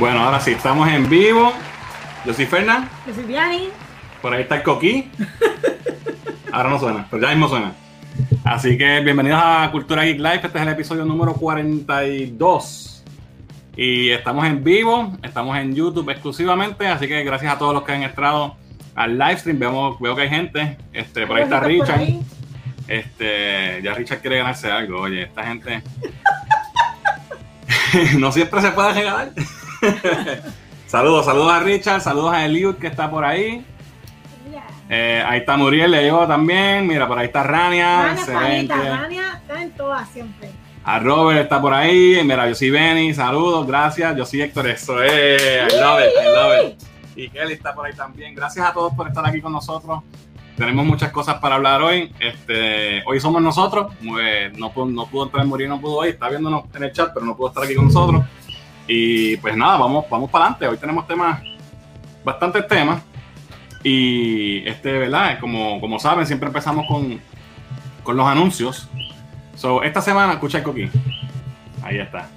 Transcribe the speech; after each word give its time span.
Bueno, 0.00 0.20
ahora 0.20 0.40
sí, 0.40 0.52
estamos 0.52 0.88
en 0.88 1.10
vivo. 1.10 1.52
Yo 2.24 2.32
soy 2.32 2.46
Fernán. 2.46 2.88
Yo 3.06 3.12
soy 3.12 3.24
Diani. 3.24 3.68
Por 4.22 4.32
ahí 4.32 4.40
está 4.40 4.56
el 4.56 4.62
Coquí. 4.62 5.10
Ahora 6.50 6.70
no 6.70 6.78
suena, 6.78 7.06
pero 7.10 7.20
ya 7.20 7.28
mismo 7.28 7.50
suena. 7.50 7.74
Así 8.42 8.78
que 8.78 9.00
bienvenidos 9.00 9.38
a 9.44 9.68
Cultura 9.70 10.04
Geek 10.04 10.16
Live. 10.16 10.36
Este 10.36 10.56
es 10.56 10.62
el 10.62 10.68
episodio 10.68 11.04
número 11.04 11.34
42. 11.34 13.04
Y 13.76 14.08
estamos 14.08 14.46
en 14.46 14.64
vivo, 14.64 15.18
estamos 15.22 15.58
en 15.58 15.74
YouTube 15.74 16.08
exclusivamente. 16.08 16.86
Así 16.86 17.06
que 17.06 17.22
gracias 17.22 17.52
a 17.52 17.58
todos 17.58 17.74
los 17.74 17.82
que 17.82 17.92
han 17.92 18.02
entrado 18.02 18.56
al 18.94 19.18
live 19.18 19.36
stream. 19.36 19.58
Veo 19.58 20.16
que 20.16 20.22
hay 20.22 20.30
gente. 20.30 20.78
Este, 20.94 21.26
por 21.26 21.36
ahí 21.36 21.42
está 21.42 21.60
Richard. 21.60 22.00
Este, 22.88 23.82
ya 23.82 23.92
Richard 23.92 24.22
quiere 24.22 24.38
ganarse 24.38 24.70
algo. 24.70 25.02
Oye, 25.02 25.24
esta 25.24 25.44
gente. 25.44 25.82
no 28.18 28.32
siempre 28.32 28.60
se 28.60 28.70
puede 28.70 28.94
regalar. 28.94 29.32
saludos, 30.86 31.24
saludos 31.26 31.52
a 31.52 31.60
Richard, 31.60 32.00
saludos 32.00 32.32
a 32.34 32.44
Eliud 32.44 32.76
que 32.76 32.86
está 32.86 33.10
por 33.10 33.24
ahí. 33.24 33.64
Eh, 34.92 35.22
ahí 35.24 35.38
está 35.40 35.56
Muriel, 35.56 35.92
le 35.92 36.02
llevo 36.02 36.26
también. 36.26 36.84
Mira, 36.86 37.06
por 37.06 37.16
ahí 37.16 37.26
está 37.26 37.44
Rania. 37.44 38.16
Rania, 38.26 38.96
Rania 38.96 39.40
está 39.40 39.62
en 39.62 39.70
todas 39.70 40.08
siempre. 40.08 40.50
A 40.82 40.98
Robert 40.98 41.42
está 41.42 41.60
por 41.60 41.72
ahí. 41.72 42.20
Mira, 42.24 42.48
yo 42.48 42.54
soy 42.56 42.70
Benny, 42.70 43.14
saludos, 43.14 43.66
gracias. 43.68 44.16
Yo 44.16 44.26
soy 44.26 44.42
Héctor, 44.42 44.66
eso 44.68 45.00
es. 45.00 45.40
I 45.40 45.76
love 45.80 46.00
it, 46.00 46.10
I 46.20 46.34
love 46.34 46.72
it. 46.72 46.82
Y 47.14 47.28
Kelly 47.28 47.52
está 47.52 47.72
por 47.72 47.86
ahí 47.86 47.92
también. 47.92 48.34
Gracias 48.34 48.66
a 48.66 48.72
todos 48.72 48.92
por 48.94 49.06
estar 49.06 49.24
aquí 49.24 49.40
con 49.40 49.52
nosotros. 49.52 50.00
Tenemos 50.56 50.84
muchas 50.84 51.12
cosas 51.12 51.36
para 51.36 51.54
hablar 51.54 51.82
hoy. 51.82 52.12
Este, 52.18 53.04
hoy 53.06 53.20
somos 53.20 53.40
nosotros. 53.40 53.92
no, 54.02 54.72
pudo, 54.72 54.86
no 54.86 55.06
pudo 55.06 55.24
entrar 55.26 55.46
Muriel, 55.46 55.70
no 55.70 55.80
pudo 55.80 55.98
hoy. 55.98 56.08
Está 56.10 56.28
viéndonos 56.28 56.64
en 56.74 56.82
el 56.82 56.92
chat, 56.92 57.12
pero 57.14 57.24
no 57.24 57.36
pudo 57.36 57.48
estar 57.48 57.62
aquí 57.62 57.76
con 57.76 57.84
nosotros. 57.84 58.24
Y 58.92 59.36
pues 59.36 59.56
nada, 59.56 59.76
vamos, 59.76 60.04
vamos 60.10 60.28
para 60.28 60.46
adelante. 60.46 60.66
Hoy 60.66 60.76
tenemos 60.76 61.06
temas, 61.06 61.40
bastantes 62.24 62.66
temas. 62.66 63.00
Y 63.84 64.66
este, 64.68 64.90
¿verdad? 64.90 65.38
Como, 65.38 65.80
como 65.80 66.00
saben, 66.00 66.26
siempre 66.26 66.48
empezamos 66.48 66.86
con, 66.88 67.20
con 68.02 68.16
los 68.16 68.26
anuncios. 68.26 68.88
So, 69.54 69.84
esta 69.84 70.02
semana, 70.02 70.32
escucha 70.32 70.58
el 70.58 70.64
coquí. 70.64 70.90
Ahí 71.84 72.00
está. 72.00 72.28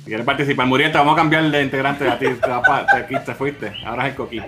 Si 0.00 0.06
quieres 0.06 0.26
participar, 0.26 0.66
Muriel, 0.66 0.90
te 0.90 0.98
vamos 0.98 1.12
a 1.12 1.16
cambiar 1.16 1.48
de 1.48 1.62
integrante 1.62 2.08
a 2.08 2.18
ti. 2.18 2.26
Te, 2.26 3.18
te, 3.20 3.34
fuiste. 3.36 3.72
Ahora 3.84 4.06
es 4.06 4.10
el 4.10 4.16
coquí. 4.16 4.42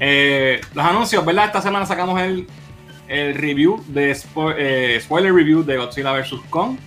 Eh, 0.00 0.62
los 0.72 0.86
anuncios, 0.86 1.22
¿verdad? 1.22 1.44
Esta 1.44 1.60
semana 1.60 1.84
sacamos 1.84 2.18
el, 2.18 2.46
el 3.08 3.34
review 3.34 3.84
de 3.88 4.16
eh, 4.56 5.00
spoiler 5.02 5.34
review 5.34 5.62
de 5.62 5.76
Godzilla 5.76 6.12
vs. 6.12 6.40
Kong. 6.48 6.78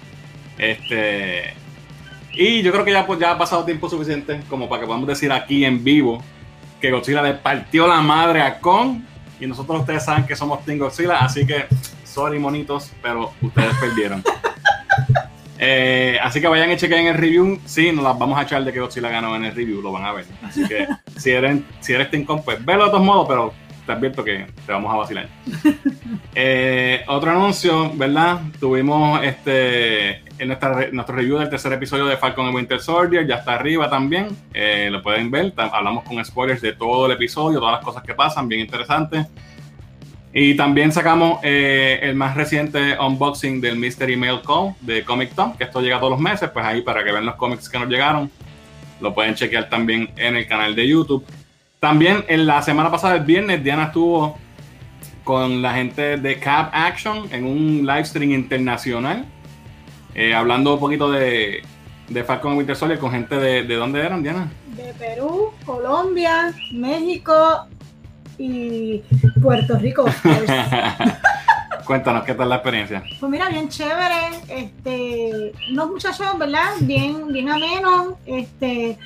Este 0.58 1.54
y 2.36 2.62
yo 2.62 2.72
creo 2.72 2.86
que 2.86 2.92
ya, 2.92 3.06
pues, 3.06 3.20
ya 3.20 3.32
ha 3.32 3.38
pasado 3.38 3.64
tiempo 3.66 3.90
suficiente 3.90 4.42
como 4.50 4.68
para 4.68 4.82
que 4.82 4.88
podamos 4.88 5.08
decir 5.08 5.32
aquí 5.32 5.66
en 5.66 5.84
vivo 5.84 6.22
que 6.80 6.92
Godzilla 6.92 7.22
le 7.22 7.34
partió 7.34 7.88
la 7.88 8.02
madre 8.02 8.42
a 8.42 8.60
Kong. 8.60 9.02
Y 9.40 9.48
nosotros 9.48 9.82
ustedes 9.82 10.06
saben 10.06 10.26
que 10.26 10.36
somos 10.36 10.64
Team 10.64 10.80
Godzilla, 10.80 11.20
así 11.20 11.46
que 11.46 11.66
sorry 12.04 12.40
monitos, 12.40 12.92
pero 13.02 13.34
ustedes 13.42 13.76
perdieron. 13.80 14.24
Eh, 15.58 16.18
así 16.22 16.42
que 16.42 16.48
vayan 16.48 16.72
y 16.72 16.78
chequen 16.78 17.08
el 17.08 17.16
review. 17.16 17.60
Sí, 17.66 17.92
nos 17.92 18.04
las 18.04 18.18
vamos 18.18 18.38
a 18.38 18.44
echar 18.44 18.64
de 18.64 18.72
que 18.72 18.80
Godzilla 18.80 19.10
ganó 19.10 19.36
en 19.36 19.46
el 19.46 19.56
review, 19.56 19.82
lo 19.82 19.92
van 19.92 20.06
a 20.06 20.14
ver. 20.14 20.26
Así 20.44 20.66
que 20.68 20.88
si 21.18 21.32
eres, 21.32 21.60
si 21.80 21.94
eres 21.94 22.10
Team 22.10 22.24
Kong, 22.24 22.42
pues 22.44 22.64
velo 22.64 22.86
de 22.86 22.92
todos 22.92 23.04
modos, 23.04 23.28
pero 23.28 23.54
te 23.86 23.92
advierto 23.92 24.24
que 24.24 24.48
te 24.66 24.72
vamos 24.72 24.94
a 24.94 24.98
vacilar. 24.98 25.28
Eh, 26.38 27.02
otro 27.08 27.32
anuncio, 27.32 27.94
¿verdad? 27.96 28.42
Tuvimos 28.60 29.24
este 29.24 30.22
en 30.38 30.50
nuestro 30.50 31.16
review 31.16 31.38
del 31.38 31.50
tercer 31.50 31.72
episodio 31.72 32.06
de 32.08 32.18
Falcon 32.18 32.48
and 32.48 32.56
Winter 32.56 32.82
Soldier, 32.82 33.26
ya 33.26 33.36
está 33.36 33.54
arriba 33.54 33.90
también, 33.90 34.28
eh, 34.54 34.90
lo 34.92 35.02
pueden 35.02 35.32
ver, 35.32 35.54
hablamos 35.56 36.04
con 36.04 36.24
spoilers 36.26 36.62
de 36.62 36.74
todo 36.74 37.06
el 37.06 37.14
episodio, 37.14 37.60
todas 37.60 37.76
las 37.76 37.86
cosas 37.86 38.04
que 38.04 38.14
pasan, 38.14 38.50
bien 38.50 38.62
interesante. 38.62 39.26
Y 40.34 40.56
también 40.56 40.92
sacamos 40.92 41.40
eh, 41.44 42.00
el 42.02 42.16
más 42.16 42.36
reciente 42.36 42.98
unboxing 43.00 43.62
del 43.62 43.78
Mystery 43.78 44.18
Mail 44.18 44.42
Call 44.46 44.76
de 44.82 45.06
Comic 45.06 45.34
Tom, 45.34 45.56
que 45.56 45.64
esto 45.64 45.80
llega 45.80 45.98
todos 45.98 46.12
los 46.12 46.20
meses, 46.20 46.50
pues 46.50 46.66
ahí 46.66 46.82
para 46.82 47.02
que 47.02 47.14
vean 47.14 47.26
los 47.26 47.36
cómics 47.36 47.70
que 47.70 47.80
nos 47.80 47.88
llegaron, 47.88 48.30
lo 49.00 49.14
pueden 49.14 49.36
chequear 49.36 49.70
también 49.70 50.10
en 50.18 50.36
el 50.36 50.46
canal 50.46 50.76
de 50.76 50.86
YouTube. 50.86 51.26
También 51.80 52.26
en 52.28 52.46
la 52.46 52.62
semana 52.62 52.90
pasada, 52.90 53.16
el 53.16 53.24
viernes, 53.24 53.64
Diana 53.64 53.86
estuvo 53.86 54.38
con 55.24 55.62
la 55.62 55.74
gente 55.74 56.18
de 56.18 56.40
Cap 56.40 56.70
Action 56.74 57.28
en 57.32 57.46
un 57.46 57.86
live 57.86 58.06
stream 58.06 58.32
internacional 58.32 59.26
eh, 60.16 60.34
hablando 60.34 60.76
un 60.76 60.80
poquito 60.80 61.12
de, 61.12 61.62
de 62.08 62.24
Falcon 62.24 62.56
Winter 62.56 62.76
Soldier 62.76 62.98
con 62.98 63.12
gente 63.12 63.36
de, 63.36 63.64
de 63.64 63.76
dónde 63.76 64.00
eran, 64.00 64.24
Diana? 64.24 64.50
De 64.68 64.94
Perú, 64.94 65.52
Colombia, 65.66 66.54
México 66.72 67.68
y 68.38 69.02
Puerto 69.42 69.78
Rico. 69.78 70.06
Cuéntanos, 71.86 72.24
¿qué 72.24 72.34
tal 72.34 72.48
la 72.48 72.56
experiencia? 72.56 73.04
Pues 73.20 73.30
mira, 73.30 73.50
bien 73.50 73.68
chévere, 73.68 74.42
este, 74.48 75.52
unos 75.72 75.92
muchachos, 75.92 76.28
¿verdad? 76.40 76.72
Bien, 76.80 77.28
bien 77.34 77.50
amenos, 77.50 78.16
este, 78.26 78.98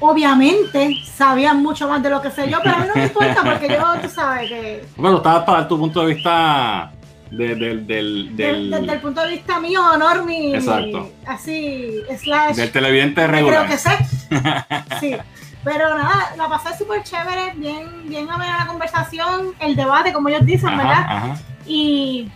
obviamente 0.00 0.96
sabían 1.04 1.62
mucho 1.62 1.88
más 1.88 2.02
de 2.02 2.10
lo 2.10 2.20
que 2.20 2.30
sé 2.30 2.50
yo, 2.50 2.58
pero 2.62 2.76
a 2.76 2.78
mí 2.80 2.86
no 2.88 2.94
me 2.94 3.02
importa 3.06 3.42
porque 3.42 3.68
yo, 3.68 4.00
tú 4.02 4.08
sabes 4.08 4.48
que... 4.48 4.84
Bueno, 4.96 5.18
estabas 5.18 5.44
para 5.44 5.58
dar 5.60 5.68
tu 5.68 5.78
punto 5.78 6.06
de 6.06 6.14
vista 6.14 6.92
del, 7.30 7.86
del, 7.86 8.36
desde 8.36 8.92
el 8.92 9.00
punto 9.00 9.20
de 9.22 9.30
vista 9.30 9.60
mío, 9.60 9.80
honor 9.92 10.24
mi 10.24 10.54
Exacto. 10.54 11.10
así, 11.26 12.02
slash. 12.18 12.56
Del 12.56 12.70
televidente 12.70 13.26
regular. 13.26 13.66
Creo 13.66 13.70
que 13.70 13.78
sé. 13.78 13.90
Sí. 15.00 15.16
Pero 15.64 15.98
nada, 15.98 16.32
la 16.36 16.48
pasé 16.48 16.78
súper 16.78 17.02
chévere, 17.02 17.52
bien, 17.56 18.08
bien 18.08 18.30
amena 18.30 18.58
la 18.58 18.66
conversación, 18.68 19.52
el 19.58 19.74
debate, 19.74 20.12
como 20.12 20.28
ellos 20.28 20.46
dicen, 20.46 20.76
¿verdad? 20.76 21.36
Y 21.66 22.30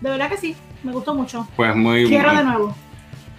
de 0.00 0.08
verdad 0.08 0.30
que 0.30 0.38
sí, 0.38 0.56
me 0.82 0.90
gustó 0.92 1.14
mucho. 1.14 1.46
Pues 1.56 1.76
muy 1.76 2.06
Quiero 2.06 2.34
de 2.34 2.42
nuevo. 2.42 2.74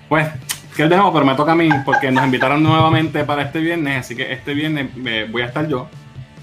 Pues, 0.08 0.30
que 0.76 0.84
el 0.84 0.90
dejamos, 0.90 1.14
pero 1.14 1.26
me 1.26 1.36
toca 1.36 1.52
a 1.52 1.56
mí, 1.56 1.70
porque 1.86 2.12
nos 2.12 2.24
invitaron 2.24 2.64
nuevamente 2.64 3.24
para 3.24 3.44
este 3.44 3.60
viernes, 3.60 4.00
así 4.00 4.16
que 4.16 4.32
este 4.32 4.54
viernes 4.54 4.96
me 4.96 5.26
voy 5.26 5.42
a 5.42 5.46
estar 5.46 5.68
yo. 5.68 5.88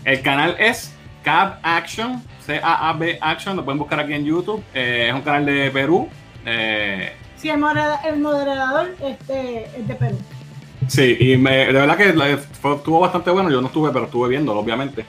El 0.05 0.21
canal 0.23 0.57
es 0.59 0.95
Cab 1.23 1.59
Action 1.63 2.23
C-A-A-B 2.49 3.19
Action, 3.21 3.57
lo 3.57 3.65
pueden 3.65 3.79
buscar 3.79 4.01
aquí 4.01 4.15
en 4.15 4.25
YouTube. 4.25 4.65
Eh, 4.73 5.09
es 5.09 5.15
un 5.15 5.21
canal 5.21 5.45
de 5.45 5.71
Perú. 5.71 6.09
Eh, 6.47 7.13
sí, 7.37 7.51
el, 7.51 7.59
moderador 7.59 8.97
este, 9.03 9.67
es 9.67 9.87
de 9.87 9.95
Perú. 9.95 10.17
Sí, 10.87 11.15
y 11.21 11.37
de 11.37 11.73
verdad 11.73 11.97
que 11.99 12.09
estuvo 12.09 13.01
bastante 13.01 13.31
bueno. 13.31 13.51
Yo 13.51 13.61
no 13.61 13.67
estuve, 13.67 13.91
pero 13.93 14.07
estuve 14.07 14.31
viéndolo, 14.31 14.61
obviamente. 14.61 15.05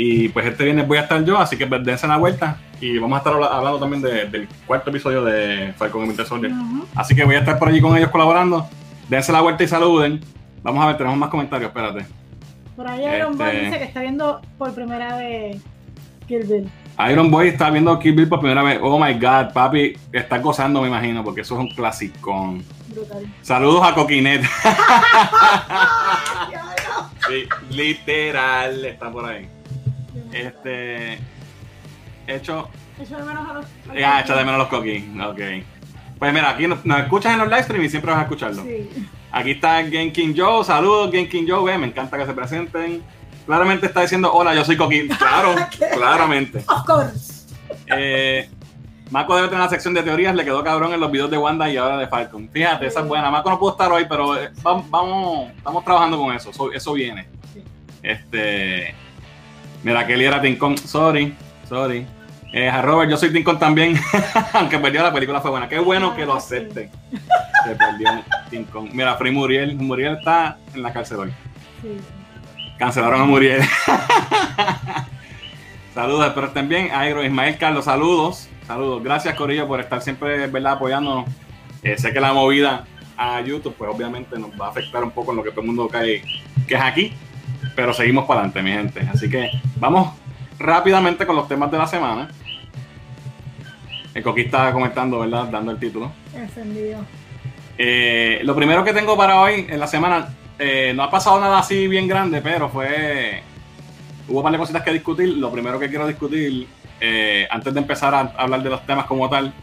Y 0.00 0.28
pues 0.28 0.46
este 0.46 0.62
viernes 0.62 0.86
voy 0.86 0.96
a 0.96 1.00
estar 1.00 1.24
yo, 1.24 1.36
así 1.38 1.58
que 1.58 1.66
dense 1.66 2.06
la 2.06 2.18
vuelta. 2.18 2.56
Y 2.80 2.98
vamos 2.98 3.16
a 3.16 3.18
estar 3.18 3.32
hablando 3.34 3.80
también 3.80 4.00
del 4.00 4.46
cuarto 4.64 4.90
episodio 4.90 5.24
de 5.24 5.74
Falcon 5.76 6.04
y 6.04 6.06
Winter 6.06 6.24
Soldier. 6.24 6.52
Así 6.94 7.16
que 7.16 7.24
voy 7.24 7.34
a 7.34 7.40
estar 7.40 7.58
por 7.58 7.66
allí 7.66 7.80
con 7.80 7.96
ellos 7.96 8.08
colaborando. 8.10 8.68
Dense 9.08 9.32
la 9.32 9.40
vuelta 9.40 9.64
y 9.64 9.66
saluden. 9.66 10.20
Vamos 10.62 10.84
a 10.84 10.86
ver, 10.86 10.98
tenemos 10.98 11.18
más 11.18 11.30
comentarios, 11.30 11.70
espérate. 11.70 12.06
Por 12.76 12.86
ahí 12.86 13.00
Iron 13.12 13.32
este... 13.32 13.44
Boy 13.44 13.56
dice 13.56 13.78
que 13.78 13.84
está 13.86 14.00
viendo 14.02 14.40
por 14.56 14.72
primera 14.72 15.16
vez 15.16 15.60
Kill 16.28 16.44
Bill. 16.44 16.70
Iron 17.10 17.28
Boy 17.32 17.48
está 17.48 17.68
viendo 17.68 17.98
Kill 17.98 18.14
Bill 18.14 18.28
por 18.28 18.38
primera 18.38 18.62
vez. 18.62 18.78
Oh 18.80 19.04
my 19.04 19.14
god, 19.14 19.52
papi, 19.52 19.96
está 20.12 20.38
gozando, 20.38 20.80
me 20.80 20.86
imagino, 20.86 21.24
porque 21.24 21.40
eso 21.40 21.56
es 21.56 21.60
un 21.60 21.70
clasicón. 21.70 22.62
Brutal. 22.86 23.26
Saludos 23.42 23.82
a 23.82 23.96
Coquinet. 23.96 24.44
sí, 27.28 27.48
literal, 27.70 28.84
está 28.84 29.10
por 29.10 29.24
ahí. 29.24 29.57
Este. 30.32 31.18
Hecho. 32.26 32.68
Hecho 33.00 33.16
de 33.16 33.22
menos 33.24 33.48
a 33.48 33.52
los. 33.54 33.66
Ya, 33.94 34.20
echa 34.20 34.36
de 34.36 34.44
menos 34.44 34.58
los 34.58 34.68
coquis. 34.68 35.04
Ok. 35.24 35.40
Pues 36.18 36.32
mira, 36.32 36.50
aquí 36.50 36.66
nos, 36.66 36.84
escuchas 36.84 37.32
en 37.32 37.38
los 37.38 37.48
live 37.48 37.62
stream 37.62 37.84
y 37.84 37.88
siempre 37.88 38.10
vas 38.10 38.20
a 38.20 38.22
escucharlo. 38.22 38.62
Sí. 38.62 39.08
Aquí 39.30 39.52
está 39.52 39.84
Genkin 39.84 40.34
Joe. 40.36 40.64
Saludos, 40.64 41.10
Genkin 41.12 41.48
Joe. 41.48 41.78
me 41.78 41.86
encanta 41.86 42.18
que 42.18 42.26
se 42.26 42.32
presenten. 42.32 43.02
Claramente 43.46 43.86
está 43.86 44.02
diciendo, 44.02 44.32
hola, 44.32 44.54
yo 44.54 44.64
soy 44.64 44.76
Coquín. 44.76 45.08
Claro, 45.18 45.54
claramente. 45.94 46.58
Of 46.58 46.84
course. 46.84 47.46
Eh, 47.86 48.48
Mako 49.10 49.36
debe 49.36 49.48
tener 49.48 49.62
una 49.62 49.70
sección 49.70 49.94
de 49.94 50.02
teorías, 50.02 50.34
le 50.34 50.44
quedó 50.44 50.62
cabrón 50.62 50.92
en 50.92 51.00
los 51.00 51.10
videos 51.10 51.30
de 51.30 51.38
Wanda 51.38 51.70
y 51.70 51.76
ahora 51.76 51.96
de 51.96 52.08
Falcon. 52.08 52.48
Fíjate, 52.52 52.86
esa 52.86 53.00
es 53.00 53.06
buena. 53.06 53.30
Mako 53.30 53.50
no 53.50 53.58
pudo 53.58 53.70
estar 53.70 53.90
hoy, 53.90 54.04
pero 54.08 54.36
eh, 54.36 54.50
vamos, 54.62 55.50
estamos 55.56 55.84
trabajando 55.84 56.18
con 56.18 56.34
eso. 56.34 56.50
Eso, 56.74 56.92
viene. 56.92 57.26
Este. 58.02 58.94
Mira, 59.82 60.06
Kelly 60.06 60.24
era 60.24 60.40
Tincón. 60.40 60.78
Sorry, 60.78 61.34
sorry. 61.68 62.06
Eh, 62.52 62.68
a 62.68 62.80
Robert, 62.80 63.10
yo 63.10 63.16
soy 63.16 63.32
Tincón 63.32 63.58
también. 63.58 63.98
Aunque 64.52 64.78
perdió 64.78 65.02
la 65.02 65.12
película, 65.12 65.40
fue 65.40 65.50
buena. 65.50 65.68
Qué 65.68 65.78
bueno 65.78 66.16
que 66.16 66.24
lo 66.24 66.34
acepte. 66.34 66.90
Se 67.64 67.74
perdió 67.74 68.22
Tincón. 68.50 68.88
Mira, 68.92 69.16
Free 69.16 69.30
Muriel. 69.30 69.76
Muriel 69.76 70.16
está 70.16 70.58
en 70.74 70.82
la 70.82 70.92
cárcel 70.92 71.18
hoy. 71.18 71.32
Sí. 71.82 72.00
Cancelaron 72.78 73.20
a 73.20 73.24
Muriel. 73.24 73.60
saludos, 75.94 76.28
espero 76.28 76.46
estén 76.46 76.68
bien. 76.68 76.90
Airo, 76.92 77.24
Ismael 77.24 77.58
Carlos, 77.58 77.84
saludos. 77.84 78.48
Saludos. 78.66 79.02
Gracias, 79.02 79.34
Corillo, 79.34 79.66
por 79.66 79.80
estar 79.80 80.00
siempre 80.00 80.46
¿verdad? 80.46 80.74
apoyándonos. 80.74 81.28
Eh, 81.82 81.98
sé 81.98 82.12
que 82.12 82.20
la 82.20 82.32
movida 82.32 82.84
a 83.16 83.40
YouTube, 83.40 83.74
pues 83.76 83.90
obviamente 83.92 84.38
nos 84.38 84.50
va 84.50 84.66
a 84.66 84.70
afectar 84.70 85.02
un 85.02 85.10
poco 85.10 85.32
en 85.32 85.38
lo 85.38 85.42
que 85.42 85.50
todo 85.50 85.62
el 85.62 85.66
mundo 85.66 85.88
cae, 85.88 86.22
que 86.66 86.74
es 86.74 86.80
aquí. 86.80 87.12
Pero 87.78 87.94
seguimos 87.94 88.24
para 88.24 88.40
adelante, 88.40 88.60
mi 88.60 88.72
gente. 88.72 89.08
Así 89.08 89.30
que 89.30 89.52
vamos 89.76 90.12
rápidamente 90.58 91.24
con 91.24 91.36
los 91.36 91.46
temas 91.46 91.70
de 91.70 91.78
la 91.78 91.86
semana. 91.86 92.28
El 94.12 94.20
Coqui 94.24 94.40
está 94.40 94.72
comentando, 94.72 95.20
¿verdad? 95.20 95.44
Dando 95.44 95.70
el 95.70 95.78
título. 95.78 96.10
Encendido. 96.34 97.04
Eh, 97.78 98.40
lo 98.42 98.56
primero 98.56 98.82
que 98.82 98.92
tengo 98.92 99.16
para 99.16 99.40
hoy 99.40 99.64
en 99.68 99.78
la 99.78 99.86
semana, 99.86 100.34
eh, 100.58 100.92
no 100.92 101.04
ha 101.04 101.10
pasado 101.12 101.38
nada 101.38 101.60
así 101.60 101.86
bien 101.86 102.08
grande, 102.08 102.40
pero 102.42 102.68
fue. 102.68 103.44
Hubo 104.26 104.38
un 104.38 104.42
par 104.42 104.50
de 104.50 104.58
cositas 104.58 104.82
que 104.82 104.92
discutir. 104.92 105.28
Lo 105.36 105.52
primero 105.52 105.78
que 105.78 105.88
quiero 105.88 106.08
discutir, 106.08 106.66
eh, 107.00 107.46
antes 107.48 107.72
de 107.72 107.78
empezar 107.78 108.12
a 108.12 108.32
hablar 108.38 108.60
de 108.60 108.70
los 108.70 108.84
temas 108.86 109.06
como 109.06 109.30
tal, 109.30 109.54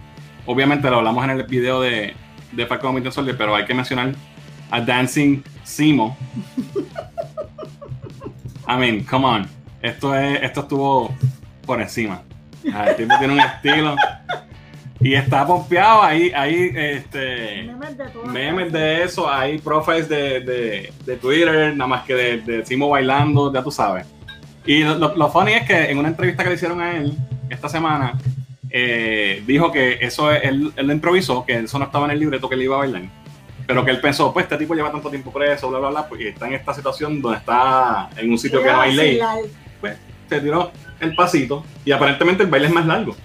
obviamente 0.46 0.90
lo 0.90 1.00
hablamos 1.00 1.22
en 1.26 1.32
el 1.32 1.44
video 1.44 1.82
de, 1.82 2.14
de 2.54 2.66
Falcon 2.66 3.12
Soldier, 3.12 3.36
pero 3.38 3.54
hay 3.54 3.66
que 3.66 3.74
mencionar 3.74 4.14
a 4.72 4.80
Dancing 4.80 5.44
Simo. 5.66 6.16
I 8.68 8.78
mean, 8.78 9.04
come 9.04 9.26
on. 9.26 9.48
Esto, 9.82 10.16
es, 10.16 10.42
esto 10.42 10.62
estuvo 10.62 11.16
por 11.66 11.82
encima. 11.82 12.22
El 12.64 12.96
tipo 12.96 13.18
tiene 13.20 13.34
un 13.34 13.40
estilo. 13.40 13.96
Y 15.00 15.14
está 15.14 15.46
pompeado 15.46 16.02
ahí, 16.02 16.32
ahí 16.34 16.72
este, 16.74 17.70
memes 18.26 18.72
de, 18.72 19.04
eso, 19.04 19.30
hay 19.30 19.60
profiles 19.60 20.10
de, 20.10 20.92
de, 21.06 21.16
Twitter, 21.18 21.76
nada 21.76 21.88
más 21.88 22.06
que 22.06 22.16
de, 22.16 22.38
de 22.38 22.66
Simo 22.66 22.90
bailando, 22.90 23.54
ya 23.54 23.62
tú 23.62 23.70
sabes. 23.72 24.08
Y 24.66 24.84
lo, 24.84 25.16
lo, 25.16 25.30
funny 25.30 25.54
es 25.54 25.68
que 25.68 25.92
en 25.92 26.00
una 26.00 26.08
entrevista 26.08 26.44
que 26.44 26.50
le 26.50 26.56
hicieron 26.56 26.82
a 26.82 26.98
él 26.98 27.14
esta 27.50 27.70
semana, 27.70 28.14
eh, 28.70 29.44
dijo 29.46 29.72
que 29.72 30.00
eso 30.02 30.32
él, 30.32 30.72
él 30.76 30.88
lo 30.88 30.94
improvisó, 30.94 31.46
que 31.46 31.60
eso 31.60 31.78
no 31.78 31.86
estaba 31.86 32.06
en 32.06 32.12
el 32.12 32.20
libreto 32.20 32.50
que 32.50 32.56
él 32.56 32.64
iba 32.64 32.76
a 32.76 32.80
bailar. 32.80 33.04
Pero 33.68 33.84
que 33.84 33.92
él 33.92 34.00
pensó, 34.00 34.32
pues 34.32 34.44
este 34.44 34.58
tipo 34.58 34.76
lleva 34.76 34.92
tanto 34.92 35.10
tiempo 35.10 35.32
preso, 35.32 35.70
bla, 35.70 35.80
bla, 35.80 35.90
bla, 35.90 36.08
pues, 36.08 36.22
y 36.22 36.28
está 36.28 36.48
en 36.48 36.54
esta 36.54 36.74
situación 36.74 37.22
donde 37.22 37.40
está 37.40 38.10
en 38.16 38.30
un 38.30 38.38
sitio 38.38 38.62
que 38.62 38.72
no 38.72 38.82
hay 38.82 38.96
ley. 38.96 39.20
Pues 39.82 39.98
se 40.30 40.40
tiró 40.40 40.72
el 41.00 41.16
pasito 41.16 41.64
y 41.84 41.92
aparentemente 41.92 42.44
el 42.44 42.50
baile 42.50 42.68
es 42.68 42.74
más 42.74 42.86
largo. 42.86 43.16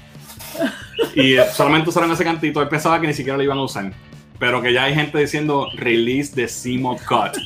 Y 1.14 1.36
solamente 1.52 1.88
usaron 1.88 2.10
ese 2.10 2.24
cantito. 2.24 2.60
Él 2.62 2.68
pensaba 2.68 3.00
que 3.00 3.06
ni 3.06 3.14
siquiera 3.14 3.36
lo 3.36 3.42
iban 3.42 3.58
a 3.58 3.62
usar. 3.62 3.92
Pero 4.38 4.62
que 4.62 4.72
ya 4.72 4.84
hay 4.84 4.94
gente 4.94 5.18
diciendo 5.18 5.68
release 5.74 6.34
de 6.34 6.48
Simo 6.48 6.96
Cut. 6.96 7.36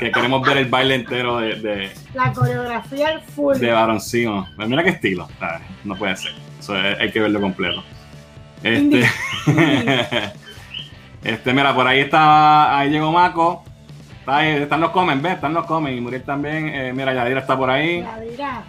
Que 0.00 0.10
queremos 0.10 0.46
ver 0.46 0.58
el 0.58 0.66
baile 0.66 0.96
entero 0.96 1.38
de. 1.38 1.90
la 2.14 2.32
coreografía 2.32 3.08
al 3.08 3.22
full. 3.22 3.56
De 3.56 3.70
Baron 3.70 4.00
Simo. 4.00 4.48
Pues 4.56 4.68
mira 4.68 4.82
qué 4.82 4.90
estilo. 4.90 5.28
No 5.84 5.96
puede 5.96 6.16
ser. 6.16 6.32
Eso 6.58 6.74
hay 6.74 7.10
que 7.10 7.20
verlo 7.20 7.40
completo. 7.40 7.82
Este. 8.62 9.08
este, 11.22 11.52
mira, 11.52 11.74
por 11.74 11.86
ahí 11.86 12.00
está. 12.00 12.78
Ahí 12.78 12.90
llegó 12.90 13.12
Mako. 13.12 13.64
están 14.26 14.80
los 14.80 14.90
comen, 14.90 15.20
¿ves? 15.22 15.34
Están 15.34 15.54
los 15.54 15.66
comen. 15.66 15.96
Y 15.96 16.00
Muriel 16.00 16.22
también. 16.22 16.68
Eh, 16.68 16.92
mira, 16.92 17.12
Yadira 17.12 17.40
está 17.40 17.56
por 17.56 17.70
ahí. 17.70 18.02
Yadira. 18.02 18.62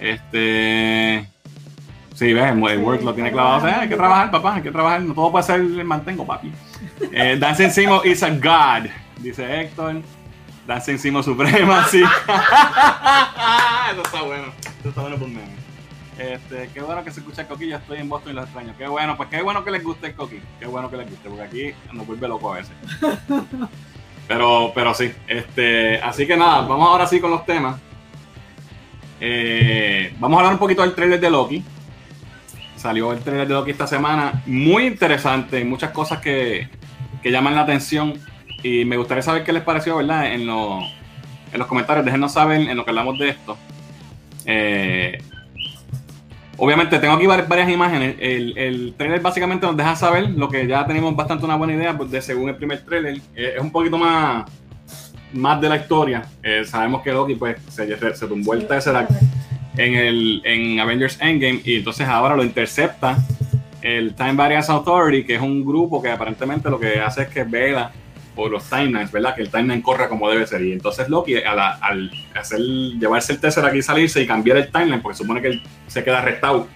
Este. 0.00 1.28
Sí, 2.14 2.32
ves, 2.32 2.52
el, 2.52 2.78
work 2.78 3.02
lo 3.02 3.12
tiene 3.14 3.32
clavado. 3.32 3.58
O 3.58 3.60
sea, 3.60 3.80
hay 3.80 3.88
que 3.88 3.96
trabajar, 3.96 4.30
papá, 4.30 4.54
hay 4.54 4.62
que 4.62 4.70
trabajar. 4.70 5.00
No 5.02 5.14
todo 5.14 5.32
puede 5.32 5.44
ser 5.44 5.60
el 5.60 5.84
mantengo, 5.84 6.24
papi. 6.24 6.52
Eh, 7.12 7.36
Dancing 7.38 7.70
Simo 7.70 8.04
is 8.04 8.22
a 8.22 8.30
god, 8.30 8.88
dice 9.18 9.62
Héctor. 9.62 9.96
Dancing 10.66 10.96
Simo 10.96 11.22
Suprema, 11.22 11.84
sí. 11.88 12.02
Eso 13.92 14.02
está 14.02 14.22
bueno. 14.22 14.44
Eso 14.80 14.88
está 14.88 15.00
bueno 15.00 15.16
por 15.16 15.28
mí. 15.28 15.40
Este, 16.18 16.70
qué 16.72 16.80
bueno 16.80 17.02
que 17.02 17.10
se 17.10 17.20
escucha 17.20 17.42
el 17.42 17.48
coqui, 17.48 17.68
ya 17.68 17.76
estoy 17.78 17.98
en 17.98 18.08
Boston 18.08 18.32
y 18.32 18.34
lo 18.36 18.42
extraño. 18.42 18.74
Qué 18.78 18.86
bueno, 18.86 19.16
pues 19.16 19.28
qué 19.28 19.42
bueno 19.42 19.64
que 19.64 19.70
les 19.70 19.82
guste 19.82 20.08
el 20.08 20.14
coqui. 20.14 20.40
Qué 20.60 20.66
bueno 20.66 20.90
que 20.90 20.96
les 20.96 21.10
guste, 21.10 21.28
porque 21.28 21.42
aquí 21.44 21.72
nos 21.92 22.06
vuelve 22.06 22.28
loco 22.28 22.52
a 22.52 22.56
veces. 22.56 22.74
Pero, 24.26 24.72
pero 24.74 24.94
sí, 24.94 25.12
este, 25.28 25.98
así 26.00 26.26
que 26.26 26.34
nada, 26.34 26.62
vamos 26.62 26.88
ahora 26.88 27.06
sí 27.06 27.20
con 27.20 27.30
los 27.30 27.44
temas. 27.44 27.78
Eh, 29.20 30.14
vamos 30.18 30.38
a 30.38 30.40
hablar 30.40 30.54
un 30.54 30.58
poquito 30.58 30.80
del 30.80 30.94
trailer 30.94 31.20
de 31.20 31.28
Loki 31.28 31.62
salió 32.84 33.14
el 33.14 33.20
trailer 33.20 33.48
de 33.48 33.54
Loki 33.54 33.70
esta 33.70 33.86
semana. 33.86 34.42
Muy 34.44 34.84
interesante, 34.84 35.64
muchas 35.64 35.90
cosas 35.90 36.20
que, 36.20 36.68
llaman 37.24 37.54
la 37.54 37.62
atención. 37.62 38.12
Y 38.62 38.84
me 38.84 38.98
gustaría 38.98 39.22
saber 39.22 39.42
qué 39.42 39.54
les 39.54 39.62
pareció, 39.62 39.96
¿verdad? 39.96 40.26
En, 40.26 40.42
en 40.42 41.58
los 41.58 41.66
comentarios, 41.66 42.04
déjenos 42.04 42.34
saber 42.34 42.60
en 42.60 42.76
lo 42.76 42.84
que 42.84 42.90
hablamos 42.90 43.18
de 43.18 43.30
esto. 43.30 43.56
Eh, 44.44 45.18
obviamente 46.56 46.98
tengo 46.98 47.14
aquí 47.14 47.26
varias, 47.26 47.68
imágenes. 47.68 48.16
El, 48.18 48.56
el, 48.56 48.94
trailer 48.96 49.20
básicamente 49.20 49.66
nos 49.66 49.76
deja 49.76 49.96
saber 49.96 50.30
lo 50.30 50.48
que 50.48 50.66
ya 50.66 50.86
tenemos 50.86 51.14
bastante 51.14 51.44
una 51.44 51.56
buena 51.56 51.74
idea 51.74 51.96
pues, 51.96 52.10
de 52.10 52.20
según 52.22 52.48
el 52.48 52.56
primer 52.56 52.84
trailer. 52.84 53.16
Eh, 53.34 53.54
es 53.56 53.60
un 53.60 53.70
poquito 53.70 53.98
más, 53.98 54.44
más 55.32 55.60
de 55.60 55.68
la 55.68 55.76
historia. 55.76 56.24
Eh, 56.42 56.64
sabemos 56.64 57.02
que 57.02 57.12
Loki 57.12 57.34
pues 57.34 57.56
se, 57.68 58.14
se 58.14 58.26
tumbó 58.26 58.54
el 58.54 58.66
Tesseract 58.66 59.10
en, 59.76 59.94
el, 59.94 60.42
en 60.44 60.80
Avengers 60.80 61.18
Endgame 61.20 61.60
y 61.64 61.76
entonces 61.76 62.06
ahora 62.06 62.36
lo 62.36 62.44
intercepta 62.44 63.16
el 63.82 64.14
Time 64.14 64.32
Variance 64.32 64.72
Authority, 64.72 65.24
que 65.24 65.34
es 65.34 65.42
un 65.42 65.64
grupo 65.64 66.00
que 66.00 66.10
aparentemente 66.10 66.70
lo 66.70 66.80
que 66.80 67.00
hace 67.00 67.22
es 67.22 67.28
que 67.28 67.44
vela 67.44 67.92
por 68.34 68.50
los 68.50 68.64
timelines, 68.64 69.10
¿verdad? 69.12 69.34
Que 69.34 69.42
el 69.42 69.50
timeline 69.50 69.82
corra 69.82 70.08
como 70.08 70.28
debe 70.28 70.46
ser. 70.46 70.62
Y 70.62 70.72
entonces 70.72 71.08
Loki, 71.08 71.36
al, 71.36 71.58
al 71.58 72.10
hacer, 72.34 72.60
llevarse 72.60 73.32
el 73.32 73.40
Tesseract 73.40 73.70
aquí 73.70 73.78
y 73.78 73.82
salirse 73.82 74.22
y 74.22 74.26
cambiar 74.26 74.58
el 74.58 74.70
timeline, 74.70 75.00
porque 75.00 75.18
supone 75.18 75.40
que 75.40 75.48
él 75.48 75.62
se 75.86 76.02
queda 76.02 76.18
arrestado, 76.18 76.68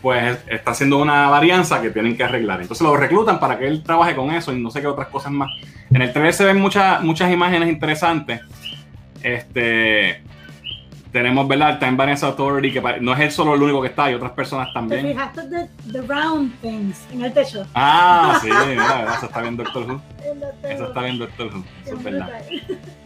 pues 0.00 0.38
está 0.48 0.72
haciendo 0.72 0.98
una 0.98 1.28
varianza 1.28 1.80
que 1.80 1.90
tienen 1.90 2.16
que 2.16 2.24
arreglar. 2.24 2.60
Entonces 2.60 2.84
lo 2.84 2.96
reclutan 2.96 3.38
para 3.38 3.58
que 3.58 3.66
él 3.66 3.82
trabaje 3.82 4.16
con 4.16 4.30
eso 4.32 4.52
y 4.52 4.60
no 4.60 4.70
sé 4.70 4.80
qué 4.80 4.88
otras 4.88 5.08
cosas 5.08 5.32
más. 5.32 5.48
En 5.90 6.02
el 6.02 6.12
trailer 6.12 6.34
se 6.34 6.44
ven 6.44 6.60
muchas 6.60 7.02
muchas 7.02 7.32
imágenes 7.32 7.68
interesantes. 7.68 8.40
Este, 9.22 10.22
tenemos, 11.12 11.46
¿verdad? 11.46 11.72
El 11.72 11.78
Time 11.78 11.92
Variance 11.92 12.24
Authority, 12.24 12.72
que 12.72 12.80
no 13.00 13.12
es 13.12 13.20
él 13.20 13.30
solo 13.30 13.54
el 13.54 13.62
único 13.62 13.82
que 13.82 13.88
está, 13.88 14.04
hay 14.04 14.14
otras 14.14 14.32
personas 14.32 14.72
también. 14.72 15.02
¿Te 15.02 15.08
fijaste 15.12 15.48
de 15.48 15.68
The 15.92 16.00
Round 16.02 16.60
Things 16.60 17.06
en 17.12 17.24
el 17.24 17.32
techo? 17.32 17.66
Ah, 17.74 18.38
sí, 18.40 18.48
mira, 18.68 19.14
eso 19.16 19.26
está 19.26 19.42
bien 19.42 19.56
Doctor 19.56 19.90
Who. 19.90 20.00
Eso 20.62 20.86
está 20.86 21.02
bien 21.02 21.18
Doctor 21.18 21.48
Who, 21.48 21.64
eso 21.84 21.96
es 21.96 22.02
verdad. 22.02 22.30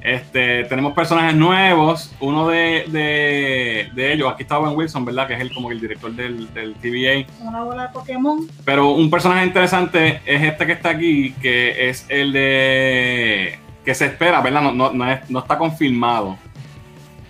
Este, 0.06 0.62
tenemos 0.64 0.92
personajes 0.92 1.34
nuevos, 1.34 2.14
uno 2.20 2.46
de, 2.46 2.84
de, 2.86 3.90
de, 3.92 4.12
ellos, 4.12 4.32
aquí 4.32 4.44
está 4.44 4.56
Ben 4.56 4.76
Wilson, 4.76 5.04
¿verdad? 5.04 5.26
Que 5.26 5.34
es 5.34 5.40
el, 5.40 5.52
como 5.52 5.72
el 5.72 5.80
director 5.80 6.12
del, 6.12 6.54
del 6.54 6.74
TVA. 6.74 7.26
Una 7.40 7.64
bola 7.64 7.82
de 7.82 7.88
Pokémon. 7.88 8.46
Pero 8.64 8.90
un 8.90 9.10
personaje 9.10 9.44
interesante 9.44 10.20
es 10.24 10.42
este 10.44 10.64
que 10.64 10.72
está 10.72 10.90
aquí, 10.90 11.32
que 11.42 11.88
es 11.88 12.06
el 12.08 12.32
de... 12.32 13.58
que 13.84 13.96
se 13.96 14.06
espera, 14.06 14.40
¿verdad? 14.42 14.62
No, 14.62 14.72
no, 14.72 14.92
no, 14.92 15.10
es, 15.10 15.28
no 15.28 15.40
está 15.40 15.58
confirmado 15.58 16.38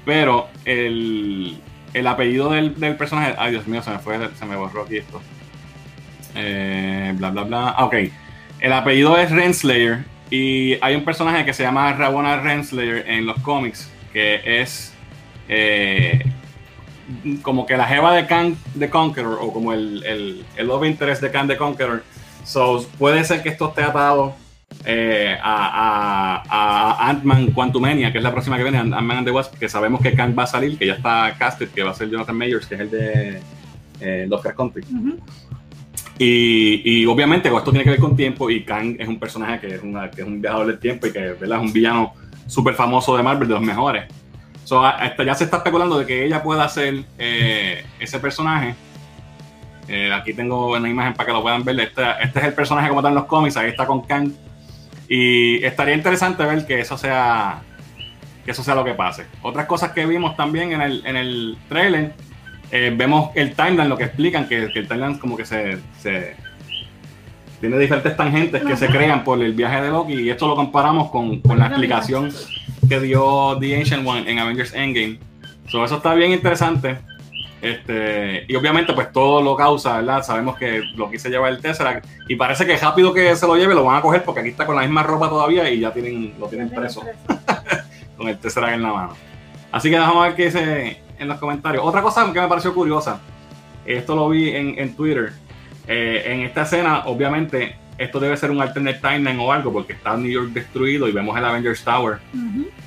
pero 0.06 0.48
el, 0.64 1.60
apellido 2.06 2.50
del, 2.50 2.72
personaje. 2.96 3.34
Ay, 3.36 3.50
Dios 3.50 3.66
mío, 3.66 3.82
se 3.82 3.90
me 3.90 3.98
fue, 3.98 4.16
se 4.36 4.46
me 4.46 4.54
borró 4.56 4.84
aquí 4.84 4.98
esto. 4.98 5.20
Eh, 6.36 7.12
bla, 7.16 7.30
bla, 7.30 7.42
bla. 7.42 7.74
Ah, 7.76 7.84
ok. 7.84 7.94
El 8.60 8.72
apellido 8.72 9.18
es 9.18 9.30
Renslayer. 9.32 10.04
Y 10.30 10.78
hay 10.80 10.94
un 10.94 11.04
personaje 11.04 11.44
que 11.44 11.52
se 11.52 11.64
llama 11.64 11.92
Rabona 11.92 12.40
Renslayer 12.40 13.04
en 13.08 13.26
los 13.26 13.38
cómics. 13.40 13.90
Que 14.12 14.60
es. 14.60 14.94
Eh, 15.48 16.24
como 17.42 17.66
que 17.66 17.76
la 17.76 17.86
jeva 17.86 18.14
de 18.14 18.26
Kang 18.26 18.54
the 18.78 18.88
Conqueror. 18.88 19.38
O 19.40 19.52
como 19.52 19.72
el, 19.72 20.04
el, 20.06 20.44
el 20.56 20.66
love 20.68 20.86
interest 20.86 21.20
de 21.20 21.32
Kang 21.32 21.48
the 21.48 21.56
Conqueror. 21.56 22.04
So, 22.44 22.86
puede 22.96 23.24
ser 23.24 23.42
que 23.42 23.48
esto 23.48 23.70
esté 23.70 23.82
atado 23.82 24.36
eh, 24.88 25.36
a, 25.42 26.44
a, 26.48 27.08
Ant-Man 27.08 27.48
Quantumania, 27.48 28.12
que 28.12 28.18
es 28.18 28.24
la 28.24 28.30
próxima 28.30 28.56
que 28.56 28.62
viene, 28.62 28.78
Ant-Man 28.78 29.18
and 29.18 29.26
the 29.26 29.32
Wasp, 29.32 29.54
que 29.58 29.68
sabemos 29.68 30.00
que 30.00 30.12
Kang 30.14 30.38
va 30.38 30.44
a 30.44 30.46
salir, 30.46 30.78
que 30.78 30.86
ya 30.86 30.94
está 30.94 31.34
casted, 31.36 31.70
que 31.70 31.82
va 31.82 31.90
a 31.90 31.94
ser 31.94 32.08
Jonathan 32.08 32.36
Mayers, 32.36 32.66
que 32.66 32.76
es 32.76 32.80
el 32.82 32.90
de 32.90 33.40
eh, 34.00 34.26
Doctor 34.28 34.54
Country. 34.54 34.84
y, 36.18 36.82
y, 36.84 37.06
obviamente 37.06 37.48
esto 37.48 37.70
tiene 37.72 37.82
que 37.82 37.90
ver 37.90 37.98
con 37.98 38.16
tiempo 38.16 38.48
y 38.48 38.64
Kang 38.64 38.96
es 39.00 39.08
un 39.08 39.18
personaje 39.18 39.58
que 39.58 39.74
es, 39.74 39.80
que 40.14 40.20
es 40.20 40.26
un 40.26 40.40
viajador 40.40 40.68
del 40.68 40.78
tiempo 40.78 41.08
y 41.08 41.12
que 41.12 41.18
¿verdad? 41.32 41.58
es 41.58 41.64
un 41.64 41.72
villano 41.72 42.14
súper 42.46 42.74
famoso 42.74 43.16
de 43.16 43.24
Marvel, 43.24 43.48
de 43.48 43.54
los 43.54 43.62
mejores. 43.62 44.04
So, 44.62 44.84
hasta 44.84 45.24
ya 45.24 45.34
se 45.34 45.44
está 45.44 45.58
especulando 45.58 45.98
de 45.98 46.06
que 46.06 46.24
ella 46.24 46.42
pueda 46.44 46.68
ser 46.68 47.02
eh, 47.18 47.84
ese 47.98 48.20
personaje. 48.20 48.76
Eh, 49.88 50.12
aquí 50.12 50.32
tengo 50.32 50.72
una 50.76 50.88
imagen 50.88 51.14
para 51.14 51.26
que 51.26 51.32
lo 51.32 51.42
puedan 51.42 51.64
ver. 51.64 51.78
Este, 51.80 52.02
este, 52.22 52.38
es 52.38 52.44
el 52.46 52.54
personaje 52.54 52.88
como 52.88 53.00
está 53.00 53.08
en 53.08 53.14
los 53.16 53.24
cómics. 53.26 53.56
Ahí 53.56 53.70
está 53.70 53.86
con 53.86 54.02
Kang 54.02 54.32
y 55.08 55.64
estaría 55.64 55.94
interesante 55.94 56.44
ver 56.44 56.66
que 56.66 56.80
eso 56.80 56.96
sea 56.98 57.62
que 58.44 58.52
eso 58.52 58.62
sea 58.62 58.76
lo 58.76 58.84
que 58.84 58.94
pase. 58.94 59.26
Otras 59.42 59.66
cosas 59.66 59.90
que 59.90 60.06
vimos 60.06 60.36
también 60.36 60.72
en 60.72 60.80
el, 60.80 61.04
en 61.04 61.16
el 61.16 61.58
trailer, 61.68 62.14
eh, 62.70 62.94
vemos 62.96 63.30
el 63.34 63.54
timeline, 63.54 63.88
lo 63.88 63.98
que 63.98 64.04
explican, 64.04 64.48
que, 64.48 64.70
el 64.72 64.88
timeline 64.88 65.18
como 65.18 65.36
que 65.36 65.44
se, 65.44 65.78
tiene 67.60 67.78
diferentes 67.78 68.16
tangentes 68.16 68.62
que 68.62 68.76
se 68.76 68.86
crean 68.86 69.24
por 69.24 69.42
el 69.42 69.52
viaje 69.52 69.82
de 69.82 69.90
Loki 69.90 70.14
y 70.14 70.30
esto 70.30 70.46
lo 70.46 70.54
comparamos 70.54 71.10
con, 71.10 71.42
la 71.58 71.66
explicación 71.66 72.32
que 72.88 73.00
dio 73.00 73.58
The 73.58 73.78
Ancient 73.78 74.06
One 74.06 74.30
en 74.30 74.38
Avengers 74.38 74.72
Endgame. 74.74 75.18
So, 75.68 75.84
eso 75.84 75.96
está 75.96 76.14
bien 76.14 76.30
interesante. 76.30 76.98
Este, 77.62 78.44
y 78.46 78.54
obviamente, 78.54 78.92
pues 78.92 79.10
todo 79.12 79.42
lo 79.42 79.56
causa, 79.56 79.96
¿verdad? 79.96 80.22
Sabemos 80.22 80.56
que 80.56 80.82
lo 80.94 81.10
quise 81.10 81.30
llevar 81.30 81.52
el 81.52 81.60
Tesseract 81.60 82.06
y 82.28 82.36
parece 82.36 82.66
que 82.66 82.76
rápido 82.76 83.14
que 83.14 83.34
se 83.34 83.46
lo 83.46 83.56
lleve 83.56 83.74
lo 83.74 83.84
van 83.84 83.96
a 83.96 84.02
coger 84.02 84.22
porque 84.24 84.40
aquí 84.40 84.50
está 84.50 84.66
con 84.66 84.76
la 84.76 84.82
misma 84.82 85.02
ropa 85.02 85.28
todavía 85.28 85.68
y 85.70 85.80
ya 85.80 85.92
tienen, 85.92 86.34
lo 86.38 86.48
tienen 86.48 86.68
preso 86.68 87.02
con 88.16 88.28
el 88.28 88.38
Tesseract 88.38 88.74
en 88.74 88.82
la 88.82 88.92
mano. 88.92 89.16
Así 89.72 89.90
que 89.90 89.98
vamos 89.98 90.22
a 90.22 90.28
ver 90.28 90.36
qué 90.36 90.44
dice 90.46 91.00
en 91.18 91.28
los 91.28 91.38
comentarios. 91.38 91.82
Otra 91.84 92.02
cosa 92.02 92.30
que 92.32 92.40
me 92.40 92.48
pareció 92.48 92.74
curiosa, 92.74 93.20
esto 93.84 94.14
lo 94.14 94.28
vi 94.28 94.50
en, 94.50 94.94
Twitter. 94.94 95.32
Eh, 95.88 96.22
en 96.26 96.40
esta 96.40 96.62
escena, 96.62 97.04
obviamente, 97.06 97.76
esto 97.98 98.20
debe 98.20 98.36
ser 98.36 98.50
un 98.50 98.60
alternate 98.60 98.98
timeline 98.98 99.38
o 99.40 99.52
algo 99.52 99.72
porque 99.72 99.94
está 99.94 100.16
New 100.16 100.30
York 100.30 100.48
destruido 100.50 101.08
y 101.08 101.12
vemos 101.12 101.36
el 101.36 101.44
Avengers 101.44 101.82
Tower. 101.82 102.18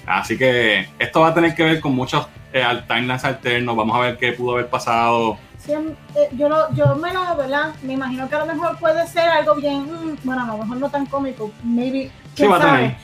Así 0.05 0.37
que 0.37 0.87
esto 0.97 1.21
va 1.21 1.29
a 1.29 1.33
tener 1.33 1.55
que 1.55 1.63
ver 1.63 1.79
con 1.79 1.93
muchos 1.95 2.27
eh, 2.53 2.63
timelines 2.87 3.23
alternos. 3.23 3.75
Vamos 3.75 3.95
a 3.97 4.01
ver 4.01 4.17
qué 4.17 4.33
pudo 4.33 4.53
haber 4.53 4.67
pasado. 4.67 5.37
Em, 5.67 5.89
eh, 6.15 6.29
yo, 6.31 6.49
lo, 6.49 6.73
yo 6.73 6.95
me 6.95 7.13
lo, 7.13 7.35
¿verdad? 7.35 7.75
Me 7.83 7.93
imagino 7.93 8.27
que 8.27 8.35
a 8.35 8.39
lo 8.39 8.45
mejor 8.45 8.77
puede 8.79 9.05
ser 9.07 9.29
algo 9.29 9.55
bien, 9.55 9.83
mm, 9.83 10.17
bueno, 10.23 10.43
a 10.43 10.47
lo 10.47 10.57
mejor 10.57 10.77
no 10.77 10.89
tan 10.89 11.05
cómico, 11.05 11.51
maybe. 11.63 12.09
Sí, 12.33 12.47
va 12.47 12.57
a 12.57 12.59
tener 12.59 12.95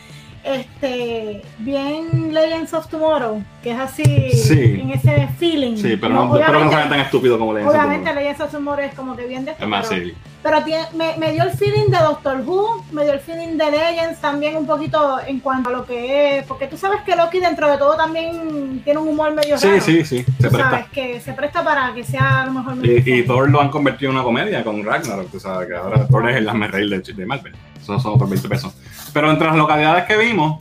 este, 0.45 1.41
bien 1.57 2.33
Legends 2.33 2.73
of 2.73 2.87
Tomorrow, 2.87 3.43
que 3.63 3.71
es 3.71 3.79
así, 3.79 4.03
en 4.03 4.91
ese 4.91 5.27
feeling. 5.39 5.75
Sí, 5.75 5.97
pero 5.97 6.13
no, 6.13 6.31
pero 6.33 6.63
no 6.63 6.69
tan 6.69 6.99
estúpido 6.99 7.39
como 7.39 7.53
Legends 7.53 7.73
Obviamente 7.73 8.13
Legends 8.13 8.41
of 8.41 8.51
Tomorrow 8.51 8.85
es 8.85 8.93
como 8.93 9.15
que 9.15 9.25
bien 9.25 9.43
de 9.43 9.51
Es 9.51 9.67
más, 9.67 9.87
sí. 9.87 10.13
Pero 10.45 10.63
tiene, 10.63 10.85
me, 10.93 11.17
me, 11.17 11.31
dio 11.31 11.41
el 11.41 11.49
feeling 11.49 11.89
de 11.89 11.97
Doctor 11.97 12.43
Who, 12.45 12.85
me 12.91 13.03
dio 13.03 13.13
el 13.13 13.19
feeling 13.19 13.57
de 13.57 13.71
Legends 13.71 14.21
también 14.21 14.55
un 14.55 14.67
poquito 14.67 15.19
en 15.25 15.39
cuanto 15.39 15.69
a 15.69 15.71
lo 15.71 15.85
que 15.87 16.37
es, 16.37 16.45
porque 16.45 16.67
tú 16.67 16.77
sabes 16.77 17.01
que 17.01 17.15
Loki 17.15 17.39
dentro 17.39 17.67
de 17.67 17.79
todo 17.79 17.97
también 17.97 18.79
tiene 18.83 18.99
un 18.99 19.07
humor 19.07 19.33
medio 19.33 19.57
sí, 19.57 19.65
raro. 19.65 19.81
Sí, 19.81 20.05
sí, 20.05 20.23
sí, 20.23 20.33
se 20.39 20.49
presta. 20.51 20.69
Sabes 20.69 20.85
que 20.89 21.19
se 21.19 21.33
presta 21.33 21.63
para 21.63 21.91
que 21.95 22.03
sea 22.03 22.43
a 22.43 22.45
lo 22.45 22.51
mejor 22.51 22.77
Y, 22.85 23.11
y 23.11 23.23
Thor 23.23 23.49
lo 23.49 23.59
han 23.59 23.69
convertido 23.69 24.11
en 24.11 24.17
una 24.17 24.23
comedia 24.23 24.63
con 24.63 24.85
Ragnarok, 24.85 25.31
tú 25.31 25.39
sabes 25.39 25.67
que 25.67 25.75
ahora 25.75 26.05
Thor 26.05 26.29
es 26.29 26.35
el 26.35 26.53
más 26.53 26.69
reír 26.69 26.91
de, 26.91 27.13
de 27.13 27.25
Marvel. 27.25 27.55
Eso 27.81 27.99
son 27.99 28.19
por 28.19 28.29
20 28.29 28.47
pesos. 28.47 28.71
Pero 29.13 29.31
entre 29.31 29.47
las 29.47 29.55
localidades 29.55 30.05
que 30.05 30.15
vimos, 30.15 30.59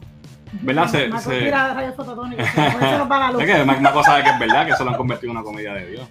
¿Verdad? 0.62 0.86
Se, 0.86 1.10
se... 1.18 1.48
es 1.48 1.54
que 3.46 3.62
una 3.62 3.92
cosa 3.92 4.16
de 4.16 4.22
que 4.22 4.30
es 4.30 4.38
verdad 4.38 4.64
que 4.64 4.72
eso 4.72 4.84
lo 4.84 4.92
han 4.92 4.96
convertido 4.96 5.32
en 5.32 5.36
una 5.36 5.44
comedia 5.44 5.74
de 5.74 5.90
Dios. 5.90 6.08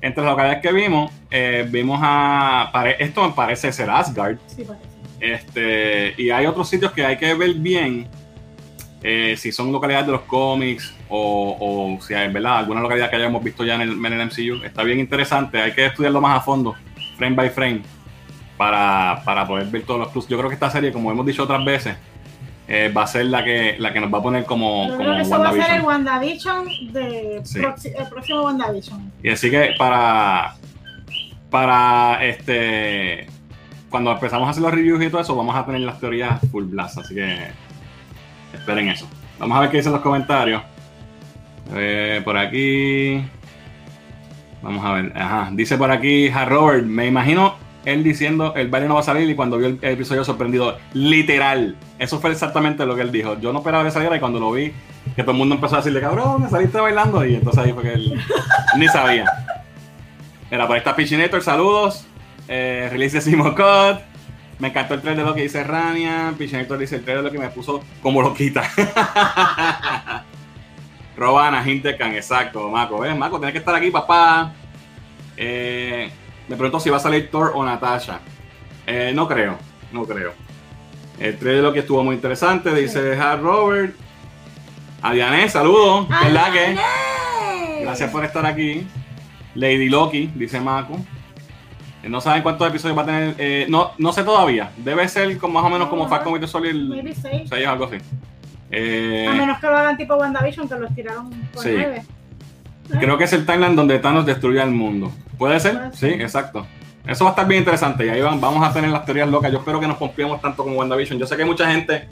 Entre 0.00 0.22
las 0.22 0.30
localidades 0.30 0.62
que 0.62 0.72
vimos, 0.72 1.12
eh, 1.30 1.66
vimos 1.68 1.98
a. 2.02 2.70
Esto 2.98 3.34
parece 3.34 3.72
ser 3.72 3.90
Asgard. 3.90 4.38
Sí, 4.46 4.64
parece. 4.64 4.86
Este, 5.20 6.14
y 6.16 6.30
hay 6.30 6.46
otros 6.46 6.68
sitios 6.68 6.92
que 6.92 7.04
hay 7.04 7.16
que 7.16 7.34
ver 7.34 7.54
bien 7.54 8.08
eh, 9.02 9.34
si 9.36 9.52
son 9.52 9.72
localidades 9.72 10.06
de 10.06 10.12
los 10.12 10.22
cómics 10.22 10.94
o, 11.08 11.56
o, 11.98 12.02
si 12.02 12.14
hay 12.14 12.32
¿verdad? 12.32 12.58
alguna 12.58 12.80
localidad 12.80 13.10
que 13.10 13.16
hayamos 13.16 13.42
visto 13.42 13.64
ya 13.64 13.76
en 13.76 13.82
el, 13.82 13.92
en 14.04 14.12
el 14.12 14.26
MCU. 14.26 14.64
Está 14.64 14.82
bien 14.82 14.98
interesante, 14.98 15.60
hay 15.60 15.72
que 15.72 15.86
estudiarlo 15.86 16.20
más 16.20 16.38
a 16.38 16.40
fondo, 16.40 16.74
frame 17.16 17.36
by 17.36 17.50
frame, 17.50 17.82
para, 18.56 19.22
para 19.24 19.46
poder 19.46 19.66
ver 19.66 19.82
todos 19.82 20.00
los 20.00 20.08
plus. 20.08 20.28
Yo 20.28 20.36
creo 20.36 20.48
que 20.48 20.54
esta 20.54 20.70
serie, 20.70 20.92
como 20.92 21.10
hemos 21.10 21.24
dicho 21.24 21.44
otras 21.44 21.64
veces, 21.64 21.96
eh, 22.68 22.92
va 22.94 23.04
a 23.04 23.06
ser 23.06 23.26
la 23.26 23.42
que, 23.42 23.76
la 23.78 23.92
que 23.92 24.00
nos 24.00 24.12
va 24.12 24.18
a 24.18 24.22
poner 24.22 24.44
como, 24.44 24.94
como 24.94 25.12
eso 25.14 25.38
va 25.38 25.48
a 25.48 25.52
ser 25.52 25.76
el 25.76 25.82
WandaVision 25.82 26.66
de 26.92 27.36
el 27.38 28.08
próximo 28.10 28.42
WandaVision. 28.42 29.12
Y 29.22 29.30
así 29.30 29.50
que 29.50 29.74
para 29.78 30.54
para 31.50 32.22
este 32.22 33.26
cuando 33.88 34.12
empezamos 34.12 34.46
a 34.46 34.50
hacer 34.50 34.62
los 34.62 34.72
reviews 34.72 35.02
y 35.02 35.08
todo 35.08 35.22
eso, 35.22 35.34
vamos 35.34 35.56
a 35.56 35.64
tener 35.64 35.80
las 35.80 35.98
teorías 35.98 36.40
full 36.52 36.64
blast, 36.64 36.98
así 36.98 37.14
que 37.14 37.48
esperen 38.52 38.88
eso. 38.88 39.08
Vamos 39.38 39.56
a 39.56 39.60
ver 39.62 39.70
qué 39.70 39.78
dicen 39.78 39.92
los 39.92 40.02
comentarios. 40.02 40.62
Eh, 41.74 42.20
por 42.24 42.36
aquí. 42.36 43.24
Vamos 44.62 44.84
a 44.84 44.92
ver. 44.92 45.12
Ajá. 45.16 45.50
Dice 45.52 45.78
por 45.78 45.90
aquí 45.90 46.28
a 46.28 46.44
Robert. 46.44 46.84
Me 46.84 47.06
imagino 47.06 47.54
él 47.92 48.04
diciendo 48.04 48.54
el 48.56 48.68
baile 48.68 48.88
no 48.88 48.94
va 48.94 49.00
a 49.00 49.04
salir 49.04 49.28
y 49.28 49.34
cuando 49.34 49.58
vio 49.58 49.68
el, 49.68 49.78
episodio 49.82 50.24
sorprendido, 50.24 50.78
literal. 50.92 51.76
Eso 51.98 52.20
fue 52.20 52.30
exactamente 52.30 52.84
lo 52.86 52.94
que 52.94 53.02
él 53.02 53.12
dijo. 53.12 53.38
Yo 53.40 53.52
no 53.52 53.58
esperaba 53.58 53.84
que 53.84 53.90
saliera 53.90 54.16
y 54.16 54.20
cuando 54.20 54.40
lo 54.40 54.52
vi, 54.52 54.72
que 55.16 55.22
todo 55.22 55.32
el 55.32 55.38
mundo 55.38 55.54
empezó 55.54 55.76
a 55.76 55.78
decirle, 55.78 56.00
cabrón, 56.00 56.42
me 56.42 56.48
saliste 56.48 56.78
bailando 56.78 57.24
y 57.24 57.34
entonces 57.34 57.64
ahí 57.64 57.72
fue 57.72 57.82
que 57.82 57.92
él 57.94 58.20
ni 58.76 58.88
sabía. 58.88 59.26
Mira, 60.50 60.66
por 60.66 60.76
está 60.76 60.96
Pichinator, 60.96 61.42
saludos. 61.42 62.06
Eh, 62.48 62.88
release 62.90 63.16
de 63.16 63.20
Simo 63.20 63.54
Me 64.58 64.68
encantó 64.68 64.94
el 64.94 65.02
trailer 65.02 65.24
de 65.24 65.30
lo 65.30 65.34
que 65.34 65.42
dice 65.42 65.62
Rania. 65.62 66.34
Pichinator 66.38 66.78
dice 66.78 66.96
el 66.96 67.04
trailer 67.04 67.24
de 67.24 67.30
lo 67.30 67.32
que 67.32 67.38
me 67.38 67.48
puso 67.50 67.82
como 68.02 68.22
loquita. 68.22 68.62
Robana, 71.16 71.68
Hintecan, 71.68 72.14
exacto, 72.14 72.68
Maco. 72.70 73.00
¿Ves? 73.00 73.16
Maco, 73.16 73.38
tienes 73.38 73.52
que 73.52 73.58
estar 73.58 73.74
aquí, 73.74 73.90
papá. 73.90 74.52
Eh, 75.36 76.10
me 76.48 76.56
pregunto 76.56 76.80
si 76.80 76.90
va 76.90 76.96
a 76.96 77.00
salir 77.00 77.30
Thor 77.30 77.52
o 77.54 77.64
Natasha. 77.64 78.20
Eh, 78.86 79.12
no 79.14 79.28
creo, 79.28 79.56
no 79.92 80.04
creo. 80.04 80.32
El 81.18 81.36
trailer 81.36 81.62
lo 81.62 81.72
que 81.72 81.80
estuvo 81.80 82.02
muy 82.02 82.14
interesante, 82.14 82.74
dice 82.74 83.18
Hard 83.18 83.42
Robert. 83.42 83.94
A 85.02 85.12
Diane, 85.12 85.48
saludos. 85.48 86.08
¿Verdad 86.08 86.52
que? 86.52 86.78
Gracias 87.82 88.10
por 88.10 88.24
estar 88.24 88.46
aquí. 88.46 88.86
Lady 89.54 89.88
Loki, 89.88 90.30
dice 90.34 90.60
Mako. 90.60 90.98
Eh, 92.02 92.08
no 92.08 92.20
saben 92.20 92.42
cuántos 92.42 92.68
episodios 92.68 92.96
va 92.96 93.02
a 93.02 93.06
tener. 93.06 93.34
Eh, 93.38 93.66
no, 93.68 93.92
no 93.98 94.12
sé 94.12 94.22
todavía. 94.24 94.70
Debe 94.76 95.06
ser 95.08 95.36
con 95.38 95.52
más 95.52 95.64
o 95.64 95.68
menos 95.68 95.88
como 95.88 96.08
Falcon 96.08 96.32
Winter 96.32 96.48
Soldier. 96.48 96.74
Maybe 96.74 97.14
6. 97.14 97.50
o 97.50 97.70
algo 97.70 97.84
así. 97.84 97.96
a 97.96 99.32
menos 99.34 99.58
que 99.58 99.66
lo 99.66 99.76
hagan 99.76 99.96
tipo 99.96 100.14
WandaVision, 100.14 100.68
que 100.68 100.76
los 100.76 100.94
tiraron 100.94 101.30
por 101.52 101.62
sí. 101.62 101.70
9. 101.74 102.02
Creo 102.88 103.18
que 103.18 103.24
es 103.24 103.32
el 103.32 103.44
timeline 103.44 103.76
donde 103.76 103.98
Thanos 103.98 104.24
destruye 104.24 104.62
el 104.62 104.70
mundo. 104.70 105.12
¿Puede 105.36 105.60
ser? 105.60 105.90
Sí, 105.92 106.06
exacto. 106.06 106.66
Eso 107.06 107.24
va 107.24 107.30
a 107.30 107.32
estar 107.32 107.48
bien 107.48 107.60
interesante 107.60 108.04
y 108.04 108.08
ahí 108.10 108.20
vamos 108.20 108.62
a 108.62 108.72
tener 108.72 108.90
las 108.90 109.04
teorías 109.04 109.28
locas. 109.28 109.50
Yo 109.50 109.58
espero 109.58 109.80
que 109.80 109.86
nos 109.86 109.96
pompiemos 109.96 110.40
tanto 110.40 110.62
como 110.62 110.76
WandaVision. 110.76 111.18
Yo 111.18 111.26
sé 111.26 111.36
que 111.36 111.44
mucha 111.44 111.70
gente 111.70 112.06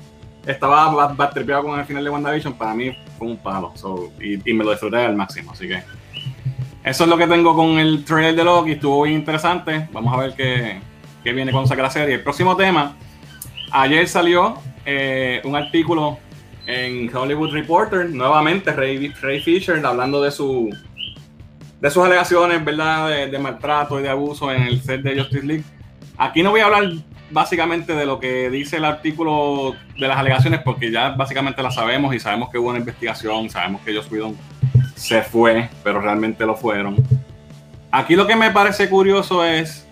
estaba 0.47 1.09
batripeado 1.13 1.65
con 1.65 1.79
el 1.79 1.85
final 1.85 2.05
de 2.05 2.11
WandaVision. 2.11 2.55
Para 2.55 2.75
mí 2.75 2.97
fue 3.19 3.29
un 3.29 3.37
palo 3.37 3.75
y, 4.21 4.53
me 4.55 4.65
lo 4.65 4.71
disfruté 4.71 4.97
al 4.99 5.17
máximo. 5.17 5.53
Así 5.53 5.69
que 5.69 5.83
eso 6.85 7.05
es 7.05 7.11
lo 7.11 7.19
que 7.19 7.27
tengo 7.27 7.55
con 7.55 7.79
el 7.79 8.05
trailer 8.05 8.37
de 8.37 8.45
Loki. 8.45 8.73
Estuvo 8.73 9.03
bien 9.03 9.17
interesante. 9.17 9.89
Vamos 9.93 10.15
a 10.15 10.19
ver 10.19 10.35
qué, 10.35 10.81
qué 11.23 11.33
viene 11.33 11.53
cuando 11.53 11.69
saque 11.69 11.83
la 11.83 11.91
serie. 11.91 12.15
El 12.15 12.23
próximo 12.23 12.57
tema. 12.57 12.97
Ayer 13.73 14.09
salió 14.09 14.59
eh, 14.87 15.43
un 15.45 15.57
artículo 15.57 16.19
en 16.67 17.15
Hollywood 17.15 17.53
Reporter, 17.53 18.11
nuevamente 18.11 18.73
Ray, 18.73 19.41
Fisher 19.41 19.85
hablando 19.85 20.23
de 20.23 20.31
su 20.31 20.71
de 21.81 21.91
sus 21.91 22.05
alegaciones, 22.05 22.65
¿verdad? 22.65 23.09
De, 23.31 23.39
maltrato 23.39 24.01
y 24.01 24.03
de 24.03 24.09
abuso 24.09 24.51
en 24.51 24.63
el 24.63 24.83
set 24.83 25.03
de 25.03 25.19
Justice 25.19 25.47
League. 25.47 25.65
Aquí 26.17 26.43
no 26.43 26.51
voy 26.51 26.61
a 26.61 26.67
hablar 26.67 26.91
básicamente 27.31 27.95
de 27.95 28.07
lo 28.07 28.19
que 28.19 28.51
dice 28.51 28.79
el 28.79 28.85
artículo 28.85 29.75
de 29.99 30.09
las 30.09 30.17
alegaciones, 30.17 30.61
porque 30.65 30.91
ya 30.91 31.11
básicamente 31.11 31.63
la 31.63 31.71
sabemos 31.71 32.15
y 32.15 32.19
sabemos 32.19 32.51
que 32.51 32.59
hubo 32.59 32.71
una 32.71 32.79
investigación, 32.79 33.51
sabemos 33.51 33.83
que 33.83 33.95
Joss 33.95 34.11
Whedon 34.11 34.37
se 34.95 35.23
fue, 35.23 35.69
pero 35.85 36.01
realmente 36.01 36.47
lo 36.47 36.57
fueron. 36.57 36.97
Aquí 37.91 38.17
lo 38.17 38.27
que 38.27 38.37
me 38.37 38.51
parece 38.51 38.89
curioso 38.89 39.45
es, 39.45 39.86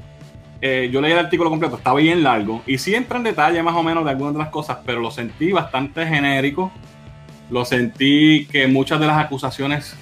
eh, 0.66 0.88
yo 0.90 1.02
leí 1.02 1.12
el 1.12 1.18
artículo 1.18 1.50
completo, 1.50 1.76
está 1.76 1.92
bien 1.92 2.22
largo, 2.22 2.62
y 2.66 2.78
sí 2.78 2.94
entra 2.94 3.18
en 3.18 3.24
detalle 3.24 3.62
más 3.62 3.76
o 3.76 3.82
menos 3.82 4.02
de 4.02 4.12
algunas 4.12 4.32
de 4.32 4.38
las 4.38 4.48
cosas, 4.48 4.78
pero 4.86 4.98
lo 4.98 5.10
sentí 5.10 5.52
bastante 5.52 6.06
genérico. 6.06 6.72
Lo 7.50 7.66
sentí 7.66 8.48
que 8.50 8.66
muchas 8.66 8.98
de 8.98 9.06
las 9.06 9.18
acusaciones 9.18 9.94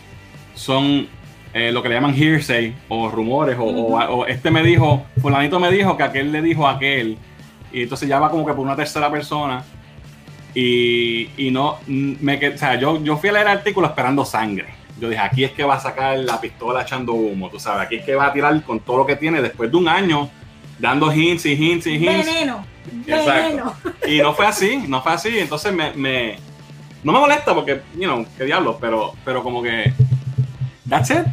son 0.54 1.08
eh, 1.52 1.72
lo 1.72 1.82
que 1.82 1.88
le 1.88 1.96
llaman 1.96 2.14
hearsay 2.14 2.76
o 2.88 3.10
rumores 3.10 3.56
o, 3.58 4.24
este 4.26 4.52
me 4.52 4.62
dijo, 4.62 5.04
fulanito 5.20 5.58
me 5.58 5.68
dijo 5.72 5.96
que 5.96 6.04
aquel 6.04 6.30
le 6.30 6.40
dijo 6.40 6.68
a 6.68 6.74
aquel 6.76 7.18
y 7.72 7.82
entonces 7.82 8.08
ya 8.08 8.20
va 8.20 8.30
como 8.30 8.46
que 8.46 8.52
por 8.52 8.64
una 8.64 8.76
tercera 8.76 9.10
persona 9.10 9.64
y, 10.54 11.28
y 11.36 11.50
no, 11.50 11.78
me, 11.88 12.36
o 12.36 12.56
sea, 12.56 12.76
yo, 12.76 13.02
yo 13.02 13.16
fui 13.16 13.30
a 13.30 13.32
leer 13.32 13.46
el 13.48 13.52
artículo 13.52 13.88
esperando 13.88 14.24
sangre. 14.24 14.66
Yo 15.00 15.08
dije, 15.08 15.20
aquí 15.20 15.42
es 15.42 15.50
que 15.50 15.64
va 15.64 15.74
a 15.74 15.80
sacar 15.80 16.16
la 16.18 16.40
pistola 16.40 16.82
echando 16.82 17.14
humo, 17.14 17.50
tú 17.50 17.58
sabes, 17.58 17.86
aquí 17.86 17.96
es 17.96 18.04
que 18.04 18.14
va 18.14 18.26
a 18.26 18.32
tirar 18.32 18.62
con 18.62 18.78
todo 18.78 18.98
lo 18.98 19.06
que 19.06 19.16
tiene 19.16 19.42
después 19.42 19.68
de 19.68 19.76
un 19.76 19.88
año 19.88 20.30
dando 20.82 21.12
hints 21.12 21.46
y 21.46 21.52
hints 21.52 21.86
y 21.86 21.94
hints. 21.94 22.26
Veneno. 22.26 22.66
Veneno. 23.06 23.74
Y 24.06 24.18
no 24.18 24.34
fue 24.34 24.46
así, 24.46 24.84
no 24.88 25.00
fue 25.00 25.12
así. 25.12 25.38
Entonces 25.38 25.72
me, 25.72 25.92
me 25.94 26.36
no 27.04 27.12
me 27.12 27.20
molesta 27.20 27.54
porque, 27.54 27.80
you 27.94 28.02
know, 28.02 28.26
qué 28.36 28.44
diablo, 28.44 28.78
pero, 28.80 29.14
pero 29.24 29.42
como 29.42 29.62
que, 29.62 29.92
that's 30.88 31.10
it 31.10 31.24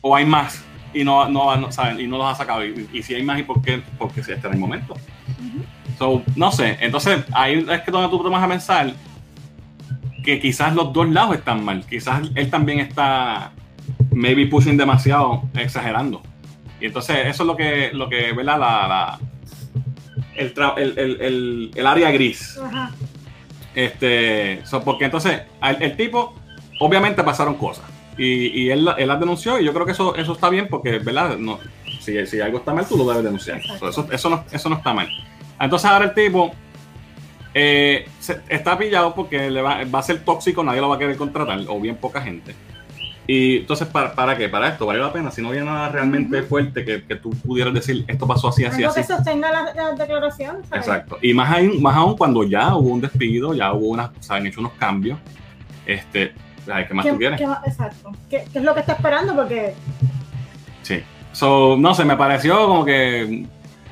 o 0.00 0.16
hay 0.16 0.24
más 0.24 0.64
y 0.94 1.04
no, 1.04 1.28
no, 1.28 1.70
¿saben? 1.72 2.00
y 2.00 2.06
no 2.06 2.16
los 2.16 2.26
ha 2.26 2.34
sacado. 2.34 2.64
Y, 2.64 3.02
si 3.02 3.14
hay 3.14 3.22
más, 3.22 3.38
¿y 3.38 3.42
por 3.42 3.60
qué? 3.60 3.82
Porque 3.98 4.22
si 4.22 4.32
está 4.32 4.48
en 4.48 4.54
el 4.54 4.60
momento. 4.60 4.94
so, 5.98 6.22
no 6.34 6.50
sé. 6.50 6.78
Entonces, 6.80 7.22
ahí 7.32 7.66
es 7.68 7.80
que 7.82 7.90
donde 7.90 8.08
tú 8.08 8.22
te 8.22 8.30
vas 8.30 8.42
a 8.42 8.48
pensar 8.48 8.94
que 10.24 10.40
quizás 10.40 10.74
los 10.74 10.92
dos 10.94 11.08
lados 11.10 11.36
están 11.36 11.62
mal. 11.62 11.84
Quizás 11.86 12.30
él 12.34 12.48
también 12.48 12.80
está, 12.80 13.52
maybe 14.10 14.46
pushing 14.46 14.78
demasiado, 14.78 15.42
exagerando. 15.54 16.22
Y 16.80 16.86
entonces, 16.86 17.26
eso 17.26 17.42
es 17.42 17.46
lo 17.46 17.56
que, 17.56 17.90
lo 17.92 18.08
que 18.08 18.32
¿verdad? 18.32 18.58
La, 18.58 18.88
la 18.88 19.20
el, 20.34 20.52
el, 20.76 20.98
el, 20.98 21.70
el, 21.74 21.86
área 21.86 22.10
gris. 22.10 22.60
Este, 23.74 24.62
porque 24.84 25.06
entonces, 25.06 25.42
el, 25.62 25.82
el 25.82 25.96
tipo, 25.96 26.34
obviamente 26.80 27.22
pasaron 27.22 27.54
cosas 27.54 27.84
Y, 28.16 28.62
y 28.62 28.70
él, 28.70 28.88
él 28.96 29.08
las 29.08 29.20
denunció 29.20 29.58
y 29.58 29.64
yo 29.64 29.72
creo 29.72 29.84
que 29.84 29.92
eso, 29.92 30.14
eso 30.14 30.32
está 30.32 30.48
bien 30.48 30.68
porque, 30.68 30.98
¿verdad? 30.98 31.36
No, 31.38 31.58
si, 32.00 32.26
si 32.26 32.40
algo 32.40 32.58
está 32.58 32.72
mal, 32.72 32.86
tú 32.86 32.96
lo 32.96 33.04
debes 33.04 33.24
denunciar. 33.24 33.58
Eso, 33.58 34.06
eso, 34.10 34.30
no, 34.30 34.44
eso 34.50 34.68
no 34.68 34.76
está 34.76 34.92
mal. 34.92 35.08
Entonces 35.58 35.90
ahora 35.90 36.06
el 36.06 36.14
tipo 36.14 36.52
eh, 37.54 38.06
está 38.48 38.76
pillado 38.78 39.14
porque 39.14 39.50
le 39.50 39.62
va, 39.62 39.82
va, 39.84 39.98
a 39.98 40.02
ser 40.02 40.24
tóxico, 40.24 40.62
nadie 40.62 40.80
lo 40.80 40.88
va 40.88 40.96
a 40.96 40.98
querer 40.98 41.16
contratar, 41.16 41.58
o 41.68 41.80
bien 41.80 41.96
poca 41.96 42.20
gente. 42.20 42.54
Y 43.28 43.58
entonces, 43.58 43.88
¿para, 43.88 44.14
¿para 44.14 44.36
qué? 44.36 44.48
Para 44.48 44.68
esto, 44.68 44.86
vale 44.86 45.00
la 45.00 45.12
pena. 45.12 45.30
Si 45.30 45.42
no 45.42 45.48
había 45.48 45.64
nada 45.64 45.88
realmente 45.88 46.42
fuerte 46.42 46.84
que, 46.84 47.02
que, 47.04 47.16
tú 47.16 47.30
pudieras 47.30 47.74
decir, 47.74 48.04
esto 48.06 48.26
pasó 48.26 48.48
así, 48.48 48.64
así, 48.64 48.84
así. 48.84 49.00
que 49.00 49.06
sostenga 49.06 49.50
la, 49.50 49.74
la 49.74 49.92
declaración. 49.92 50.58
¿sabes? 50.68 50.86
Exacto. 50.86 51.18
Y 51.22 51.34
más 51.34 51.50
aún, 51.56 51.82
más 51.82 51.96
aún 51.96 52.16
cuando 52.16 52.44
ya 52.44 52.74
hubo 52.76 52.90
un 52.90 53.00
despido, 53.00 53.52
ya 53.54 53.72
hubo 53.72 53.88
unas, 53.88 54.10
se 54.20 54.32
han 54.32 54.46
hecho 54.46 54.60
unos 54.60 54.72
cambios. 54.74 55.18
Este, 55.86 56.32
¿qué 56.64 56.94
más 56.94 57.04
¿Qué, 57.04 57.12
tú 57.12 57.18
quieres? 57.18 57.38
qué 57.40 57.46
exacto. 57.68 58.12
¿Qué, 58.30 58.44
qué 58.52 58.58
es 58.58 58.64
lo 58.64 58.74
que 58.74 58.80
está 58.80 58.92
esperando? 58.92 59.34
Porque 59.34 59.74
Sí. 60.82 61.02
So, 61.32 61.76
no 61.76 61.94
sé, 61.94 62.04
me 62.04 62.16
pareció 62.16 62.66
como 62.66 62.84
que. 62.84 63.46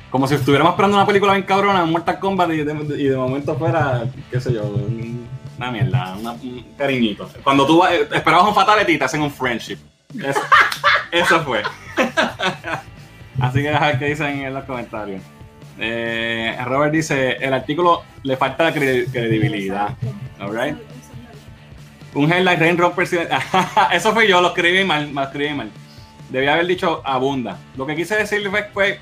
Como 0.09 0.27
si 0.27 0.35
estuviéramos 0.35 0.71
esperando 0.71 0.95
una 0.95 1.05
película 1.05 1.33
bien 1.33 1.45
cabrona, 1.45 1.83
Mortal 1.83 2.19
Kombat, 2.19 2.49
y 2.51 2.63
de, 2.63 2.73
y 2.97 3.03
de 3.07 3.17
momento 3.17 3.55
fuera, 3.57 4.05
qué 4.31 4.39
sé 4.39 4.53
yo, 4.53 4.63
un- 4.63 5.27
una 5.57 5.71
mierda, 5.71 6.15
una- 6.19 6.31
un 6.33 6.65
cariñito. 6.77 7.29
Cuando 7.43 7.65
tú 7.65 7.83
esperabas 7.85 8.47
un 8.47 8.53
Fatality 8.55 8.97
te 8.97 9.03
hacen 9.05 9.21
un 9.21 9.31
Friendship. 9.31 9.77
Eso, 10.21 10.39
eso 11.11 11.43
fue. 11.43 11.63
Así 13.39 13.61
que 13.61 13.71
ver 13.71 13.99
qué 13.99 14.05
dicen 14.05 14.43
en 14.45 14.53
los 14.53 14.63
comentarios. 14.65 15.21
Eh, 15.77 16.57
Robert 16.65 16.93
dice: 16.93 17.33
el 17.33 17.53
artículo 17.53 18.03
le 18.23 18.37
falta 18.37 18.73
cre- 18.73 19.11
credibilidad. 19.11 19.89
Alright. 20.39 20.77
Un 22.13 22.31
headline 22.31 22.59
Rain 22.59 22.77
Romper 22.77 23.07
Eso 23.91 24.13
fue 24.13 24.27
yo, 24.27 24.39
lo 24.41 24.49
escribí 24.49 24.85
mal, 24.85 25.13
lo 25.13 25.21
escribí 25.23 25.53
mal. 25.53 25.69
Debía 26.29 26.53
haber 26.53 26.65
dicho 26.65 27.01
abunda. 27.05 27.57
Lo 27.75 27.85
que 27.85 27.95
quise 27.95 28.15
decir 28.15 28.49
fue, 28.49 28.63
fue 28.73 28.99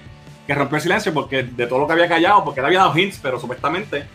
que 0.47 0.55
rompió 0.55 0.77
el 0.77 0.81
silencio 0.81 1.13
porque 1.13 1.43
de 1.43 1.67
todo 1.67 1.79
lo 1.79 1.87
que 1.87 1.93
había 1.93 2.07
callado, 2.09 2.43
porque 2.43 2.59
él 2.59 2.65
había 2.65 2.79
dado 2.79 2.97
hints, 2.97 3.19
pero 3.21 3.39
supuestamente 3.39 4.05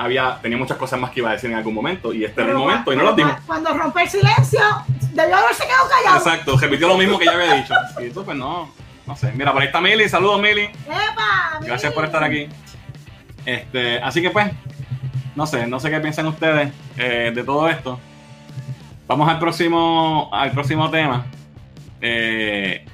había, 0.00 0.38
tenía 0.40 0.56
muchas 0.56 0.78
cosas 0.78 0.98
más 0.98 1.10
que 1.10 1.20
iba 1.20 1.28
a 1.28 1.34
decir 1.34 1.50
en 1.50 1.56
algún 1.56 1.74
momento 1.74 2.14
y 2.14 2.24
este 2.24 2.40
era 2.40 2.52
el 2.52 2.56
momento 2.56 2.90
y 2.90 2.96
no 2.96 3.02
los 3.02 3.16
dijo. 3.16 3.36
Cuando 3.46 3.74
rompe 3.74 4.02
el 4.02 4.08
silencio, 4.08 4.60
debió 5.12 5.36
haberse 5.36 5.64
quedado 5.64 5.88
callado. 5.90 6.16
Exacto, 6.16 6.56
repitió 6.56 6.88
lo 6.88 6.96
mismo 6.96 7.18
que 7.18 7.26
ya 7.26 7.32
había 7.32 7.54
dicho. 7.54 7.74
Y 8.00 8.04
eso 8.06 8.24
pues 8.24 8.36
no, 8.36 8.72
no 9.06 9.16
sé. 9.16 9.30
Mira, 9.32 9.52
por 9.52 9.60
ahí 9.60 9.66
está 9.66 9.80
Mili, 9.80 10.08
saludos 10.08 10.40
Mili. 10.40 10.62
¡Epa! 10.62 11.60
Gracias 11.60 11.92
por 11.92 12.06
estar 12.06 12.24
aquí. 12.24 12.48
Este, 13.44 14.00
así 14.00 14.22
que 14.22 14.30
pues, 14.30 14.50
no 15.36 15.46
sé, 15.46 15.66
no 15.66 15.78
sé 15.78 15.90
qué 15.90 16.00
piensan 16.00 16.26
ustedes 16.28 16.72
eh, 16.96 17.30
de 17.34 17.44
todo 17.44 17.68
esto. 17.68 18.00
Vamos 19.06 19.28
al 19.28 19.38
próximo, 19.38 20.30
al 20.32 20.52
próximo 20.52 20.90
tema. 20.90 21.26
Eh, 22.00 22.86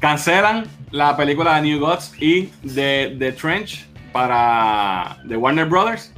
cancelan 0.00 0.66
la 0.90 1.16
película 1.16 1.54
de 1.54 1.62
New 1.62 1.78
Gods 1.78 2.14
y 2.20 2.50
de 2.62 3.14
The 3.16 3.32
Trench 3.32 3.87
para 4.18 5.16
The 5.28 5.36
Warner 5.36 5.66
Brothers. 5.66 6.12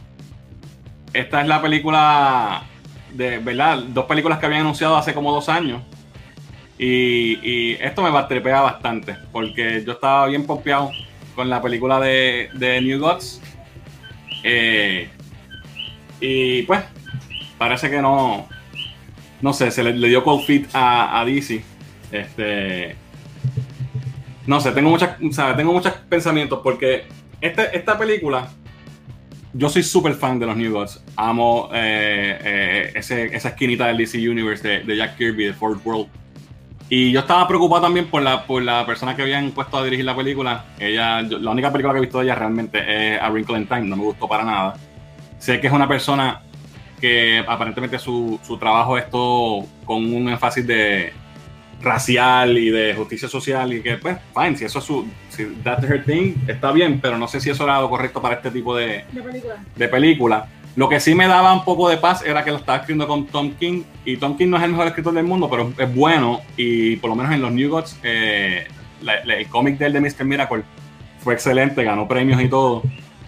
Esta 1.13 1.43
es 1.43 1.47
la 1.47 1.61
película 1.61 2.63
de, 3.13 3.37
¿verdad? 3.37 3.77
Dos 3.89 4.07
películas 4.07 4.39
que 4.39 4.47
habían 4.47 4.63
anunciado 4.63 4.97
hace 4.97 5.13
como 5.13 5.31
dos 5.33 5.51
años. 5.51 5.83
Y, 6.79 7.73
esto 7.75 8.01
me 8.01 8.09
batrepea 8.09 8.63
bastante, 8.63 9.17
porque 9.33 9.85
yo 9.85 9.93
estaba 9.93 10.27
bien 10.29 10.47
pompeado 10.47 10.91
con 11.35 11.51
la 11.51 11.61
película 11.61 12.01
de, 12.01 12.49
de 12.55 12.81
New 12.81 13.01
Gods. 13.01 13.43
Eh, 14.45 15.11
y 16.23 16.63
pues, 16.63 16.81
parece 17.59 17.91
que 17.91 18.01
no. 18.01 18.49
No 19.43 19.53
sé, 19.53 19.71
se 19.71 19.85
le, 19.85 20.09
dio 20.09 20.25
cold 20.25 20.47
feet 20.47 20.69
a, 20.73 21.21
a 21.21 21.25
DC. 21.27 21.63
Este. 22.13 22.97
No 24.47 24.59
sé, 24.59 24.73
tengo 24.73 24.89
muchas, 24.89 25.21
o 25.21 25.33
sea, 25.33 25.55
tengo 25.55 25.75
muchos 25.75 25.93
pensamientos 26.09 26.61
porque 26.63 27.20
este- 27.41 27.77
esta 27.77 27.99
película. 27.99 28.49
Yo 29.53 29.69
soy 29.69 29.83
súper 29.83 30.15
fan 30.15 30.39
de 30.39 30.47
los 30.47 30.57
New 30.57 30.73
Gods. 30.73 31.03
Amo 31.17 31.69
eh, 31.73 32.39
eh, 32.43 32.93
ese- 32.95 33.35
esa 33.35 33.49
esquinita 33.49 33.87
del 33.89 33.97
DC 33.97 34.17
Universe 34.29 34.67
de, 34.67 34.81
de 34.85 34.97
Jack 34.97 35.17
Kirby, 35.17 35.45
de 35.47 35.53
Fourth 35.55 35.85
World. 35.85 36.07
Y 36.89 37.13
yo 37.13 37.21
estaba 37.21 37.47
preocupado 37.49 37.83
también 37.83 38.07
por 38.07 38.23
la, 38.23 38.45
por 38.47 38.63
la 38.63 38.85
persona 38.87 39.15
que 39.15 39.23
habían 39.23 39.51
puesto 39.53 39.77
a 39.79 39.85
dirigir 39.85 40.05
la 40.05 40.15
película. 40.17 40.65
Ella, 40.79 41.23
la 41.23 41.51
única 41.51 41.71
película 41.73 41.93
que 41.95 41.99
he 41.99 42.03
visto 42.03 42.19
de 42.19 42.25
ella 42.25 42.35
realmente 42.35 43.15
es 43.15 43.21
A 43.23 43.29
Wrinkle 43.31 43.59
in 43.59 43.67
Time, 43.67 43.83
no 43.83 43.97
me 43.97 44.03
gustó 44.05 44.29
para 44.29 44.45
nada. 44.45 44.75
Sé 45.39 45.61
que 45.61 45.67
es 45.69 45.73
una 45.73 45.87
persona 45.89 46.43
que 47.01 47.43
aparentemente 47.47 47.99
su, 47.99 48.39
su 48.47 48.59
trabajo 48.59 48.99
es 48.99 49.09
todo 49.09 49.67
con 49.85 50.13
un 50.13 50.29
énfasis 50.29 50.67
de 50.67 51.13
racial 51.83 52.59
y 52.59 52.71
de 52.71 52.95
justicia 52.95 53.29
social 53.29 53.73
y 53.73 53.83
que 53.83 53.97
pues, 53.97 54.19
fine, 54.35 54.57
si 54.57 54.65
eso 54.65 54.79
es 54.81 54.85
su, 54.85 55.07
si 55.29 55.47
that's 55.65 55.85
her 55.85 56.05
thing, 56.05 56.35
está 56.47 56.73
bien, 56.73 57.01
pero 57.01 57.17
no 57.19 57.27
sé 57.27 57.41
si 57.41 57.51
eso 57.51 57.65
era 57.65 57.81
lo 57.81 57.89
correcto 57.89 58.21
para 58.21 58.35
este 58.37 58.51
tipo 58.51 58.77
de, 58.77 59.05
De 59.13 59.23
película. 59.23 59.57
de 59.77 59.89
película. 59.89 60.49
Lo 60.77 60.89
que 60.89 61.01
sí 61.01 61.15
me 61.15 61.27
daba 61.27 61.53
un 61.53 61.65
poco 61.65 61.89
de 61.89 61.97
paz 61.97 62.23
era 62.25 62.45
que 62.45 62.51
lo 62.53 62.59
estaba 62.59 62.79
escribiendo 62.79 63.09
con 63.09 63.27
Tom 63.27 63.53
King. 63.59 63.83
Y 64.05 64.17
Tom 64.19 64.37
King 64.37 64.49
no 64.51 64.57
es 64.57 64.63
el 64.63 64.71
mejor 64.71 64.87
escritor 64.87 65.13
del 65.13 65.25
mundo, 65.25 65.51
pero 65.51 65.73
es 65.77 65.95
bueno. 65.95 66.43
Y 66.57 66.95
por 66.97 67.11
lo 67.11 67.17
menos 67.17 67.33
en 67.33 67.43
los 67.43 67.51
New 67.51 67.69
Gods, 67.71 67.99
eh, 68.05 68.69
la- 69.03 69.25
la- 69.25 69.35
el 69.35 69.49
cómic 69.49 69.79
del 69.79 69.93
de 69.93 70.01
Mr. 70.01 70.25
Miracle 70.25 70.63
fue 71.19 71.35
excelente, 71.35 71.83
ganó 71.83 72.07
premios 72.07 72.41
y 72.41 72.49
todo. 72.49 72.83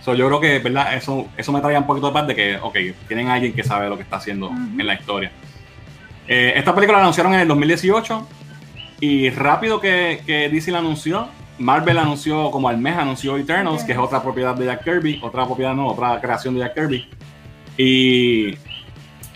So, 0.05 0.15
yo 0.15 0.27
creo 0.29 0.41
que, 0.41 0.59
¿verdad? 0.61 0.95
Eso, 0.95 1.29
eso 1.37 1.51
me 1.53 1.61
traía 1.61 1.79
un 1.81 1.87
poquito 1.87 2.07
de 2.09 2.13
paz 2.13 2.27
de 2.29 2.35
que, 2.37 2.57
ok, 2.63 2.77
tienen 3.09 3.29
a 3.29 3.35
alguien 3.35 3.53
que 3.53 3.65
sabe 3.65 3.89
lo 3.89 3.97
que 3.97 4.03
está 4.05 4.17
haciendo 4.17 4.49
en 4.51 4.87
la 4.87 4.95
historia. 4.95 5.33
Eh, 6.29 6.53
esta 6.57 6.73
película 6.75 6.99
la 6.99 7.05
anunciaron 7.05 7.35
en 7.35 7.41
el 7.41 7.49
2018 7.49 8.27
y 9.03 9.31
rápido 9.31 9.81
que, 9.81 10.23
que 10.25 10.49
DC 10.49 10.71
la 10.71 10.79
anunció, 10.79 11.27
Marvel 11.59 11.99
anunció 11.99 12.51
como 12.51 12.69
al 12.69 12.79
mes, 12.79 12.97
anunció 12.97 13.37
Eternals, 13.37 13.83
que 13.85 13.93
es 13.93 13.99
otra 13.99 14.23
propiedad 14.23 14.55
de 14.55 14.67
Jack 14.67 14.85
Kirby, 14.85 15.21
otra 15.23 15.45
propiedad 15.45 15.75
no, 15.75 15.89
otra 15.89 16.21
creación 16.21 16.55
de 16.55 16.61
Jack 16.61 16.75
Kirby. 16.75 17.09
Y 17.77 18.55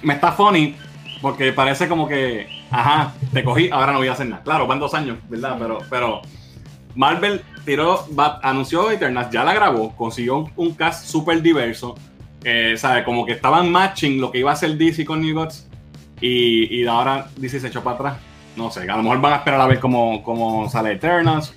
me 0.02 0.14
está 0.14 0.32
funny 0.32 0.76
porque 1.20 1.52
parece 1.52 1.88
como 1.88 2.06
que, 2.06 2.48
ajá, 2.70 3.14
te 3.32 3.42
cogí, 3.42 3.68
ahora 3.70 3.92
no 3.92 3.98
voy 3.98 4.08
a 4.08 4.12
hacer 4.12 4.26
nada. 4.28 4.42
Claro, 4.42 4.66
van 4.66 4.78
dos 4.78 4.94
años, 4.94 5.18
¿verdad? 5.28 5.56
Pero, 5.58 5.78
pero 5.90 6.22
Marvel 6.94 7.42
tiró, 7.64 8.06
va- 8.18 8.38
anunció 8.42 8.90
Eternals, 8.90 9.30
ya 9.30 9.42
la 9.44 9.52
grabó, 9.54 9.94
consiguió 9.96 10.36
un, 10.38 10.52
un 10.56 10.74
cast 10.74 11.06
súper 11.06 11.42
diverso. 11.42 11.96
Eh, 12.44 12.74
¿sabe? 12.76 13.02
Como 13.02 13.26
que 13.26 13.32
estaban 13.32 13.72
matching 13.72 14.20
lo 14.20 14.30
que 14.30 14.38
iba 14.38 14.50
a 14.50 14.54
hacer 14.54 14.76
DC 14.76 15.04
con 15.04 15.20
New 15.20 15.34
Gods 15.34 15.66
y, 16.20 16.80
y 16.82 16.86
ahora 16.86 17.26
DC 17.36 17.58
se 17.58 17.66
echó 17.66 17.82
para 17.82 17.96
atrás. 17.96 18.16
No 18.56 18.70
sé, 18.70 18.82
a 18.90 18.96
lo 18.96 19.02
mejor 19.02 19.20
van 19.20 19.34
a 19.34 19.36
esperar 19.36 19.60
a 19.60 19.66
ver 19.66 19.80
cómo, 19.80 20.22
cómo 20.22 20.68
sale 20.70 20.92
Eternals 20.92 21.54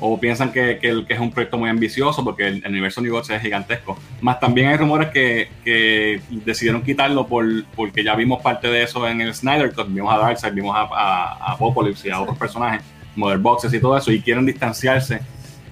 o 0.00 0.18
piensan 0.18 0.52
que, 0.52 0.78
que, 0.78 1.04
es 1.08 1.18
un 1.18 1.30
proyecto 1.30 1.56
muy 1.56 1.70
ambicioso 1.70 2.22
porque 2.24 2.48
el, 2.48 2.56
el 2.64 2.70
universo 2.72 3.00
New 3.00 3.12
Gods 3.12 3.30
es 3.30 3.40
gigantesco. 3.40 3.96
Más 4.20 4.38
también 4.40 4.68
hay 4.68 4.76
rumores 4.76 5.08
que, 5.10 5.48
que 5.64 6.20
decidieron 6.44 6.82
quitarlo 6.82 7.26
por, 7.26 7.46
porque 7.76 8.04
ya 8.04 8.14
vimos 8.14 8.42
parte 8.42 8.68
de 8.68 8.82
eso 8.82 9.08
en 9.08 9.20
el 9.20 9.34
Snyder 9.34 9.72
Cut, 9.72 9.86
vimos 9.88 10.12
a 10.12 10.18
Darkseid, 10.18 10.52
vimos 10.52 10.76
a, 10.76 10.82
a, 10.82 11.32
a 11.32 11.52
Apocalypse 11.52 12.08
y 12.08 12.10
a 12.10 12.20
otros 12.20 12.36
personajes, 12.36 12.82
Mother 13.16 13.38
Boxes 13.38 13.72
y 13.72 13.80
todo 13.80 13.96
eso, 13.96 14.10
y 14.10 14.20
quieren 14.20 14.44
distanciarse 14.44 15.20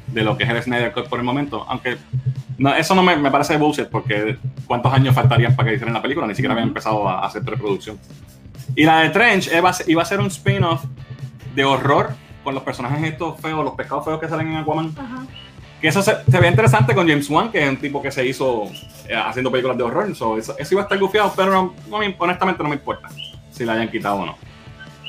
de 0.07 0.23
lo 0.23 0.37
que 0.37 0.45
es 0.45 0.51
el 0.51 0.63
Snyder 0.63 0.93
Cut 0.93 1.09
por 1.09 1.19
el 1.19 1.25
momento, 1.25 1.67
aunque 1.69 1.97
no, 2.59 2.75
eso 2.75 2.95
no 2.95 3.03
me, 3.03 3.17
me 3.17 3.31
parece 3.31 3.57
bullshit 3.57 3.87
porque 3.87 4.37
cuántos 4.67 4.93
años 4.93 5.15
faltarían 5.15 5.57
para 5.57 5.69
que 5.69 5.75
hicieran 5.75 5.95
la 5.95 6.03
película, 6.03 6.27
ni 6.27 6.35
siquiera 6.35 6.53
habían 6.53 6.69
empezado 6.69 7.09
a 7.09 7.27
hacer 7.27 7.43
preproducción. 7.43 7.99
Y 8.75 8.85
la 8.85 9.01
de 9.01 9.11
Trench 9.11 9.51
iba 9.53 9.71
a 9.71 9.73
ser, 9.73 9.89
iba 9.91 10.03
a 10.03 10.05
ser 10.07 10.21
un 10.21 10.27
spin-off 10.29 10.85
de 11.55 11.65
horror 11.65 12.11
con 12.43 12.55
los 12.55 12.63
personajes 12.63 13.03
estos 13.05 13.41
feos, 13.41 13.65
los 13.65 13.75
pescados 13.75 14.05
feos 14.05 14.21
que 14.21 14.29
salen 14.29 14.49
en 14.49 14.57
Aquaman. 14.57 14.95
Ajá. 14.99 15.27
Que 15.81 15.89
eso 15.89 16.01
se, 16.03 16.15
se 16.31 16.39
ve 16.41 16.49
interesante 16.49 16.95
con 16.95 17.09
James 17.09 17.29
Wan, 17.29 17.51
que 17.51 17.63
es 17.63 17.69
un 17.69 17.77
tipo 17.77 18.01
que 18.01 18.11
se 18.13 18.25
hizo 18.25 18.65
eh, 19.09 19.15
haciendo 19.17 19.51
películas 19.51 19.77
de 19.77 19.83
horror. 19.83 20.15
So, 20.15 20.39
eso, 20.39 20.57
eso 20.59 20.75
iba 20.75 20.83
a 20.83 20.85
estar 20.85 20.99
gufiado, 20.99 21.33
pero 21.37 21.51
no- 21.51 21.75
no 21.89 21.99
me- 21.99 22.15
honestamente 22.19 22.63
no 22.63 22.69
me 22.69 22.77
importa 22.77 23.09
si 23.51 23.65
la 23.65 23.73
hayan 23.75 23.89
quitado 23.91 24.17
o 24.17 24.27
no. 24.27 24.37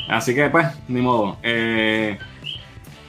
Así 0.09 0.33
que, 0.33 0.49
pues, 0.49 0.67
ni 0.87 0.99
modo. 0.99 1.37
Eh, 1.43 2.17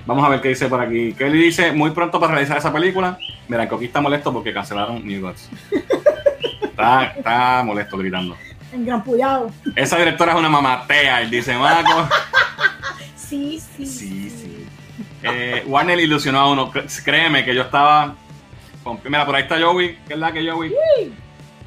vamos 0.06 0.24
a 0.24 0.28
ver 0.28 0.40
qué 0.42 0.50
dice 0.50 0.68
por 0.68 0.80
aquí. 0.80 1.12
Kelly 1.14 1.38
dice, 1.42 1.72
muy 1.72 1.90
pronto 1.90 2.20
para 2.20 2.32
realizar 2.34 2.58
esa 2.58 2.72
película. 2.72 3.18
Mira, 3.48 3.66
Coqui 3.68 3.86
está 3.86 4.00
molesto 4.00 4.32
porque 4.32 4.52
cancelaron 4.52 5.04
New 5.06 5.22
Gods. 5.22 5.48
está, 6.62 7.04
está 7.16 7.62
molesto 7.64 7.96
gritando. 7.96 8.36
En 8.74 8.84
Gran 8.84 9.02
Puyado. 9.04 9.50
Esa 9.76 9.96
directora 9.98 10.32
es 10.32 10.38
una 10.38 10.48
mamatea, 10.48 11.22
él 11.22 11.30
dice, 11.30 11.56
Marco. 11.56 12.08
Sí, 13.16 13.58
sí. 13.76 13.86
Sí, 13.86 14.30
sí. 14.30 14.66
Eh, 15.22 15.64
Warner 15.66 15.98
ilusionó 15.98 16.40
a 16.40 16.50
uno. 16.52 16.70
Créeme 17.04 17.44
que 17.44 17.54
yo 17.54 17.62
estaba. 17.62 18.14
con- 18.84 19.00
Mira, 19.04 19.24
por 19.24 19.34
ahí 19.34 19.42
está 19.44 19.58
Joey, 19.60 19.96
que 20.06 20.12
es 20.12 20.18
la 20.18 20.30
que 20.30 20.48
Joey. 20.48 20.72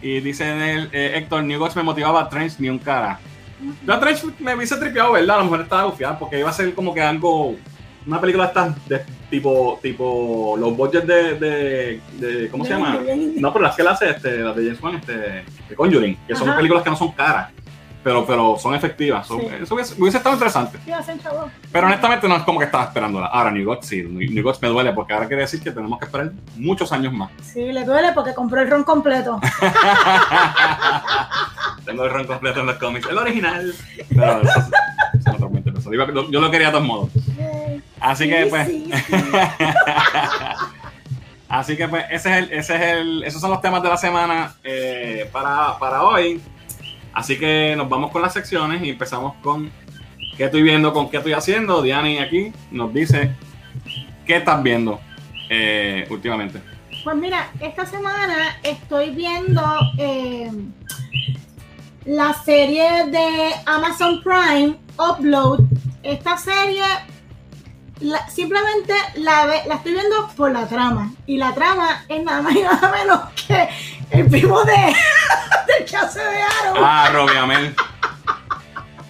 Y 0.02 0.20
dice 0.20 0.74
él, 0.74 0.90
eh, 0.94 1.14
Héctor, 1.16 1.44
New 1.44 1.60
Gods 1.60 1.76
me 1.76 1.82
motivaba 1.84 2.22
a 2.22 2.30
Trench 2.30 2.60
ni 2.60 2.70
un 2.70 2.78
cara. 2.78 3.20
Yo 3.86 3.94
a 3.94 4.00
Trench 4.00 4.24
me 4.40 4.54
hubiese 4.54 4.78
tripeado, 4.78 5.14
¿verdad? 5.14 5.38
A 5.38 5.40
lo 5.40 5.46
mejor 5.46 5.62
estaba 5.62 5.84
gufiada 5.86 6.20
porque 6.20 6.38
iba 6.40 6.50
a 6.50 6.54
ser 6.54 6.74
como 6.76 6.94
que 6.94 7.02
algo. 7.02 7.56
Una 8.06 8.22
película 8.22 8.54
de 8.86 9.04
tipo, 9.30 9.80
tipo 9.82 10.56
los 10.58 10.76
budgets 10.78 11.06
de, 11.08 11.34
de, 11.36 12.02
de- 12.14 12.50
¿cómo 12.50 12.64
se 12.66 12.72
llama? 12.72 12.98
No, 13.38 13.52
pero 13.54 13.66
las 13.66 13.76
que 13.76 13.82
él 13.82 13.88
hace, 13.90 14.10
este, 14.12 14.38
las 14.40 14.56
de 14.56 14.64
James 14.66 14.82
Wan, 14.82 14.96
este, 14.96 15.14
de 15.70 15.76
Conjuring, 15.76 16.18
que 16.28 16.36
son 16.36 16.48
Ajá. 16.50 16.58
películas 16.58 16.84
que 16.84 16.90
no 16.90 16.96
son 16.96 17.12
caras. 17.12 17.50
pero, 18.04 18.26
pero 18.26 18.56
son 18.58 18.74
efectivas. 18.74 19.28
Son- 19.28 19.42
Sí. 19.42 19.48
Eso 19.62 19.76
hubiese, 19.76 20.02
hubiese 20.02 20.18
estado 20.18 20.34
interesante. 20.36 20.78
Sí, 20.86 20.92
hacen 20.94 21.20
chavo. 21.20 21.50
Pero 21.74 21.88
honestamente 21.88 22.26
no 22.30 22.38
es 22.38 22.44
como 22.44 22.58
que 22.60 22.66
estaba 22.66 22.86
esperándola. 22.86 23.28
Ahora, 23.28 23.52
New 23.52 23.66
Gods 23.66 23.86
sí, 23.86 24.02
New 24.02 24.44
Gods 24.44 24.62
me 24.62 24.70
duele 24.70 24.94
porque 24.94 25.12
ahora 25.14 25.28
quiere 25.28 25.42
decir 25.42 25.62
que 25.62 25.72
tenemos 25.72 26.00
que 26.00 26.06
esperar 26.06 26.32
muchos 26.56 26.90
años 26.94 27.12
más. 27.12 27.30
Sí, 27.42 27.70
le 27.74 27.84
duele 27.84 28.14
porque 28.14 28.34
compró 28.34 28.62
el 28.62 28.70
ron 28.70 28.86
completo. 28.86 29.42
Tengo 31.86 32.04
el 32.06 32.12
ron 32.12 32.28
completo 32.28 32.60
en 32.62 32.66
los 32.68 32.76
cómics. 32.78 33.08
El 33.10 33.18
original. 33.18 33.74
Pero 34.10 34.42
eso, 34.42 34.60
eso 34.60 34.70
es 35.30 35.36
otro 35.36 35.50
20 35.50 35.72
pesos. 35.72 35.92
Digo, 35.92 36.06
yo- 36.14 36.30
Yo 36.32 36.42
lo 36.42 36.52
quería 36.52 36.68
de 36.68 36.74
todos 36.74 36.86
modos. 36.88 37.10
Así 38.00 38.30
que 38.30 38.46
pues. 38.46 38.68
sí, 38.68 38.92
sí. 39.08 39.14
Así 41.50 41.78
que 41.78 41.88
pues 41.88 42.06
ese 42.10 42.30
es 42.30 42.38
el, 42.38 42.52
ese 42.52 42.76
es 42.76 42.82
el, 42.82 43.24
esos 43.24 43.42
son 43.42 43.52
los 43.52 43.62
temas 43.62 43.82
de 43.82 43.90
la 43.90 43.98
semana 43.98 44.56
eh, 44.64 45.30
para, 45.32 45.78
para 45.80 46.04
hoy. 46.04 46.42
Así 47.14 47.40
que 47.40 47.74
nos 47.78 47.88
vamos 47.88 48.12
con 48.12 48.22
las 48.22 48.34
secciones 48.34 48.84
y 48.84 48.90
empezamos 48.90 49.34
con 49.42 49.72
qué 50.36 50.46
estoy 50.46 50.62
viendo, 50.62 50.94
con 50.94 51.10
qué 51.10 51.18
estoy 51.18 51.34
haciendo. 51.34 51.82
Diani 51.82 52.20
aquí 52.20 52.52
nos 52.70 52.94
dice 52.94 53.32
qué 54.26 54.38
estás 54.38 54.62
viendo 54.62 55.00
eh, 55.50 56.06
últimamente. 56.10 56.62
Pues 57.04 57.16
mira, 57.16 57.50
esta 57.62 57.86
semana 57.86 58.58
estoy 58.62 59.12
viendo 59.12 59.64
eh, 59.98 60.52
la 62.06 62.34
serie 62.34 63.06
de 63.06 63.54
Amazon 63.66 64.22
Prime, 64.22 64.76
Upload. 64.98 65.62
Esta 66.04 66.38
serie 66.38 66.84
la- 68.02 68.28
simplemente 68.30 68.94
la, 69.16 69.46
ve- 69.46 69.64
la 69.68 69.76
estoy 69.76 69.94
viendo 69.94 70.28
por 70.36 70.52
la 70.52 70.68
trama. 70.68 71.12
Y 71.26 71.38
la 71.38 71.54
trama 71.54 72.04
es 72.08 72.24
nada 72.24 72.42
más 72.42 72.56
y 72.56 72.62
nada 72.62 72.92
menos 72.92 73.20
que 73.48 73.70
el 74.12 74.28
primo 74.30 74.64
de, 74.64 74.74
del 75.68 75.86
que 75.86 75.96
hace 75.98 76.20
de 76.20 76.42
Arrow. 76.42 76.76
Ah, 76.84 77.10
Robiamel. 77.14 77.76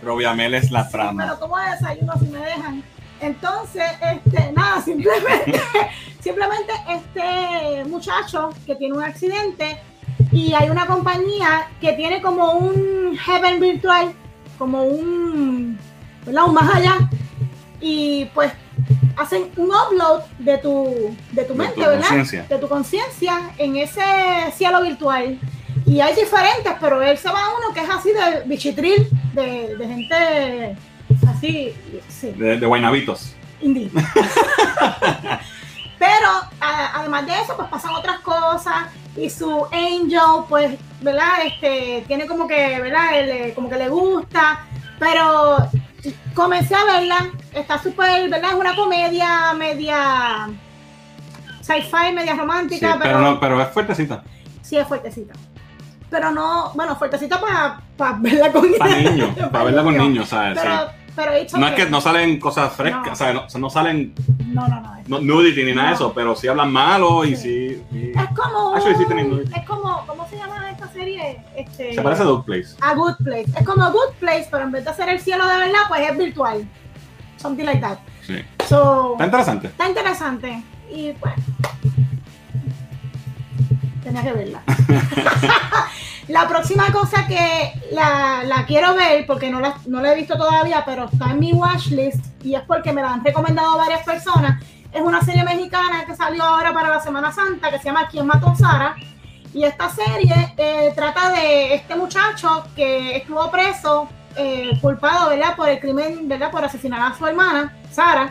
Robiamel 0.04 0.54
es 0.56 0.72
la 0.72 0.88
trama. 0.90 1.24
Pero 1.24 1.40
como 1.40 1.58
desayuno 1.58 2.14
si 2.20 2.26
me 2.28 2.40
dejan. 2.40 2.84
Entonces, 3.20 3.84
este, 4.02 4.52
nada, 4.54 4.80
simplemente, 4.82 5.60
simplemente 6.22 6.72
este 6.88 7.84
muchacho 7.86 8.52
que 8.66 8.76
tiene 8.76 8.96
un 8.96 9.04
accidente 9.04 9.82
y 10.32 10.54
hay 10.54 10.70
una 10.70 10.86
compañía 10.86 11.68
que 11.82 11.94
tiene 11.94 12.22
como 12.22 12.52
un 12.52 13.18
heaven 13.18 13.60
virtual, 13.60 14.14
como 14.60 14.84
un, 14.84 15.80
¿verdad? 16.26 16.44
Un 16.46 16.54
más 16.54 16.76
allá. 16.76 16.96
Y 17.80 18.26
pues 18.34 18.52
hacen 19.16 19.52
un 19.58 19.68
upload 19.72 20.22
de 20.40 20.58
tu, 20.58 21.16
de 21.32 21.44
tu 21.44 21.54
De 21.54 21.60
mente, 21.60 21.76
tu 21.76 21.82
¿verdad? 21.82 22.48
De 22.50 22.58
tu 22.58 22.68
conciencia 22.68 23.52
en 23.58 23.76
ese 23.78 24.02
cielo 24.56 24.82
virtual. 24.82 25.40
Y 25.86 26.02
hay 26.02 26.16
diferentes, 26.16 26.74
pero 26.82 27.02
él 27.02 27.18
se 27.18 27.30
va 27.30 27.40
a 27.46 27.50
uno 27.50 27.74
que 27.74 27.80
es 27.82 27.90
así 27.90 28.10
de 28.12 28.42
bichitril, 28.46 29.08
de, 29.34 29.76
de 29.78 29.88
gente 29.88 30.76
así, 31.30 31.74
sí, 32.10 32.32
De, 32.32 32.58
de 32.58 32.66
Guaynabitos. 32.66 33.34
Pero 36.00 36.28
a- 36.62 37.00
además 37.00 37.26
de 37.26 37.42
eso, 37.42 37.56
pues 37.56 37.68
pasan 37.70 37.96
otras 37.96 38.20
cosas 38.20 38.88
y 39.16 39.30
su 39.30 39.66
angel, 39.72 40.44
pues, 40.48 40.78
¿verdad? 41.02 41.40
Este, 41.46 42.04
tiene 42.08 42.28
como 42.28 42.48
que, 42.48 42.80
¿verdad? 42.80 43.18
Él, 43.20 43.30
eh, 43.30 43.54
como 43.56 43.68
que 43.70 43.78
le 43.78 43.90
gusta, 43.90 44.60
pero 45.00 45.58
comencé 46.34 46.76
a 46.76 46.84
verla, 46.86 47.30
está 47.54 47.78
súper, 47.82 48.30
¿verdad? 48.30 48.52
Es 48.52 48.56
una 48.56 48.76
comedia 48.76 49.54
media 49.54 50.50
sci-fi, 51.62 52.14
media 52.14 52.34
Sí, 52.34 52.38
romántica, 52.40 52.98
pero, 53.02 53.04
pero, 53.04 53.20
no, 53.20 53.40
pero 53.40 53.62
es 53.62 53.70
fuertecita. 53.70 54.24
sí 54.62 54.78
es 54.78 54.88
fuertecita. 54.88 55.34
Pero 56.10 56.32
no, 56.32 56.72
bueno, 56.74 56.96
fuertecita 56.96 57.40
para 57.40 58.14
verla 58.20 58.52
con 58.52 58.72
Para 58.80 58.96
niños, 58.98 59.30
para 59.52 59.64
verla 59.66 59.84
con 59.84 59.98
niños. 59.98 60.30
¿sabes? 60.30 60.58
Pero. 60.62 60.97
Pero 61.18 61.32
No 61.60 61.68
es 61.68 61.74
que 61.74 61.90
no 61.90 62.00
salen 62.00 62.40
cosas 62.40 62.72
frescas, 62.74 63.06
No. 63.08 63.12
o 63.12 63.16
sea, 63.16 63.34
no, 63.34 63.46
no 63.60 63.70
salen 63.70 64.14
No, 64.54 64.68
no, 64.68 64.80
no. 64.80 64.96
es- 64.96 65.10
no, 65.10 65.20
nudity 65.20 65.64
ni 65.66 65.74
nada 65.74 65.90
de 65.90 65.96
eso, 65.96 66.14
pero 66.14 66.36
sí 66.36 66.48
hablan 66.48 66.72
malo 66.72 67.26
y 67.26 67.36
Sí. 67.36 67.70
sí. 67.70 67.84
sí- 67.92 68.12
Es 68.16 68.40
como. 68.40 68.76
Actually, 68.76 68.96
sí 68.96 69.06
nudity. 69.28 69.52
es 69.60 69.66
como. 69.68 70.06
¿Cómo 70.06 70.28
se 70.30 70.38
llama 70.38 70.70
esta 70.72 70.88
serie? 70.94 71.40
Este, 71.56 71.94
Se 71.96 72.02
parece 72.02 72.22
a 72.22 72.26
Dog 72.26 72.46
Place. 72.46 72.76
A 72.82 72.94
Good 72.94 73.16
Place. 73.24 73.52
Es 73.60 73.66
como 73.66 73.90
Good 73.92 74.14
Place, 74.20 74.48
pero 74.52 74.64
en 74.64 74.72
vez 74.72 74.86
de 74.86 74.92
hacer 74.92 75.10
el 75.10 75.20
cielo 75.20 75.46
de 75.48 75.58
verdad, 75.58 75.80
pues 75.90 76.10
es 76.10 76.18
virtual. 76.18 76.68
Something 77.38 77.66
like 77.66 77.82
that. 77.82 77.98
Sí. 78.26 78.44
So, 78.68 79.14
Está 79.14 79.26
interesante. 79.26 79.68
está 79.68 79.88
interesante. 79.90 80.64
Y 80.92 81.12
pues. 81.14 81.34
Tenía 84.04 84.22
que 84.24 84.34
verla. 84.34 84.62
la 86.28 86.48
próxima 86.48 86.92
cosa 86.92 87.26
que 87.26 87.74
la, 87.92 88.66
quiero 88.68 88.96
ver, 88.96 89.26
porque 89.26 89.50
no 89.50 89.60
la, 89.60 89.76
no 89.86 90.02
la 90.02 90.12
he 90.12 90.16
visto 90.16 90.38
todavía, 90.38 90.84
pero 90.86 91.06
está 91.06 91.32
en 91.32 91.40
mi 91.40 91.54
watchlist 91.54 92.26
y 92.44 92.56
es 92.56 92.62
porque 92.64 92.92
me 92.92 93.02
la 93.02 93.14
han 93.14 93.24
recomendado 93.24 93.78
varias 93.78 94.04
personas. 94.04 94.62
Es 94.92 95.02
una 95.02 95.22
serie 95.22 95.44
mexicana 95.44 96.06
que 96.06 96.16
salió 96.16 96.44
ahora 96.44 96.74
para 96.74 96.90
la 96.90 97.00
Semana 97.00 97.32
Santa 97.32 97.72
que 97.72 97.78
se 97.78 97.86
llama 97.86 98.08
¿Quién 98.10 98.26
mató 98.26 98.50
a 98.50 98.56
Sara? 98.56 98.96
Y 99.54 99.64
esta 99.64 99.90
serie 99.90 100.54
eh, 100.58 100.92
trata 100.96 101.32
de 101.32 101.76
este 101.76 101.96
muchacho 101.96 102.66
que 102.76 103.18
estuvo 103.18 103.50
preso, 103.50 104.10
eh, 104.36 104.78
culpado, 104.82 105.30
¿verdad? 105.30 105.56
Por 105.56 105.70
el 105.70 105.80
crimen, 105.80 106.28
¿verdad? 106.28 106.52
Por 106.52 106.64
asesinar 106.64 107.02
a 107.02 107.18
su 107.18 107.26
hermana, 107.26 107.74
Sara. 107.92 108.30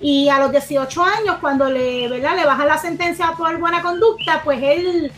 Y 0.00 0.28
a 0.28 0.38
los 0.38 0.50
18 0.50 1.02
años, 1.02 1.36
cuando 1.40 1.68
le, 1.68 2.08
¿verdad? 2.08 2.36
le 2.36 2.46
bajan 2.46 2.68
la 2.68 2.78
sentencia 2.78 3.32
por 3.36 3.58
buena 3.58 3.82
conducta, 3.82 4.40
pues 4.44 4.60
él 4.62 5.12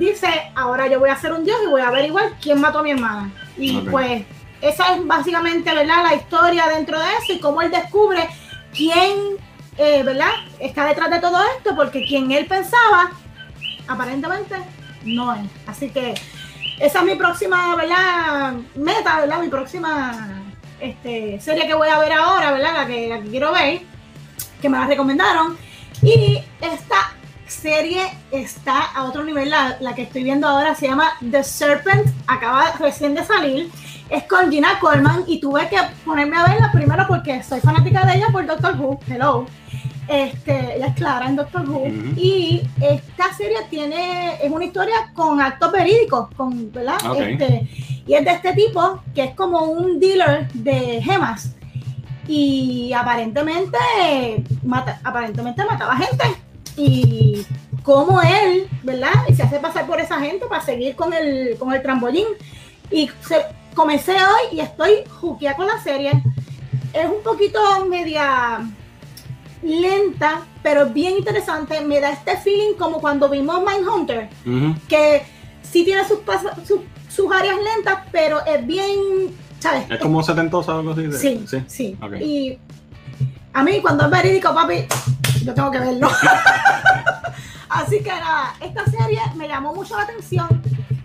dice, 0.00 0.28
ahora 0.54 0.88
yo 0.88 0.98
voy 0.98 1.10
a 1.10 1.16
ser 1.16 1.32
un 1.32 1.44
dios 1.44 1.58
y 1.62 1.68
voy 1.68 1.82
a 1.82 1.88
averiguar 1.88 2.32
quién 2.40 2.60
mató 2.60 2.80
a 2.80 2.82
mi 2.82 2.90
hermana. 2.90 3.30
Y 3.56 3.80
pues 3.82 4.24
esa 4.60 4.94
es 4.94 5.06
básicamente, 5.06 5.72
¿verdad? 5.74 6.02
La 6.02 6.14
historia 6.14 6.66
dentro 6.66 6.98
de 6.98 7.06
eso 7.22 7.32
y 7.34 7.40
cómo 7.40 7.62
él 7.62 7.70
descubre 7.70 8.28
quién, 8.74 9.36
eh, 9.76 10.02
¿verdad? 10.02 10.32
Está 10.58 10.86
detrás 10.86 11.10
de 11.10 11.20
todo 11.20 11.38
esto, 11.56 11.76
porque 11.76 12.04
quien 12.06 12.30
él 12.32 12.46
pensaba, 12.46 13.10
aparentemente, 13.86 14.56
no 15.04 15.34
es. 15.34 15.42
Así 15.66 15.90
que 15.90 16.14
esa 16.78 16.98
es 17.00 17.04
mi 17.04 17.14
próxima, 17.14 17.76
¿verdad? 17.76 18.54
Meta, 18.74 19.20
¿verdad? 19.20 19.40
Mi 19.40 19.48
próxima 19.48 20.42
este, 20.80 21.40
serie 21.40 21.66
que 21.66 21.74
voy 21.74 21.88
a 21.88 21.98
ver 21.98 22.12
ahora, 22.12 22.52
¿verdad? 22.52 22.74
La 22.74 22.86
que, 22.86 23.08
la 23.08 23.20
que 23.20 23.28
quiero 23.28 23.52
ver, 23.52 23.82
que 24.60 24.68
me 24.68 24.78
la 24.78 24.86
recomendaron. 24.86 25.56
Y 26.02 26.42
serie 27.60 28.02
está 28.30 28.80
a 28.80 29.04
otro 29.04 29.22
nivel, 29.22 29.50
la, 29.50 29.76
la 29.80 29.94
que 29.94 30.02
estoy 30.02 30.24
viendo 30.24 30.48
ahora 30.48 30.74
se 30.74 30.88
llama 30.88 31.10
The 31.30 31.44
Serpent, 31.44 32.06
acaba 32.26 32.72
recién 32.78 33.14
de 33.14 33.24
salir. 33.24 33.70
Es 34.08 34.24
con 34.24 34.50
Gina 34.50 34.78
Coleman 34.80 35.24
y 35.26 35.40
tuve 35.40 35.68
que 35.68 35.76
ponerme 36.04 36.36
a 36.36 36.44
verla 36.44 36.72
primero 36.72 37.04
porque 37.06 37.42
soy 37.42 37.60
fanática 37.60 38.04
de 38.04 38.16
ella 38.16 38.26
por 38.32 38.44
Doctor 38.44 38.74
Who. 38.76 38.98
Hello. 39.06 39.46
Este, 40.08 40.76
ella 40.76 40.86
es 40.86 40.94
Clara 40.94 41.26
en 41.26 41.36
Doctor 41.36 41.68
Who. 41.68 41.82
Ujú. 41.82 42.12
Y 42.16 42.62
esta 42.80 43.32
serie 43.34 43.58
tiene, 43.68 44.34
es 44.42 44.50
una 44.50 44.64
historia 44.64 45.12
con 45.14 45.40
actos 45.40 45.70
verídicos, 45.70 46.28
con, 46.36 46.72
¿verdad? 46.72 46.96
Este, 47.16 47.68
y 48.04 48.14
es 48.14 48.24
de 48.24 48.32
este 48.32 48.52
tipo, 48.54 49.00
que 49.14 49.24
es 49.24 49.34
como 49.36 49.60
un 49.66 50.00
dealer 50.00 50.50
de 50.52 51.00
gemas. 51.02 51.54
Y 52.26 52.92
aparentemente, 52.92 53.78
mata, 54.64 54.98
aparentemente 55.04 55.64
mataba 55.64 55.96
gente. 55.96 56.24
Y 56.80 57.46
como 57.82 58.20
él, 58.22 58.68
¿verdad? 58.82 59.12
Y 59.28 59.34
se 59.34 59.42
hace 59.42 59.58
pasar 59.58 59.86
por 59.86 60.00
esa 60.00 60.18
gente 60.20 60.46
para 60.46 60.62
seguir 60.62 60.96
con 60.96 61.12
el, 61.12 61.56
con 61.58 61.72
el 61.72 61.82
trambolín. 61.82 62.26
Y 62.90 63.10
se- 63.26 63.44
comencé 63.74 64.12
hoy 64.12 64.56
y 64.56 64.60
estoy 64.60 65.04
juqueada 65.20 65.56
con 65.56 65.66
la 65.66 65.78
serie. 65.82 66.10
Es 66.92 67.06
un 67.06 67.22
poquito 67.22 67.60
media 67.88 68.60
lenta, 69.62 70.42
pero 70.62 70.86
bien 70.86 71.16
interesante. 71.18 71.80
Me 71.82 72.00
da 72.00 72.10
este 72.10 72.36
feeling 72.38 72.74
como 72.78 73.00
cuando 73.00 73.28
vimos 73.28 73.60
Mindhunter, 73.62 74.28
Ujú. 74.46 74.74
que 74.88 75.22
sí 75.62 75.84
tiene 75.84 76.06
sus, 76.06 76.18
pas- 76.20 76.54
sus, 76.66 76.80
sus 77.08 77.30
áreas 77.32 77.56
lentas, 77.74 77.98
pero 78.10 78.44
es 78.46 78.66
bien, 78.66 79.36
¿sabes? 79.58 79.84
Es 79.90 79.98
como 79.98 80.22
setentosa 80.22 80.74
o 80.76 80.78
algo 80.80 80.92
así. 80.92 81.02
de- 81.02 81.18
Sí, 81.18 81.44
sí. 81.46 81.62
sí. 81.66 81.96
Ok. 82.02 82.14
Y 82.20 82.58
a 83.52 83.62
mí 83.62 83.80
cuando 83.80 84.04
es 84.06 84.10
verídico, 84.10 84.52
papi, 84.54 84.86
yo 85.44 85.54
tengo 85.54 85.70
que 85.70 85.78
verlo. 85.78 86.08
Así 87.68 88.02
que 88.02 88.10
nada, 88.10 88.54
esta 88.60 88.84
serie 88.86 89.20
me 89.36 89.46
llamó 89.48 89.74
mucho 89.74 89.96
la 89.96 90.02
atención. 90.02 90.48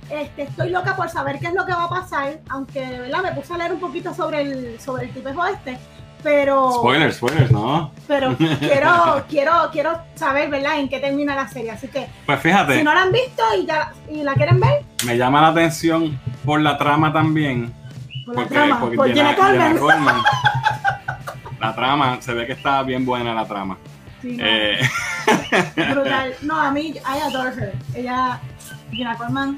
Este, 0.09 0.43
estoy 0.43 0.69
loca 0.69 0.95
por 0.95 1.09
saber 1.09 1.39
qué 1.39 1.47
es 1.47 1.53
lo 1.53 1.65
que 1.65 1.73
va 1.73 1.85
a 1.85 1.89
pasar, 1.89 2.39
aunque 2.49 2.79
¿verdad? 2.99 3.23
me 3.23 3.31
puse 3.33 3.53
a 3.53 3.57
leer 3.57 3.73
un 3.73 3.79
poquito 3.79 4.13
sobre 4.13 4.41
el, 4.41 4.79
sobre 4.79 5.05
el 5.05 5.13
tipejo 5.13 5.45
este, 5.47 5.77
pero, 6.23 6.71
Spoilers, 6.73 7.17
spoilers, 7.17 7.51
¿no? 7.51 7.91
pero 8.07 8.35
quiero, 8.59 9.23
quiero, 9.29 9.51
quiero 9.71 9.99
saber 10.15 10.49
¿verdad? 10.49 10.79
en 10.79 10.89
qué 10.89 10.99
termina 10.99 11.35
la 11.35 11.47
serie. 11.47 11.71
Así 11.71 11.87
que 11.87 12.07
Pues 12.25 12.39
fíjate, 12.39 12.77
si 12.77 12.83
no 12.83 12.93
la 12.93 13.01
han 13.03 13.11
visto 13.11 13.43
y, 13.59 13.65
ya, 13.65 13.93
y 14.09 14.23
la 14.23 14.33
quieren 14.35 14.59
ver, 14.59 14.83
me 15.05 15.17
llama 15.17 15.41
la 15.41 15.47
atención 15.49 16.19
por 16.43 16.61
la 16.61 16.77
trama 16.77 17.11
también. 17.13 17.73
por 18.25 18.35
la 18.35 18.41
Porque, 18.41 18.53
trama, 18.55 18.79
porque 18.79 18.95
por 18.97 19.07
Jenna- 19.07 19.33
Jenna 19.33 19.35
Coleman. 19.47 19.77
Coleman, 19.77 20.15
La 21.59 21.73
trama, 21.75 22.17
se 22.21 22.33
ve 22.33 22.45
que 22.45 22.53
está 22.53 22.81
bien 22.83 23.05
buena 23.05 23.33
la 23.33 23.45
trama. 23.45 23.77
Sí. 24.25 24.37
Eh, 24.41 24.79
Brutal. 25.93 26.33
No, 26.41 26.59
a 26.59 26.71
mí, 26.71 26.95
I 26.95 27.19
adore 27.27 27.49
her. 27.49 27.73
Ella, 27.93 28.39
Gina 28.91 29.15
Coleman, 29.15 29.57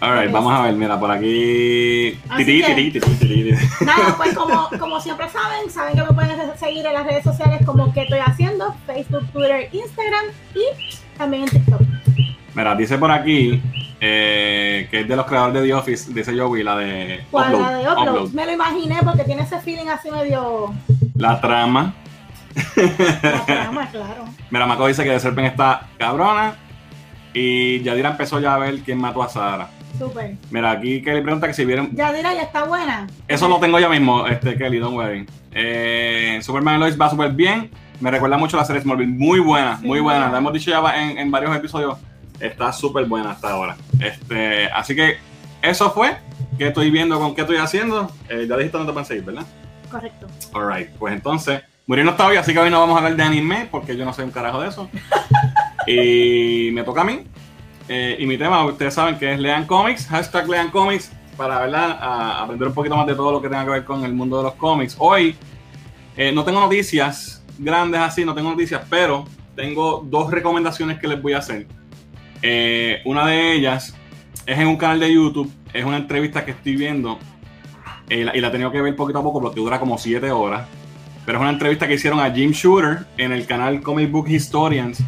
Alright, 0.00 0.30
vamos 0.30 0.52
a 0.54 0.62
ver, 0.62 0.74
mira, 0.74 1.00
por 1.00 1.10
aquí. 1.10 2.16
Tiri, 2.36 2.62
que- 2.62 2.74
tiri, 2.74 3.00
tiri. 3.00 3.52
Nada, 3.84 4.14
pues 4.16 4.32
como, 4.36 4.68
como 4.78 5.00
siempre 5.00 5.28
saben, 5.28 5.68
saben 5.70 5.96
que 5.96 6.02
me 6.02 6.12
pueden 6.12 6.56
seguir 6.56 6.86
en 6.86 6.92
las 6.92 7.04
redes 7.04 7.24
sociales 7.24 7.60
como 7.66 7.92
que 7.92 8.02
estoy 8.02 8.20
haciendo, 8.20 8.76
Facebook, 8.86 9.26
Twitter, 9.32 9.68
Instagram 9.72 10.26
y 10.54 11.18
también 11.18 11.44
en 11.44 11.48
TikTok. 11.48 11.80
Mira, 12.54 12.76
dice 12.76 12.96
por 12.96 13.10
aquí 13.10 13.60
eh, 14.00 14.86
que 14.90 15.00
es 15.00 15.08
de 15.08 15.16
los 15.16 15.26
creadores 15.26 15.54
de 15.62 15.66
The 15.66 15.74
Office, 15.74 16.12
dice 16.12 16.38
Joey, 16.38 16.62
la 16.62 16.76
de 16.76 17.24
¿Cuál? 17.32 17.54
Upload, 17.54 17.70
la 17.70 17.78
de 17.78 17.88
upload. 17.88 18.08
Upload. 18.08 18.30
Me 18.30 18.46
lo 18.46 18.52
imaginé 18.52 18.96
porque 19.04 19.24
tiene 19.24 19.42
ese 19.42 19.58
feeling 19.60 19.88
así 19.88 20.10
medio... 20.12 20.72
La 21.16 21.40
trama. 21.40 21.94
La 23.22 23.44
trama, 23.46 23.88
claro. 23.90 24.24
Mira, 24.50 24.66
Mako 24.66 24.86
dice 24.88 25.04
que 25.04 25.10
The 25.10 25.20
Serpent 25.20 25.48
está 25.48 25.88
cabrona. 25.98 26.54
Y 27.34 27.80
Yadira 27.82 28.10
empezó 28.10 28.40
ya 28.40 28.54
a 28.54 28.58
ver 28.58 28.80
quién 28.80 28.98
mató 28.98 29.22
a 29.22 29.28
Sara. 29.28 29.68
Súper. 29.98 30.36
Mira, 30.50 30.70
aquí 30.72 31.02
Kelly 31.02 31.20
pregunta 31.22 31.46
que 31.46 31.54
si 31.54 31.64
vieron. 31.64 31.90
Ya 31.94 32.12
dirá, 32.12 32.34
ya 32.34 32.42
está 32.42 32.64
buena. 32.64 33.06
Eso 33.26 33.48
lo 33.48 33.58
tengo 33.60 33.78
ya 33.78 33.88
mismo, 33.88 34.26
este 34.26 34.56
Kelly, 34.56 34.78
don't 34.78 34.96
worry. 34.96 35.26
Eh, 35.52 36.38
Superman 36.42 36.80
Lois 36.80 36.98
va 37.00 37.10
súper 37.10 37.32
bien. 37.32 37.70
Me 38.00 38.10
recuerda 38.10 38.38
mucho 38.38 38.56
a 38.56 38.60
la 38.60 38.66
serie 38.66 38.80
Smallville. 38.82 39.12
Muy 39.12 39.40
buena, 39.40 39.78
Sí. 39.78 39.86
muy 39.86 40.00
buena. 40.00 40.30
La 40.30 40.38
hemos 40.38 40.52
dicho 40.52 40.70
ya 40.70 40.80
en, 41.02 41.18
en 41.18 41.30
varios 41.30 41.54
episodios. 41.54 41.98
Está 42.40 42.72
súper 42.72 43.04
buena 43.06 43.32
hasta 43.32 43.50
ahora. 43.50 43.76
Este, 44.00 44.66
así 44.68 44.94
que 44.94 45.16
eso 45.62 45.90
fue. 45.90 46.16
¿Qué 46.56 46.68
estoy 46.68 46.90
viendo 46.90 47.18
con 47.20 47.34
qué 47.34 47.40
estoy 47.42 47.56
haciendo? 47.56 48.10
Eh, 48.28 48.46
ya 48.48 48.56
dijiste 48.56 48.78
dónde 48.78 48.92
te 48.92 49.04
seguir, 49.04 49.24
¿verdad? 49.24 49.46
Correcto. 49.90 50.26
Alright, 50.54 50.90
pues 50.90 51.14
entonces, 51.14 51.62
Muriel 51.88 52.04
no 52.04 52.10
está 52.12 52.26
hoy, 52.26 52.36
así 52.36 52.52
que 52.52 52.58
hoy 52.58 52.70
no 52.70 52.78
vamos 52.80 52.94
a 52.94 52.98
hablar 52.98 53.16
de 53.16 53.22
anime, 53.22 53.66
porque 53.70 53.96
yo 53.96 54.04
no 54.04 54.12
sé 54.12 54.22
un 54.22 54.30
carajo 54.30 54.60
de 54.60 54.68
eso. 54.68 54.88
y 55.86 56.70
me 56.72 56.82
toca 56.84 57.00
a 57.00 57.04
mí. 57.04 57.20
Eh, 57.88 58.16
y 58.20 58.26
mi 58.26 58.36
tema, 58.36 58.62
ustedes 58.66 58.92
saben 58.92 59.18
que 59.18 59.32
es 59.32 59.40
Lean 59.40 59.64
Comics, 59.66 60.06
hashtag 60.06 60.46
Lean 60.48 60.70
Comics, 60.70 61.10
para 61.36 61.60
¿verdad? 61.60 61.96
A- 61.98 62.42
aprender 62.42 62.68
un 62.68 62.74
poquito 62.74 62.94
más 62.96 63.06
de 63.06 63.14
todo 63.14 63.32
lo 63.32 63.40
que 63.40 63.48
tenga 63.48 63.64
que 63.64 63.70
ver 63.70 63.84
con 63.84 64.04
el 64.04 64.12
mundo 64.12 64.36
de 64.36 64.42
los 64.44 64.54
cómics. 64.54 64.96
Hoy 64.98 65.34
eh, 66.16 66.30
no 66.30 66.44
tengo 66.44 66.60
noticias 66.60 67.42
grandes 67.58 68.00
así, 68.02 68.22
no 68.24 68.34
tengo 68.34 68.50
noticias, 68.50 68.82
pero 68.90 69.24
tengo 69.56 70.04
dos 70.06 70.30
recomendaciones 70.30 70.98
que 70.98 71.08
les 71.08 71.22
voy 71.22 71.32
a 71.32 71.38
hacer. 71.38 71.66
Eh, 72.42 73.00
una 73.06 73.26
de 73.26 73.54
ellas 73.54 73.96
es 74.44 74.58
en 74.58 74.68
un 74.68 74.76
canal 74.76 75.00
de 75.00 75.10
YouTube, 75.12 75.50
es 75.72 75.84
una 75.86 75.96
entrevista 75.96 76.44
que 76.44 76.50
estoy 76.50 76.76
viendo 76.76 77.18
eh, 78.10 78.24
la- 78.24 78.36
y 78.36 78.40
la 78.42 78.48
he 78.48 78.50
tenido 78.50 78.70
que 78.70 78.82
ver 78.82 78.94
poquito 78.94 79.20
a 79.20 79.22
poco 79.22 79.40
porque 79.40 79.58
dura 79.58 79.80
como 79.80 79.96
7 79.96 80.30
horas. 80.30 80.68
Pero 81.28 81.40
es 81.40 81.42
una 81.42 81.50
entrevista 81.50 81.86
que 81.86 81.92
hicieron 81.92 82.20
a 82.20 82.30
Jim 82.30 82.52
Shooter 82.52 83.00
en 83.18 83.32
el 83.32 83.44
canal 83.44 83.82
Comic 83.82 84.10
Book 84.10 84.28
Historians. 84.30 85.04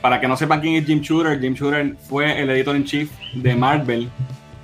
Para 0.00 0.20
que 0.20 0.28
no 0.28 0.36
sepan 0.36 0.60
quién 0.60 0.76
es 0.76 0.86
Jim 0.86 1.00
Shooter, 1.00 1.40
Jim 1.40 1.52
Shooter 1.54 1.96
fue 2.08 2.40
el 2.40 2.48
editor 2.50 2.76
en 2.76 2.84
chief 2.84 3.10
de 3.34 3.56
Marvel 3.56 4.08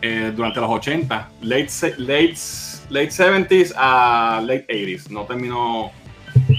eh, 0.02 0.30
durante 0.36 0.60
los 0.60 0.70
80, 0.70 1.30
late, 1.42 1.66
late, 1.98 2.34
late 2.90 3.08
70s 3.10 3.72
a 3.76 4.40
late 4.46 4.66
80s. 4.68 5.08
No 5.10 5.22
terminó 5.22 5.90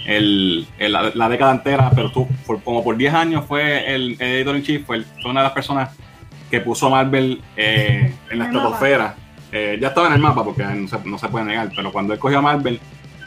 el, 0.05 0.67
el- 0.79 0.91
la, 0.91 1.11
la 1.15 1.29
década 1.29 1.53
entera, 1.53 1.89
pero 1.95 2.11
tú, 2.11 2.27
por- 2.45 2.61
como 2.61 2.83
por 2.83 2.97
10 2.97 3.13
años 3.13 3.45
fue 3.47 3.95
el, 3.95 4.17
el 4.19 4.35
editor 4.35 4.57
en 4.57 4.63
chief, 4.63 4.85
fue, 4.85 5.01
fue 5.21 5.31
una 5.31 5.39
de 5.39 5.45
las 5.45 5.53
personas 5.53 5.91
que 6.51 6.59
puso 6.59 6.89
Marvel 6.89 7.41
eh, 7.55 8.13
en 8.29 8.37
la 8.37 8.47
estratosfera. 8.47 9.15
Eh, 9.53 9.77
ya 9.79 9.87
estaba 9.87 10.07
en 10.07 10.13
el 10.15 10.19
mapa 10.19 10.43
porque 10.43 10.63
no 10.63 10.89
se, 10.89 10.97
no 11.05 11.17
se 11.17 11.29
puede 11.29 11.45
negar, 11.45 11.69
pero 11.73 11.93
cuando 11.93 12.11
él 12.11 12.19
cogió 12.19 12.39
a 12.39 12.41
Marvel, 12.41 12.81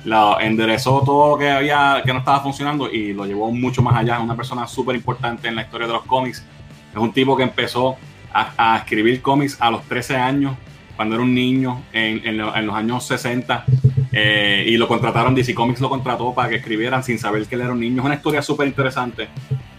la, 0.04 0.36
enderezó 0.40 1.02
todo 1.04 1.36
que 1.38 1.50
había 1.50 2.02
que 2.04 2.12
no 2.12 2.20
estaba 2.20 2.40
funcionando 2.40 2.90
y 2.90 3.12
lo 3.12 3.26
llevó 3.26 3.50
mucho 3.50 3.82
más 3.82 3.96
allá. 3.96 4.16
Es 4.16 4.22
una 4.22 4.36
persona 4.36 4.66
súper 4.66 4.96
importante 4.96 5.48
en 5.48 5.56
la 5.56 5.62
historia 5.62 5.86
de 5.86 5.92
los 5.92 6.02
cómics. 6.04 6.44
Es 6.92 6.98
un 6.98 7.12
tipo 7.12 7.36
que 7.36 7.42
empezó 7.42 7.96
a, 8.32 8.76
escribir 8.78 9.20
cómics 9.22 9.56
a 9.60 9.70
los 9.70 9.82
13 9.84 10.16
años, 10.16 10.54
cuando 10.96 11.14
era 11.16 11.24
un 11.24 11.34
niño, 11.34 11.82
en, 11.92 12.26
en 12.26 12.38
lo- 12.38 12.54
en 12.54 12.66
los 12.66 12.74
años 12.76 13.04
60. 13.06 13.64
eh, 14.12 14.64
y 14.66 14.76
lo 14.76 14.88
contrataron, 14.88 15.34
DC 15.34 15.54
Comics 15.54 15.80
lo 15.80 15.88
contrató 15.88 16.32
para 16.34 16.48
que 16.48 16.56
escribieran 16.56 17.02
sin 17.04 17.18
saber 17.18 17.46
que 17.46 17.54
él 17.56 17.60
era 17.62 17.72
un 17.72 17.80
niño. 17.80 18.00
Es 18.00 18.06
una 18.06 18.14
historia 18.14 18.40
súper 18.42 18.66
interesante. 18.68 19.28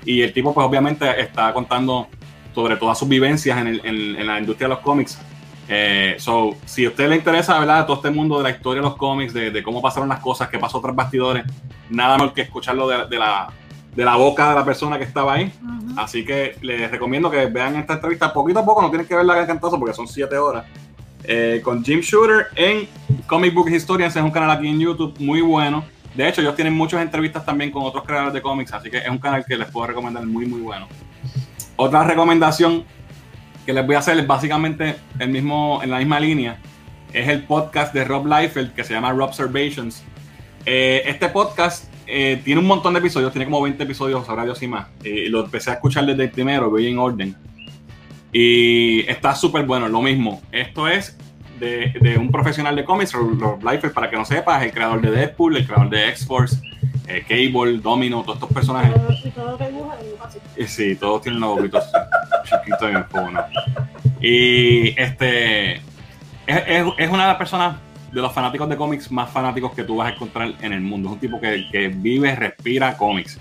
Y 0.05 0.21
el 0.21 0.31
tipo, 0.33 0.53
pues 0.53 0.65
obviamente, 0.67 1.19
está 1.21 1.51
contando 1.53 2.07
sobre 2.53 2.75
todas 2.77 2.97
sus 2.97 3.07
vivencias 3.07 3.57
en, 3.59 3.67
el- 3.67 3.81
en 4.17 4.27
la 4.27 4.39
industria 4.39 4.67
de 4.67 4.75
los 4.75 4.83
cómics. 4.83 5.19
Eh, 5.71 6.15
so, 6.17 6.55
si 6.65 6.85
a 6.85 6.89
usted 6.89 7.07
le 7.07 7.15
interesa, 7.15 7.59
¿verdad? 7.59 7.85
Todo 7.85 7.97
este 7.97 8.09
mundo 8.09 8.37
de 8.37 8.43
la 8.43 8.49
historia 8.49 8.81
de 8.81 8.89
los 8.89 8.97
cómics, 8.97 9.33
de, 9.33 9.51
de 9.51 9.61
cómo 9.61 9.81
pasaron 9.81 10.09
las 10.09 10.19
cosas, 10.19 10.49
qué 10.49 10.57
pasó 10.57 10.81
tras 10.81 10.95
bastidores, 10.95 11.45
nada 11.89 12.17
más 12.17 12.31
que 12.31 12.41
escucharlo 12.41 12.87
de, 12.87 13.05
de 13.05 13.17
la, 13.19 13.49
de 13.95 14.03
la 14.03 14.15
boca 14.15 14.49
de 14.49 14.55
la 14.55 14.65
persona 14.65 14.97
que 14.97 15.03
estaba 15.03 15.35
ahí. 15.35 15.53
Ujú. 15.61 15.99
Así 15.99 16.25
que 16.25 16.55
les 16.61 16.89
recomiendo 16.89 17.29
que 17.29 17.45
vean 17.45 17.75
esta 17.75 17.93
entrevista 17.93 18.33
poquito 18.33 18.59
a 18.59 18.65
poco, 18.65 18.81
no 18.81 18.89
tienen 18.89 19.07
que 19.07 19.15
verla 19.15 19.35
de 19.35 19.45
cantazo 19.45 19.77
porque 19.79 19.93
son 19.93 20.07
7 20.07 20.35
horas. 20.37 20.65
Eh, 21.23 21.61
con 21.63 21.83
Jim 21.83 21.99
Shooter 21.99 22.47
en 22.55 22.87
Comic 23.27 23.53
Book 23.53 23.69
Historians, 23.69 24.15
es 24.15 24.23
un 24.23 24.31
canal 24.31 24.49
aquí 24.49 24.67
en 24.67 24.79
YouTube 24.79 25.15
muy 25.19 25.41
bueno. 25.41 25.85
De 26.15 26.27
hecho, 26.27 26.41
ellos 26.41 26.55
tienen 26.55 26.73
muchas 26.73 27.01
entrevistas 27.01 27.45
también 27.45 27.69
con 27.71 27.83
otros 27.83 28.03
creadores 28.03 28.33
de 28.33 28.41
cómics, 28.41 28.73
así 28.73 28.89
que 28.89 28.97
es 28.97 29.07
un 29.07 29.19
canal 29.19 29.45
que 29.45 29.55
les 29.55 29.69
puedo 29.69 29.85
recomendar 29.85 30.25
muy, 30.25 30.47
muy 30.47 30.61
bueno. 30.61 30.87
Otra 31.75 32.03
recomendación 32.03 32.83
que 33.69 33.73
les 33.73 33.85
voy 33.85 33.93
a 33.93 33.99
hacer 33.99 34.17
es 34.17 34.25
básicamente 34.25 34.95
el 35.19 35.29
mismo, 35.29 35.79
en 35.83 35.91
la 35.91 35.99
misma 35.99 36.19
línea. 36.19 36.57
Es 37.13 37.27
el 37.27 37.43
podcast 37.43 37.93
de 37.93 38.03
Rob 38.03 38.25
Liefeld 38.25 38.73
que 38.73 38.83
se 38.83 38.95
llama 38.95 39.11
Rob 39.11 39.29
Observations. 39.29 40.03
Eh, 40.65 41.03
este 41.05 41.29
podcast 41.29 41.85
eh, 42.07 42.41
tiene 42.43 42.61
un 42.61 42.65
montón 42.65 42.95
de 42.95 42.99
episodios, 42.99 43.31
tiene 43.31 43.45
como 43.45 43.61
20 43.61 43.83
episodios, 43.83 44.25
sabrá 44.25 44.43
Dios 44.43 44.63
y 44.63 44.67
más. 44.67 44.87
Eh, 45.03 45.27
lo 45.29 45.45
empecé 45.45 45.69
a 45.69 45.73
escuchar 45.73 46.03
desde 46.07 46.23
el 46.23 46.31
primero, 46.31 46.71
voy 46.71 46.87
en 46.87 46.97
orden. 46.97 47.35
Y 48.33 49.01
está 49.01 49.35
súper 49.35 49.67
bueno, 49.67 49.87
lo 49.87 50.01
mismo. 50.01 50.41
Esto 50.51 50.87
es 50.87 51.15
de, 51.59 51.93
de 52.01 52.17
un 52.17 52.31
profesional 52.31 52.75
de 52.75 52.83
cómics, 52.83 53.13
Rob 53.13 53.39
Rob 53.39 53.63
Liefeld, 53.63 53.93
para 53.93 54.09
que 54.09 54.15
no 54.15 54.25
sepas, 54.25 54.63
el 54.63 54.71
creador 54.71 54.99
de 54.99 55.11
Deadpool, 55.11 55.57
el 55.57 55.67
creador 55.67 55.91
de 55.91 56.09
X-Force, 56.09 56.59
eh, 57.09 57.23
Cable, 57.27 57.79
Domino, 57.79 58.21
todos 58.21 58.35
estos 58.35 58.53
personajes. 58.53 58.93
Todo. 58.93 59.17
Y 60.57 60.67
sí, 60.67 60.95
todos 60.95 61.21
tienen 61.21 61.41
los 61.41 61.55
boquitos 61.57 61.83
chiquitos 62.45 62.91
y 62.91 62.95
en 62.95 63.05
fono. 63.05 63.41
Y 64.21 64.99
este 64.99 65.75
es, 65.75 65.81
es- 66.47 66.85
es 66.97 67.09
una 67.09 67.23
de 67.23 67.27
las 67.29 67.37
personas 67.37 67.77
de 68.11 68.21
los 68.21 68.31
fanáticos 68.33 68.67
de 68.69 68.75
cómics 68.75 69.11
más 69.11 69.29
fanáticos 69.29 69.71
que 69.73 69.83
tú 69.83 69.97
vas 69.97 70.11
a 70.11 70.15
encontrar 70.15 70.53
en 70.61 70.73
el 70.73 70.81
mundo. 70.81 71.09
Es 71.09 71.13
un 71.13 71.19
tipo 71.19 71.39
que, 71.39 71.67
que 71.71 71.87
vive, 71.89 72.35
respira 72.35 72.97
cómics. 72.97 73.39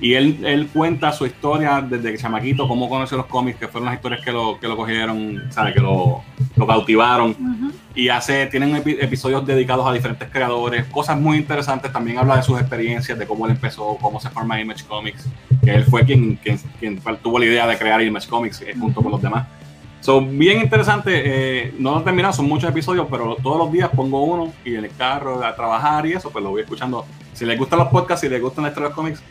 Y 0.00 0.12
él, 0.14 0.40
él 0.44 0.68
cuenta 0.72 1.10
su 1.12 1.24
historia 1.24 1.80
desde 1.80 2.12
que 2.12 2.18
chamaquito, 2.18 2.68
cómo 2.68 2.86
conoció 2.88 3.16
los 3.16 3.26
cómics, 3.26 3.58
que 3.58 3.66
fueron 3.68 3.86
las 3.86 3.94
historias 3.94 4.22
que 4.22 4.30
lo, 4.30 4.58
que 4.60 4.68
lo 4.68 4.76
cogieron, 4.76 5.44
¿sabes? 5.50 5.72
que 5.74 5.80
lo, 5.80 6.22
lo 6.54 6.66
cautivaron 6.66 7.30
Ujú. 7.30 7.65
Y 7.96 8.10
hace 8.10 8.46
tienen 8.46 8.76
epi- 8.76 8.98
episodios 9.00 9.44
dedicados 9.44 9.84
a 9.88 9.92
diferentes 9.92 10.28
creadores, 10.30 10.84
cosas 10.86 11.18
muy 11.18 11.38
interesantes. 11.38 11.90
También 11.90 12.18
habla 12.18 12.36
de 12.36 12.42
sus 12.44 12.60
experiencias, 12.60 13.18
de 13.18 13.26
cómo 13.26 13.46
él 13.46 13.52
empezó, 13.52 13.96
cómo 14.00 14.20
se 14.20 14.30
forma 14.30 14.60
Image 14.60 14.84
Comics, 14.84 15.26
que 15.64 15.74
él 15.74 15.84
fue 15.84 16.04
quien, 16.04 16.36
quien, 16.36 16.58
quien 16.78 17.00
tuvo 17.22 17.38
la 17.38 17.46
idea 17.46 17.66
de 17.66 17.76
crear 17.76 18.00
Image 18.02 18.28
Comics 18.28 18.60
eh, 18.60 18.74
junto 18.78 19.02
con 19.02 19.10
los 19.10 19.20
demás. 19.22 19.46
Son 20.02 20.38
bien 20.38 20.60
interesante, 20.60 21.10
eh, 21.24 21.74
no 21.78 21.92
lo 21.92 22.00
he 22.00 22.04
terminado, 22.04 22.32
son 22.34 22.46
muchos 22.46 22.70
episodios, 22.70 23.08
pero 23.10 23.34
todos 23.42 23.58
los 23.58 23.72
días 23.72 23.88
pongo 23.88 24.22
uno 24.22 24.52
y 24.64 24.76
en 24.76 24.84
el 24.84 24.90
carro 24.94 25.42
a 25.44 25.56
trabajar 25.56 26.06
y 26.06 26.12
eso, 26.12 26.30
pues 26.30 26.44
lo 26.44 26.50
voy 26.50 26.60
escuchando. 26.60 27.04
Si 27.32 27.44
les 27.44 27.58
gustan 27.58 27.80
los 27.80 27.88
podcasts, 27.88 28.20
si 28.20 28.28
les 28.28 28.40
gustan 28.40 28.64
la 28.64 28.68
historia 28.68 28.88
de 28.88 28.90
los 28.90 28.96
cómics, 28.96 29.22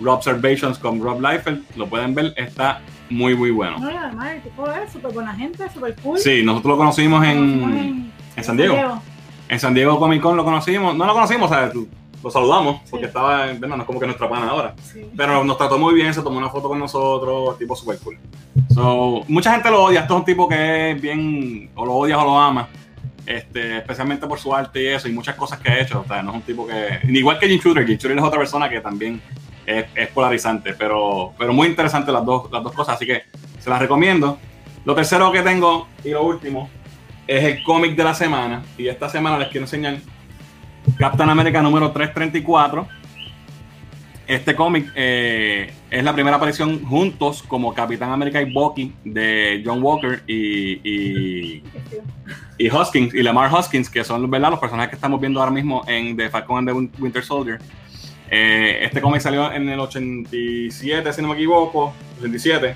Rob 0.00 0.14
Observations 0.14 0.78
con 0.78 1.02
Rob 1.02 1.20
Liefeld, 1.20 1.62
lo 1.76 1.88
pueden 1.88 2.14
ver, 2.14 2.32
está 2.36 2.80
muy, 3.10 3.34
muy 3.36 3.50
bueno. 3.50 3.78
No, 3.78 3.90
y 3.90 3.94
además 3.94 4.32
el 4.34 4.42
tipo 4.42 4.70
es 4.70 4.92
súper 4.92 5.12
buena 5.12 5.34
gente, 5.34 5.68
súper 5.72 5.94
cool. 5.96 6.18
Sí, 6.18 6.42
nosotros 6.44 6.70
lo 6.72 6.76
conocimos 6.78 7.20
Conocimos 7.24 7.70
en, 7.72 8.12
en 8.36 8.44
San 8.44 8.56
Diego. 8.56 9.00
En 9.48 9.60
San 9.60 9.74
Diego 9.74 9.98
Comic 9.98 10.22
Con 10.22 10.36
lo 10.36 10.44
conocimos, 10.44 10.96
no 10.96 11.04
lo 11.06 11.12
conocimos, 11.12 11.50
o 11.50 11.54
sea, 11.54 11.70
lo 12.22 12.30
saludamos, 12.30 12.80
porque 12.90 13.04
Sí. 13.04 13.08
estaba, 13.08 13.50
en- 13.50 13.58
bueno, 13.60 13.76
no 13.76 13.82
es 13.82 13.86
como 13.86 14.00
que 14.00 14.06
nuestra 14.06 14.28
pana 14.28 14.48
ahora, 14.48 14.74
Sí. 14.82 15.04
pero 15.14 15.44
nos 15.44 15.58
trató 15.58 15.78
muy 15.78 15.92
bien, 15.94 16.14
se 16.14 16.22
tomó 16.22 16.38
una 16.38 16.48
foto 16.48 16.68
con 16.68 16.78
nosotros, 16.78 17.58
tipo 17.58 17.76
super 17.76 17.98
cool. 17.98 18.16
So, 18.72 19.22
mucha 19.28 19.52
gente 19.52 19.70
lo 19.70 19.84
odia, 19.84 20.00
esto 20.00 20.14
es 20.14 20.18
un 20.20 20.24
tipo 20.24 20.48
que 20.48 20.92
es 20.92 21.00
bien, 21.02 21.70
o 21.74 21.84
lo 21.84 21.92
odias 21.92 22.18
o 22.18 22.24
lo 22.24 22.38
amas, 22.40 22.68
este, 23.26 23.78
especialmente 23.78 24.26
por 24.26 24.38
su 24.38 24.54
arte 24.54 24.82
y 24.82 24.86
eso, 24.86 25.08
y 25.08 25.12
muchas 25.12 25.34
cosas 25.34 25.58
que 25.58 25.70
ha 25.70 25.80
hecho, 25.80 26.00
o 26.00 26.04
sea, 26.08 26.22
no 26.22 26.30
es 26.30 26.36
un 26.36 26.42
tipo 26.42 26.66
que, 26.66 27.00
igual 27.10 27.38
que 27.38 27.48
Jim 27.48 27.60
Shooter, 27.62 27.86
Jim 27.86 27.98
Shooter 27.98 28.16
es 28.18 28.24
otra 28.24 28.38
persona 28.38 28.68
que 28.70 28.80
también 28.80 29.20
es, 29.66 29.86
es 29.94 30.08
polarizante, 30.08 30.74
pero, 30.74 31.32
pero 31.38 31.52
muy 31.52 31.68
interesante 31.68 32.10
las 32.12 32.24
dos, 32.24 32.50
las 32.52 32.62
dos 32.62 32.72
cosas, 32.72 32.96
así 32.96 33.06
que 33.06 33.22
se 33.58 33.70
las 33.70 33.78
recomiendo. 33.80 34.38
Lo 34.84 34.94
tercero 34.94 35.30
que 35.32 35.42
tengo, 35.42 35.88
y 36.04 36.10
lo 36.10 36.22
último, 36.24 36.68
es 37.26 37.42
el 37.44 37.62
cómic 37.62 37.96
de 37.96 38.04
la 38.04 38.14
semana. 38.14 38.62
Y 38.76 38.86
esta 38.88 39.08
semana 39.08 39.38
les 39.38 39.48
quiero 39.48 39.64
enseñar 39.64 39.96
Captain 40.98 41.28
America 41.30 41.62
número 41.62 41.90
334. 41.90 42.86
Este 44.26 44.54
cómic 44.54 44.90
eh, 44.94 45.70
es 45.90 46.02
la 46.02 46.14
primera 46.14 46.36
aparición 46.36 46.82
juntos 46.82 47.42
como 47.42 47.74
Capitán 47.74 48.10
América 48.10 48.40
y 48.40 48.50
Bucky 48.52 48.94
de 49.04 49.62
John 49.64 49.82
Walker 49.82 50.22
y, 50.26 50.80
y, 50.82 51.62
y 52.58 52.66
y 52.66 53.22
Lamar 53.22 53.52
Hoskins, 53.52 53.90
que 53.90 54.02
son 54.02 54.30
¿verdad? 54.30 54.50
los 54.50 54.60
personajes 54.60 54.90
que 54.90 54.94
estamos 54.96 55.20
viendo 55.20 55.40
ahora 55.40 55.52
mismo 55.52 55.84
en 55.86 56.16
The 56.16 56.30
Falcon 56.30 56.58
and 56.58 56.68
the 56.68 56.72
Win- 56.74 56.92
Winter 56.98 57.22
Soldier. 57.22 57.58
Eh, 58.30 58.78
este 58.82 59.00
cómic 59.00 59.20
salió 59.20 59.52
en 59.52 59.68
el 59.68 59.78
87, 59.78 61.12
si 61.12 61.22
no 61.22 61.28
me 61.28 61.34
equivoco, 61.34 61.92
87. 62.18 62.74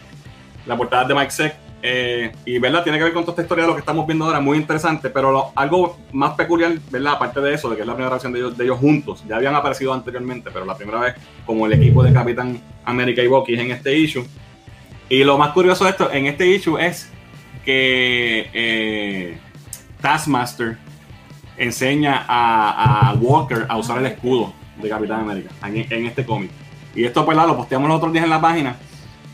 La 0.67 0.77
portada 0.77 1.05
de 1.05 1.15
Mike 1.15 1.31
Zeck 1.31 1.55
Eh, 1.81 2.33
y 2.45 2.59
verdad, 2.59 2.83
tiene 2.83 2.99
que 2.99 3.05
ver 3.05 3.13
con 3.13 3.23
toda 3.23 3.35
esta 3.35 3.43
historia 3.43 3.63
de 3.63 3.69
lo 3.69 3.75
que 3.75 3.81
estamos 3.81 4.05
viendo 4.05 4.25
ahora, 4.25 4.41
muy 4.41 4.59
interesante, 4.59 5.11
pero 5.11 5.53
algo 5.55 5.97
más 6.13 6.35
peculiar, 6.35 6.73
¿verdad? 6.91 7.13
Aparte 7.13 7.41
de 7.41 7.55
eso, 7.55 7.71
de 7.71 7.77
que 7.77 7.83
es 7.83 7.87
la 7.87 7.95
primera 7.95 8.11
versión 8.11 8.33
de 8.33 8.65
ellos, 8.65 8.79
juntos, 8.81 9.25
ya 9.29 9.37
habían 9.37 9.55
aparecido 9.55 9.95
anteriormente, 9.95 10.51
pero 10.53 10.65
la 10.65 10.77
primera 10.77 10.99
vez 10.99 11.15
como 11.47 11.67
el 11.67 11.73
equipo 11.75 12.03
de 12.03 12.13
Capitán 12.13 12.61
América 12.85 13.23
y 13.23 13.29
Bucky 13.29 13.55
en 13.55 13.71
este 13.71 13.97
issue. 13.97 14.27
Y 15.09 15.23
lo 15.23 15.39
más 15.39 15.53
curioso 15.53 15.85
de 15.85 15.91
esto, 15.91 16.11
en 16.11 16.27
este 16.27 16.49
issue 16.49 16.79
es 16.79 17.13
que 17.65 18.51
eh, 18.53 19.39
Taskmaster 20.01 20.79
enseña 21.57 22.27
a 22.29 23.15
Walker 23.21 23.67
a 23.69 23.77
usar 23.77 23.99
el 23.99 24.07
escudo 24.07 24.53
de 24.83 24.89
Capitán 24.89 25.21
América 25.21 25.51
en, 25.67 25.87
en 25.93 26.07
este 26.07 26.25
cómic. 26.25 26.51
Y 26.95 27.05
esto 27.05 27.25
pues 27.25 27.37
lo 27.37 27.57
posteamos 27.57 27.89
los 27.89 27.99
otros 27.99 28.13
días 28.13 28.25
en 28.25 28.31
la 28.31 28.41
página. 28.41 28.77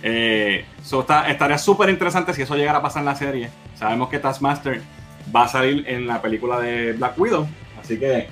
Eh, 0.03 0.65
so 0.83 1.01
está- 1.01 1.29
estaría 1.31 1.57
súper 1.59 1.89
interesante 1.89 2.35
si 2.35 2.43
eso 2.43 2.57
llegara 2.57 2.79
a 2.79 2.83
pasar 2.83 3.01
en 3.01 3.07
la 3.07 3.15
serie. 3.17 3.49
Sabemos 3.75 4.09
que 4.09 4.19
Taskmaster 4.19 4.83
va 5.35 5.45
a 5.45 5.49
salir 5.49 5.85
en 5.89 6.07
la 6.07 6.21
película 6.21 6.61
de 6.61 6.93
Black 6.93 7.19
Widow, 7.19 7.47
así 7.81 7.99
que 7.99 8.29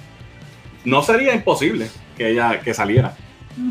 no 0.84 1.02
sería 1.02 1.34
imposible 1.34 1.88
que 2.16 2.30
ella 2.30 2.60
que 2.60 2.74
saliera. 2.74 3.14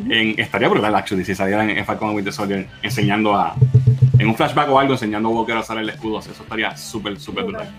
En, 0.10 0.40
estaría 0.40 0.68
brutal, 0.68 0.94
actually, 0.96 1.26
si 1.26 1.34
saliera 1.36 1.64
en, 1.64 1.72
en 1.72 1.86
Falcon 1.86 2.10
and 2.10 2.16
Winter 2.16 2.34
Soldier 2.34 2.68
enseñando 2.82 3.36
a. 3.36 3.56
En 4.20 4.28
un 4.28 4.36
flashback 4.36 4.70
o 4.70 4.78
algo, 4.80 4.94
enseñando 4.94 5.30
a 5.30 5.32
Walker 5.32 5.56
a 5.56 5.62
usar 5.62 5.78
el 5.80 5.90
escudo. 5.90 6.20
Eso 6.20 6.32
estaría 6.32 6.76
súper, 6.78 7.20
súper 7.20 7.44
brutal. 7.46 7.70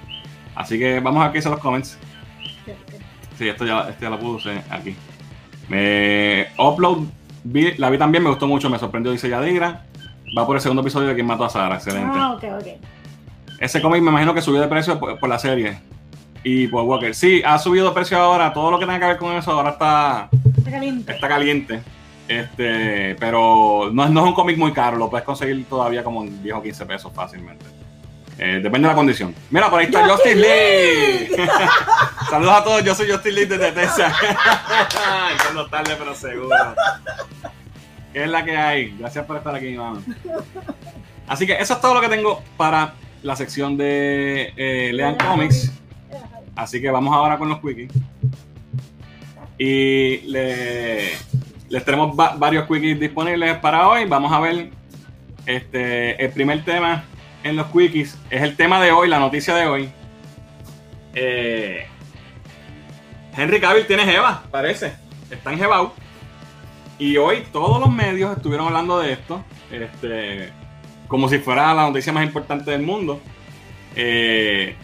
Así 0.54 0.78
que 0.78 0.98
vamos 1.00 1.24
a 1.24 1.30
qué 1.30 1.38
dicen 1.38 1.52
los 1.52 1.60
comments. 1.60 1.96
Sí, 3.38 3.48
esto 3.48 3.64
ya, 3.64 3.88
esto 3.88 4.02
ya 4.02 4.10
lo 4.10 4.18
puse 4.18 4.60
aquí. 4.70 4.94
Me 5.68 6.46
upload, 6.58 6.98
vi- 7.44 7.74
la 7.78 7.90
vi 7.90 7.98
también, 7.98 8.22
me 8.24 8.30
gustó 8.30 8.46
mucho, 8.46 8.68
me 8.70 8.78
sorprendió, 8.78 9.12
dice 9.12 9.28
Yadira. 9.28 9.84
Va 10.36 10.46
por 10.46 10.56
el 10.56 10.62
segundo 10.62 10.82
episodio 10.82 11.08
de 11.08 11.14
quien 11.14 11.26
mató 11.26 11.44
a 11.44 11.50
Sara, 11.50 11.74
excelente. 11.76 12.10
Ah, 12.14 12.32
ok, 12.32 12.44
ok. 12.60 12.66
Ese 13.60 13.80
cómic 13.82 14.02
me 14.02 14.10
imagino 14.10 14.34
que 14.34 14.40
subió 14.42 14.60
de 14.60 14.68
precio 14.68 14.98
por, 14.98 15.18
por 15.18 15.28
la 15.28 15.38
serie. 15.38 15.78
Y 16.44 16.66
por 16.66 16.82
Walker. 16.84 17.14
Sí, 17.14 17.42
ha 17.44 17.58
subido 17.58 17.88
de 17.88 17.94
precio 17.94 18.18
ahora. 18.18 18.52
Todo 18.52 18.70
lo 18.72 18.78
que 18.78 18.86
tenga 18.86 18.98
que 18.98 19.06
ver 19.06 19.16
con 19.18 19.36
eso 19.36 19.52
ahora 19.52 19.70
está, 19.70 20.28
Está 20.56 20.70
caliente. 20.70 21.12
está 21.12 21.28
caliente. 21.28 21.80
Este, 22.26 23.14
pero 23.16 23.90
no, 23.92 24.04
es- 24.04 24.10
no 24.10 24.20
es 24.22 24.26
un 24.26 24.34
cómic 24.34 24.56
muy 24.58 24.72
caro. 24.72 24.96
Lo 24.96 25.08
puedes 25.10 25.24
conseguir 25.24 25.64
todavía 25.66 26.02
como 26.02 26.24
en 26.24 26.42
10 26.42 26.54
o 26.56 26.62
15 26.62 26.86
pesos 26.86 27.12
fácilmente. 27.14 27.64
Eh, 28.44 28.58
depende 28.60 28.88
de 28.88 28.92
la 28.92 28.94
condición. 28.96 29.32
Mira, 29.50 29.70
por 29.70 29.78
ahí 29.78 29.86
está 29.86 30.04
Justin 30.08 30.40
Lee. 30.40 31.28
Saludos 32.28 32.54
a 32.54 32.64
todos. 32.64 32.82
Yo 32.84 32.92
soy 32.92 33.08
Justin 33.08 33.34
Lee 33.36 33.44
desde 33.44 33.70
Texas. 33.70 34.12
Llegando 35.38 35.66
tarde, 35.68 35.94
pero 35.96 36.12
seguro. 36.12 36.48
¿Qué 38.12 38.24
es 38.24 38.28
la 38.28 38.44
que 38.44 38.56
hay? 38.56 38.96
Gracias 38.98 39.24
por 39.26 39.36
estar 39.36 39.54
aquí, 39.54 39.70
mano. 39.76 40.02
Así 41.28 41.46
que 41.46 41.52
eso 41.52 41.74
es 41.74 41.80
todo 41.80 41.94
lo 41.94 42.00
que 42.00 42.08
tengo 42.08 42.42
para 42.56 42.94
la 43.22 43.36
sección 43.36 43.76
de 43.76 44.52
eh, 44.56 44.90
Lean 44.92 45.14
Comics. 45.18 45.70
Así 46.56 46.80
que 46.82 46.90
vamos 46.90 47.14
ahora 47.14 47.38
con 47.38 47.48
los 47.48 47.60
quickies. 47.60 47.92
Y 49.56 50.16
le- 50.26 51.12
les 51.68 51.84
tenemos 51.84 52.18
va- 52.18 52.34
varios 52.36 52.66
quickies 52.66 52.98
disponibles 52.98 53.56
para 53.58 53.88
hoy. 53.88 54.04
Vamos 54.06 54.32
a 54.32 54.40
ver 54.40 54.70
este, 55.46 56.22
el 56.24 56.32
primer 56.32 56.64
tema 56.64 57.04
en 57.42 57.56
los 57.56 57.66
quickies. 57.66 58.18
Es 58.30 58.42
el 58.42 58.56
tema 58.56 58.80
de 58.80 58.92
hoy, 58.92 59.08
la 59.08 59.18
noticia 59.18 59.54
de 59.54 59.66
hoy. 59.66 59.90
Eh, 61.14 61.86
Henry 63.36 63.60
Cavill 63.60 63.86
tiene 63.86 64.04
Jeva, 64.04 64.44
parece. 64.50 64.94
Está 65.30 65.52
en 65.52 65.58
Jebao. 65.58 65.94
Y 66.98 67.16
hoy 67.16 67.44
todos 67.52 67.80
los 67.80 67.90
medios 67.90 68.36
estuvieron 68.36 68.68
hablando 68.68 68.98
de 68.98 69.12
esto. 69.12 69.44
Este, 69.70 70.52
como 71.08 71.28
si 71.28 71.38
fuera 71.38 71.74
la 71.74 71.82
noticia 71.82 72.12
más 72.12 72.24
importante 72.24 72.70
del 72.70 72.82
mundo. 72.82 73.20
Eh, 73.96 74.76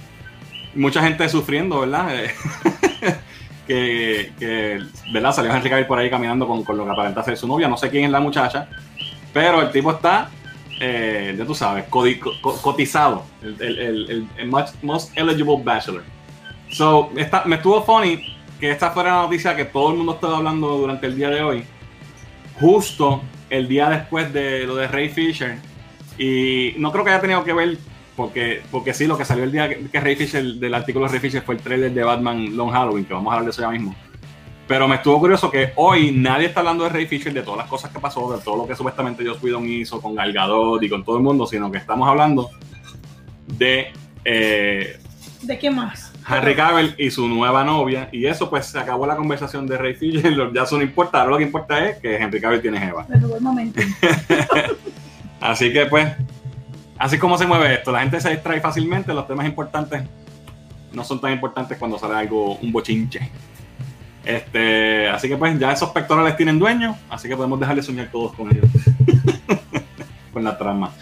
mucha 0.75 1.03
gente 1.03 1.29
sufriendo, 1.29 1.81
¿verdad? 1.81 2.09
Que, 3.69 4.33
que, 4.39 4.81
¿verdad? 5.13 5.31
Salió 5.31 5.55
Henry 5.55 5.69
Cavill 5.69 5.87
por 5.87 5.99
ahí 5.99 6.09
caminando 6.09 6.47
con, 6.47 6.65
con 6.65 6.79
lo 6.79 6.87
que 6.87 6.91
aparenta 6.91 7.23
ser 7.23 7.37
su 7.37 7.47
novia. 7.47 7.69
No 7.69 7.77
sé 7.77 7.91
quién 7.91 8.07
es 8.07 8.11
la 8.11 8.19
muchacha, 8.19 8.67
pero 9.35 9.61
el 9.61 9.71
tipo 9.71 9.91
está, 9.91 10.31
eh, 10.81 11.35
ya 11.37 11.45
tú 11.45 11.55
sabes, 11.55 11.85
cotizado. 12.63 13.25
El, 13.43 13.61
el- 13.63 13.79
el- 14.11 14.29
el 14.37 14.49
most, 14.49 14.83
most 14.83 15.17
eligible 15.17 15.57
bachelor. 15.63 16.03
So, 16.71 17.11
esta- 17.17 17.45
me 17.45 17.57
estuvo 17.57 17.83
funny 17.83 18.37
que 18.61 18.71
esta 18.71 18.91
fuera 18.91 19.17
la 19.17 19.23
noticia 19.23 19.55
que 19.57 19.65
todo 19.65 19.91
el 19.91 19.97
mundo 19.97 20.15
estaba 20.15 20.37
hablando 20.39 20.69
durante 20.79 21.07
el 21.07 21.17
día 21.17 21.31
de 21.31 21.43
hoy. 21.43 21.65
Justo 22.61 23.23
el 23.51 23.69
día 23.69 23.89
después 23.89 24.33
de 24.33 24.67
lo 24.67 24.75
de 24.77 24.89
Ray 24.89 25.09
Fisher. 25.09 25.59
Y 26.19 26.75
no 26.79 26.91
creo 26.91 27.05
que 27.05 27.11
haya 27.11 27.21
tenido 27.21 27.45
que 27.45 27.53
ver, 27.53 27.79
porque, 28.17 28.63
porque 28.71 28.93
sí, 28.93 29.07
lo 29.07 29.17
que 29.17 29.25
salió 29.25 29.45
el 29.45 29.53
día 29.53 29.69
que, 29.69 29.87
que 29.89 30.01
Ray 30.01 30.17
Fisher, 30.17 30.45
del 30.45 30.75
artículo 30.75 31.07
de 31.07 31.13
Ray 31.13 31.21
Fisher, 31.21 31.43
fue 31.43 31.55
el 31.55 31.61
trailer 31.61 31.93
de 31.93 32.03
Batman 32.03 32.57
Long 32.57 32.71
Halloween, 32.73 33.05
que 33.05 33.15
vamos 33.15 33.31
a 33.31 33.35
hablar 33.37 33.45
de 33.45 33.51
eso 33.53 33.63
ya 33.63 33.71
mismo. 33.71 33.95
Pero 34.69 34.87
me 34.87 34.97
estuvo 34.97 35.19
curioso 35.19 35.51
que 35.51 35.73
hoy 35.77 36.13
nadie 36.13 36.47
está 36.47 36.61
hablando 36.61 36.85
de 36.85 36.91
Ray 36.91 37.07
Fisher, 37.07 37.33
de 37.33 37.43
todas 37.43 37.59
las 37.59 37.69
cosas 37.69 37.91
que 37.91 37.99
pasó, 37.99 38.31
de 38.37 38.43
todo 38.43 38.59
lo 38.59 38.67
que 38.69 38.77
supuestamente 38.77 39.27
Joss 39.27 39.43
Whedon 39.43 39.67
hizo 39.67 40.01
con 40.01 40.15
Gal 40.15 40.33
Gadot 40.33 40.83
y 40.83 40.89
con 40.89 41.03
todo 41.03 41.17
el 41.17 41.23
mundo, 41.23 41.47
sino 41.47 41.73
que 41.73 41.79
estamos 41.79 42.07
hablando 42.07 42.51
de 43.47 43.93
eh, 44.25 45.01
¿De 45.43 45.59
qué 45.59 45.71
más? 45.71 46.13
Henry 46.29 46.55
Cavill 46.55 46.95
y 46.99 47.11
su 47.11 47.27
nueva 47.29 47.65
novia. 47.65 48.09
Y 48.13 48.27
eso, 48.27 48.51
pues, 48.51 48.67
se 48.67 48.79
acabó 48.79 49.07
la 49.07 49.17
conversación 49.17 49.67
de 49.67 49.79
Ray 49.79 49.95
Fisher. 49.95 50.35
Ya 50.55 50.63
eso 50.63 50.77
no 50.77 50.83
importa. 50.83 51.21
Ahora 51.21 51.33
lo 51.33 51.39
que 51.39 51.45
importa 51.45 51.89
es 51.89 51.99
que 51.99 52.17
Henry 52.17 52.41
Cavill 52.41 52.61
tiene 52.61 52.85
Eva. 52.85 53.07
Me 53.09 53.19
robó 53.19 53.37
el 53.37 53.43
momento. 53.43 53.81
Así 55.41 55.73
que, 55.73 55.87
pues, 55.87 56.13
así 56.99 57.17
como 57.17 57.39
se 57.39 57.47
mueve 57.47 57.75
esto. 57.75 57.93
La 57.93 58.01
gente 58.01 58.21
se 58.21 58.31
distrae 58.31 58.61
fácilmente. 58.61 59.15
Los 59.15 59.27
temas 59.29 59.47
importantes 59.47 60.03
no 60.93 61.05
son 61.05 61.21
tan 61.21 61.33
importantes 61.33 61.79
cuando 61.79 61.97
sale 61.97 62.17
algo, 62.17 62.57
un 62.57 62.73
bochinche. 62.73 63.31
Este, 64.25 65.09
así 65.09 65.29
que, 65.29 65.37
pues, 65.37 65.59
ya 65.59 65.73
esos 65.73 65.91
pectorales 65.91 66.37
tienen 66.37 66.59
dueño. 66.59 66.97
Así 67.09 67.29
que 67.29 67.37
podemos 67.37 67.59
dejarle 67.59 67.83
soñar 67.83 68.11
todos 68.11 68.35
con 68.35 68.51
ellos. 68.51 68.67
con 70.33 70.45
la 70.45 70.57
trama. 70.57 70.93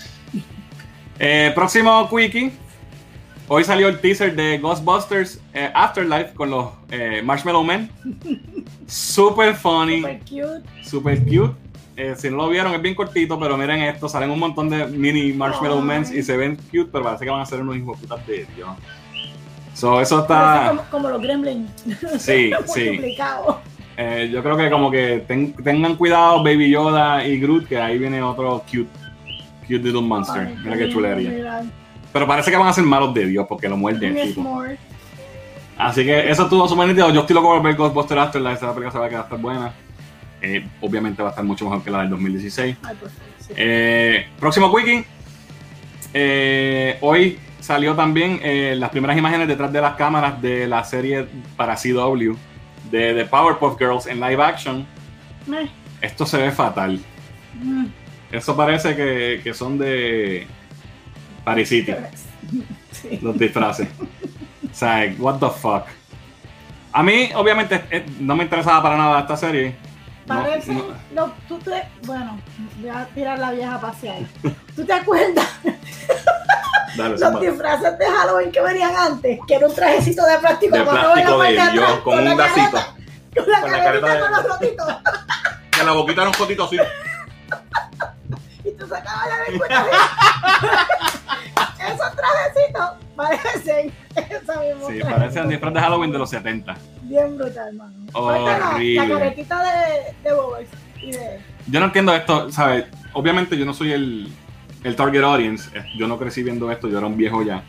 Eh, 1.18 1.52
próximo 1.54 2.08
quickie. 2.08 2.52
Hoy 3.48 3.62
salió 3.64 3.88
el 3.88 4.00
teaser 4.00 4.34
de 4.34 4.58
Ghostbusters 4.58 5.40
eh, 5.54 5.70
Afterlife 5.72 6.34
con 6.34 6.50
los 6.50 6.68
eh, 6.90 7.22
Marshmallow 7.24 7.62
Men. 7.62 7.90
Super 8.86 9.54
funny, 9.54 10.00
Super 10.00 10.20
cute. 10.20 10.84
super 10.84 11.24
cute. 11.24 11.54
Si 12.16 12.28
no 12.28 12.36
lo 12.36 12.48
vieron, 12.50 12.74
es 12.74 12.82
bien 12.82 12.94
cortito, 12.94 13.38
pero 13.38 13.56
miren 13.56 13.82
esto: 13.82 14.08
salen 14.08 14.30
un 14.30 14.38
montón 14.38 14.68
de 14.68 14.86
mini 14.86 15.32
Marshmallow 15.32 15.80
Men 15.80 16.04
y 16.12 16.22
se 16.22 16.36
ven 16.36 16.56
cute, 16.56 16.88
pero 16.92 17.04
parece 17.04 17.24
que 17.24 17.30
van 17.30 17.40
a 17.40 17.46
ser 17.46 17.60
unos 17.60 17.76
hijos 17.76 18.00
de 18.00 18.06
putas 18.06 18.26
de 18.26 18.46
Dios. 18.54 18.68
So, 19.76 20.00
eso 20.00 20.22
está. 20.22 20.68
Como, 20.70 20.82
como 20.90 21.08
los 21.10 21.20
gremlins. 21.20 21.70
Sí, 22.18 22.50
sí. 22.66 23.14
Eh, 23.98 24.30
yo 24.32 24.42
creo 24.42 24.56
que 24.56 24.70
como 24.70 24.90
que 24.90 25.22
ten- 25.28 25.52
tengan 25.52 25.96
cuidado, 25.96 26.38
Baby 26.42 26.70
Yoda 26.70 27.26
y 27.26 27.38
Groot, 27.38 27.66
que 27.68 27.78
ahí 27.78 27.98
viene 27.98 28.22
otro 28.22 28.62
cute, 28.70 28.88
cute 29.62 29.78
little 29.82 30.00
monster. 30.00 30.46
Ay, 30.48 30.56
Mira 30.64 30.76
qué 30.78 30.88
chulería. 30.88 31.30
mira. 31.30 31.62
Pero 32.10 32.26
parece 32.26 32.50
que 32.50 32.56
van 32.56 32.68
a 32.68 32.72
ser 32.72 32.84
malos 32.84 33.12
de 33.12 33.26
Dios 33.26 33.44
porque 33.46 33.68
lo 33.68 33.76
s'more. 33.76 34.78
Así 35.76 36.04
que 36.06 36.30
eso 36.30 36.44
estuvo 36.44 36.66
súper 36.66 36.88
nítido. 36.88 37.10
Yo 37.12 37.20
estoy 37.20 37.34
loco 37.34 37.48
por 37.48 37.62
ver 37.62 37.74
Ghostbusters 37.76 38.20
Afterlife. 38.22 38.54
Esa 38.54 38.68
película 38.74 38.90
se 38.92 38.98
va 38.98 39.06
a 39.06 39.08
quedar 39.10 39.24
estar 39.24 39.38
buena. 39.38 39.72
Eh, 40.40 40.66
obviamente 40.80 41.22
va 41.22 41.28
a 41.28 41.32
estar 41.32 41.44
mucho 41.44 41.64
mejor 41.66 41.82
que 41.84 41.90
la 41.90 42.00
del 42.00 42.08
2016. 42.10 42.76
Ay, 42.82 42.96
sí. 43.40 43.52
Eh, 43.56 44.26
próximo 44.40 44.74
Quickie. 44.74 45.04
Hoy 47.02 47.38
salió 47.66 47.96
también 47.96 48.38
eh, 48.44 48.76
las 48.78 48.90
primeras 48.90 49.18
imágenes 49.18 49.48
detrás 49.48 49.72
de 49.72 49.80
las 49.80 49.96
cámaras 49.96 50.40
de 50.40 50.68
la 50.68 50.84
serie 50.84 51.26
para 51.56 51.74
CW 51.74 52.34
de 52.92 53.14
The 53.14 53.24
Powerpuff 53.26 53.76
Girls 53.76 54.06
en 54.06 54.20
live 54.20 54.40
action. 54.42 54.86
Eh, 55.52 55.68
Esto 56.00 56.24
se 56.24 56.38
ve 56.38 56.52
fatal. 56.52 57.00
mm, 57.54 57.86
Eso 58.30 58.56
parece 58.56 58.94
que, 58.94 59.40
que 59.42 59.52
son 59.52 59.78
de 59.78 60.46
Paris 61.44 61.68
City, 61.68 61.92
sí. 62.92 63.18
los 63.20 63.36
disfraces. 63.36 63.88
o 64.70 64.74
sea, 64.74 65.12
what 65.18 65.40
the 65.40 65.50
fuck. 65.50 65.86
A 66.92 67.02
mí, 67.02 67.30
obviamente, 67.34 67.82
eh, 67.90 68.06
no 68.20 68.36
me 68.36 68.44
interesaba 68.44 68.80
para 68.80 68.96
nada 68.96 69.20
esta 69.20 69.36
serie. 69.36 69.74
Parece, 70.26 70.72
no. 70.72 70.84
no, 71.12 71.32
tú 71.48 71.58
te, 71.58 71.82
bueno, 72.02 72.40
voy 72.80 72.88
a 72.90 73.04
tirar 73.14 73.38
la 73.38 73.52
vieja 73.52 73.74
a 73.76 73.80
pasear. 73.80 74.18
¿Tú 74.74 74.84
te 74.84 74.92
acuerdas 74.92 75.46
Dale, 76.96 77.16
los 77.18 77.40
disfraces 77.40 77.98
de 77.98 78.06
Halloween 78.06 78.50
que 78.50 78.60
venían 78.60 78.94
antes? 78.96 79.38
Que 79.46 79.54
era 79.54 79.66
un 79.68 79.74
trajecito 79.74 80.24
de 80.26 80.38
plástico. 80.38 80.76
de 80.76 80.82
plástico 80.84 81.38
de 81.42 81.58
atrás, 81.60 81.98
con 82.02 82.24
la 82.24 82.32
un 82.32 82.38
careta- 82.38 82.94
Con 83.34 83.46
la 83.50 83.60
Con 83.60 83.70
la 83.72 83.78
careta 83.84 84.14
de- 84.14 84.20
con 84.20 84.30
los 84.32 84.42
rotitos. 84.44 84.86
Que 85.70 85.84
la 85.84 85.92
boquita 85.92 86.20
era 86.22 86.28
un 86.30 86.34
fotito 86.34 86.64
así. 86.64 86.78
Y 88.64 88.70
tú 88.72 88.88
sacabas 88.88 89.28
la 89.28 89.44
lengüita. 89.48 89.84
Trajecitos 92.32 92.90
parecen 93.16 93.92
esa 94.16 94.60
misma 94.60 94.88
Sí, 94.90 94.98
traje. 95.00 95.14
parece 95.14 95.40
un 95.40 95.48
disfraz 95.48 95.74
de 95.74 95.80
Halloween 95.80 96.12
de 96.12 96.18
los 96.18 96.30
70. 96.30 96.74
Bien 97.02 97.36
brutal, 97.38 97.68
hermano. 97.68 97.92
Horrible. 98.12 99.08
La 99.08 99.18
caretita 99.18 99.62
de, 99.62 100.28
de 100.28 100.34
Bubbles 100.34 100.68
y 101.02 101.10
de. 101.12 101.40
Yo 101.68 101.80
no 101.80 101.86
entiendo 101.86 102.14
esto, 102.14 102.50
¿sabes? 102.50 102.84
Obviamente 103.12 103.56
yo 103.56 103.64
no 103.64 103.72
soy 103.74 103.92
el, 103.92 104.28
el 104.84 104.96
target 104.96 105.22
audience. 105.22 105.70
Eh, 105.76 105.84
Yo 105.96 106.06
no 106.08 106.18
crecí 106.18 106.42
viendo 106.42 106.70
esto, 106.70 106.88
yo 106.88 106.98
era 106.98 107.06
un 107.06 107.16
viejo 107.16 107.42
ya. 107.42 107.62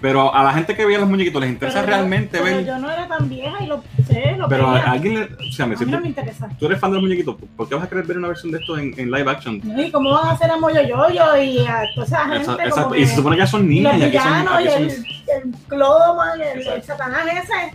Pero 0.00 0.34
a 0.34 0.42
la 0.42 0.52
gente 0.54 0.74
que 0.74 0.86
veía 0.86 0.98
los 0.98 1.08
muñequitos 1.08 1.40
les 1.42 1.50
interesa 1.50 1.80
Pero 1.80 1.90
yo- 1.90 1.96
realmente 1.96 2.38
pero 2.42 2.56
ver. 2.56 2.64
Yo 2.66 2.78
no 2.78 2.90
era 2.90 3.06
tan 3.06 3.28
vieja 3.28 3.62
y 3.62 3.66
lo 3.66 3.82
sé, 4.10 4.34
lo 4.36 4.48
Pero 4.48 4.68
a, 4.68 4.78
alguien 4.90 5.14
le. 5.14 5.24
O 5.48 5.52
sea, 5.52 5.66
me 5.66 5.74
A 5.74 5.78
mí 5.78 5.90
no 5.90 6.00
me 6.00 6.08
interesa. 6.08 6.48
Tú 6.58 6.66
eres 6.66 6.78
fan 6.80 6.90
de 6.90 6.96
los 6.96 7.02
muñequitos, 7.04 7.36
¿por 7.56 7.68
qué 7.68 7.74
vas 7.74 7.84
a 7.84 7.88
querer 7.88 8.04
ver 8.04 8.18
una 8.18 8.28
versión 8.28 8.52
de 8.52 8.58
esto 8.58 8.76
en, 8.78 8.92
en 8.98 9.10
live 9.10 9.30
action? 9.30 9.60
¿Y 9.78 9.90
cómo 9.90 10.10
van 10.12 10.28
a 10.28 10.30
hacer 10.32 10.50
a 10.50 10.56
Moyo 10.58 10.82
Yoyo 10.82 11.36
y 11.42 11.58
a 11.66 11.82
toda 11.94 12.06
esa 12.06 12.18
gente? 12.28 12.36
Esa- 12.42 12.52
como 12.54 12.66
exacto. 12.66 12.90
que 12.92 13.00
Y 13.00 13.06
se 13.06 13.16
supone 13.16 13.36
que 13.36 13.42
ya 13.42 13.46
son 13.46 13.60
los 13.62 13.68
niñas 13.70 13.98
y 13.98 14.02
aquí 14.04 14.18
son. 14.18 14.28
villanos 14.28 14.60
y 14.62 14.68
son- 14.68 14.82
el, 14.82 14.90
el 14.90 15.54
Clodoman, 15.68 16.40
el, 16.40 16.48
el 16.48 16.58
Exacto. 16.60 16.86
satanás 16.86 17.26
ese. 17.44 17.74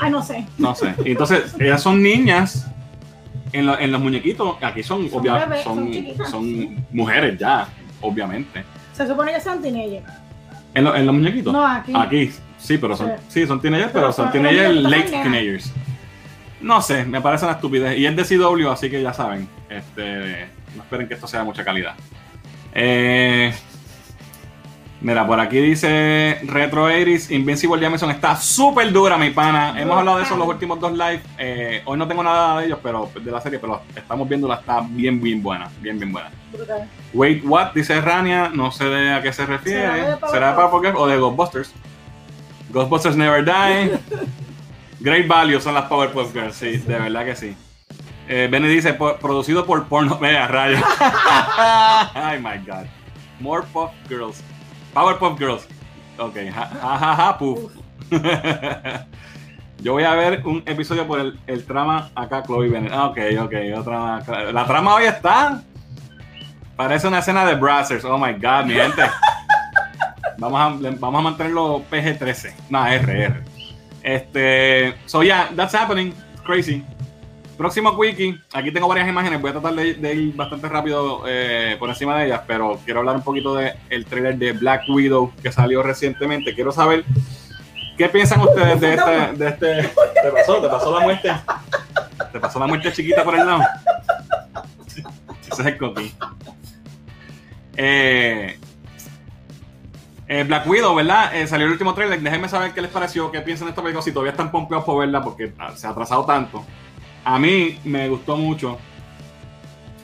Ay, 0.00 0.10
no 0.10 0.22
sé. 0.22 0.46
No 0.58 0.74
sé. 0.74 0.94
Y 1.04 1.10
entonces, 1.12 1.54
ellas 1.60 1.82
son 1.82 2.02
niñas 2.02 2.66
en, 3.52 3.66
lo- 3.66 3.78
en 3.78 3.92
los 3.92 4.00
muñequitos. 4.00 4.56
Aquí 4.62 4.82
son, 4.82 5.08
Son 5.10 5.20
obvia- 5.20 5.46
bebés, 5.46 5.62
son 5.62 5.90
son 6.30 6.86
mujeres 6.92 7.38
ya, 7.38 7.68
obviamente. 8.00 8.64
Se 8.92 9.06
supone 9.06 9.32
que 9.32 9.40
son 9.40 9.60
teenagers. 9.62 10.04
¿En, 10.74 10.84
lo- 10.84 10.96
en 10.96 11.06
los 11.06 11.14
muñequitos? 11.14 11.52
No, 11.52 11.64
aquí. 11.66 11.92
Aquí, 11.94 12.32
sí, 12.64 12.78
pero 12.78 12.96
son, 12.96 13.12
sí, 13.28 13.46
son 13.46 13.60
teenagers, 13.60 13.90
pero, 13.92 14.06
Pero 14.06 14.12
son 14.12 14.24
son- 14.26 14.32
teenagers, 14.32 14.74
late 14.82 15.02
teenagers. 15.10 15.72
No 16.60 16.80
sé, 16.80 17.04
me 17.04 17.20
parece 17.20 17.44
una 17.44 17.54
estupidez. 17.54 17.98
Y 17.98 18.06
es 18.06 18.16
de 18.16 18.24
CW, 18.24 18.68
así 18.70 18.88
que 18.90 19.02
ya 19.02 19.12
saben. 19.12 19.48
Este, 19.68 20.48
no 20.74 20.82
esperen 20.82 21.06
que 21.06 21.14
esto 21.14 21.26
sea 21.26 21.40
de 21.40 21.44
mucha 21.46 21.62
calidad. 21.64 21.94
Eh, 22.72 23.52
mira, 25.00 25.26
por 25.26 25.38
aquí 25.40 25.58
dice 25.58 26.40
Retro 26.44 26.88
80s, 26.88 27.30
Invincible 27.32 27.80
Jameson 27.80 28.10
está 28.10 28.36
súper 28.36 28.90
dura, 28.92 29.18
mi 29.18 29.30
pana. 29.30 29.78
Hemos 29.80 29.98
hablado 29.98 30.16
de 30.18 30.24
eso 30.24 30.34
en 30.34 30.40
los 30.40 30.48
últimos 30.48 30.80
dos 30.80 30.92
lives. 30.92 31.20
Eh, 31.38 31.82
hoy 31.84 31.98
no 31.98 32.08
tengo 32.08 32.22
nada 32.22 32.60
de 32.60 32.66
ellos, 32.66 32.78
pero 32.82 33.10
de 33.14 33.30
la 33.30 33.40
serie, 33.40 33.58
pero 33.58 33.82
estamos 33.94 34.26
viéndola, 34.28 34.54
está 34.56 34.80
bien, 34.88 35.20
bien 35.20 35.42
buena. 35.42 35.68
Bien, 35.80 35.98
bien 35.98 36.12
buena. 36.12 36.30
Brutal. 36.52 36.88
Wait, 37.12 37.44
what? 37.44 37.72
Dice 37.74 38.00
Rania, 38.00 38.50
no 38.54 38.70
sé 38.72 38.84
de 38.86 39.12
a 39.12 39.20
qué 39.22 39.32
se 39.32 39.44
¿Será 39.44 39.56
refiere. 39.58 39.80
de? 40.02 40.16
¿Será 40.30 40.48
de 40.50 40.54
Powerpuff 40.54 40.96
o 41.00 41.06
de 41.06 41.16
Ghostbusters? 41.18 41.74
Ghostbusters 42.74 43.16
Never 43.16 43.44
Die. 43.44 43.98
Great 45.00 45.26
Value 45.28 45.60
son 45.60 45.74
las 45.74 45.84
Powerpuff 45.84 46.32
Girls, 46.32 46.56
sí, 46.56 46.76
de 46.78 46.98
verdad 46.98 47.24
que 47.24 47.36
sí. 47.36 47.56
Eh, 48.28 48.48
dice, 48.68 48.94
"Po- 48.94 49.16
producido 49.16 49.64
por 49.66 49.84
Porno 49.86 50.18
Media 50.18 50.48
Raya. 50.48 50.82
Ay, 52.14 52.38
my 52.40 52.58
God. 52.66 52.86
More 53.38 53.62
Puff 53.72 53.90
Girls. 54.08 54.42
Powerpuff 54.94 55.38
Girls. 55.38 55.68
Ok, 56.18 56.36
ja, 56.52 56.70
ja, 56.80 57.16
ja, 57.16 57.38
puff. 57.38 57.72
Yo 59.82 59.92
voy 59.92 60.04
a 60.04 60.14
ver 60.14 60.40
un 60.46 60.62
episodio 60.66 61.06
por 61.06 61.20
el, 61.20 61.38
el 61.46 61.64
trama 61.66 62.10
acá, 62.14 62.42
Chloe 62.42 62.68
Bennett. 62.70 62.92
Ah, 62.92 63.06
Ok, 63.06 63.18
ok, 63.42 63.52
otra. 63.76 64.52
La 64.52 64.64
trama 64.66 64.94
hoy 64.94 65.04
está. 65.04 65.62
Parece 66.76 67.06
una 67.06 67.18
escena 67.18 67.44
de 67.44 67.54
Brazzers. 67.56 68.04
Oh 68.04 68.16
my 68.18 68.32
god, 68.32 68.64
mi 68.66 68.74
gente. 68.74 69.02
Vamos 70.38 70.60
a, 70.60 70.90
vamos 70.98 71.18
a 71.18 71.22
mantenerlo 71.22 71.82
PG-13. 71.90 72.54
No, 72.70 72.84
RR. 72.84 73.42
Este. 74.02 74.94
So, 75.06 75.22
yeah, 75.22 75.50
that's 75.56 75.74
happening. 75.74 76.12
Crazy. 76.44 76.84
Próximo 77.56 77.92
wiki. 77.92 78.38
Aquí 78.52 78.72
tengo 78.72 78.88
varias 78.88 79.08
imágenes. 79.08 79.40
Voy 79.40 79.50
a 79.50 79.52
tratar 79.52 79.74
de, 79.74 79.94
de 79.94 80.14
ir 80.14 80.34
bastante 80.34 80.68
rápido 80.68 81.22
eh, 81.26 81.76
por 81.78 81.88
encima 81.88 82.18
de 82.18 82.26
ellas. 82.26 82.42
Pero 82.46 82.80
quiero 82.84 83.00
hablar 83.00 83.16
un 83.16 83.22
poquito 83.22 83.54
del 83.54 83.74
el 83.90 84.04
trailer 84.06 84.36
de 84.36 84.52
Black 84.52 84.82
Widow 84.88 85.32
que 85.42 85.52
salió 85.52 85.82
recientemente. 85.82 86.54
Quiero 86.54 86.72
saber. 86.72 87.04
¿Qué 87.96 88.08
piensan 88.08 88.40
ustedes 88.40 88.80
de 88.80 88.94
este, 88.94 89.10
de 89.36 89.48
este? 89.48 89.82
¿Te 90.22 90.30
pasó? 90.32 90.60
¿Te 90.60 90.68
pasó 90.68 90.98
la 90.98 91.04
muerte? 91.04 91.32
¿Te 92.32 92.40
pasó 92.40 92.58
la 92.58 92.66
muerte 92.66 92.92
chiquita 92.92 93.22
por 93.22 93.38
el 93.38 93.46
lado? 93.46 93.60
Ese 95.50 95.62
es 95.62 95.66
el. 95.66 95.78
Eh, 97.76 98.58
eh, 100.28 100.44
Black 100.44 100.66
Widow, 100.66 100.94
¿verdad? 100.94 101.34
Eh, 101.34 101.46
salió 101.46 101.66
el 101.66 101.72
último 101.72 101.94
trailer. 101.94 102.20
Déjenme 102.20 102.48
saber 102.48 102.72
qué 102.72 102.80
les 102.82 102.90
pareció, 102.90 103.30
qué 103.30 103.40
piensan 103.40 103.66
de 103.66 103.70
esta 103.70 103.82
película. 103.82 104.02
Si 104.02 104.12
todavía 104.12 104.32
están 104.32 104.50
pompeados 104.50 104.84
por 104.84 104.98
verla 105.00 105.22
porque 105.22 105.52
ah, 105.58 105.72
se 105.76 105.86
ha 105.86 105.90
atrasado 105.90 106.24
tanto. 106.24 106.64
A 107.24 107.38
mí 107.38 107.78
me 107.84 108.08
gustó 108.08 108.36
mucho 108.36 108.78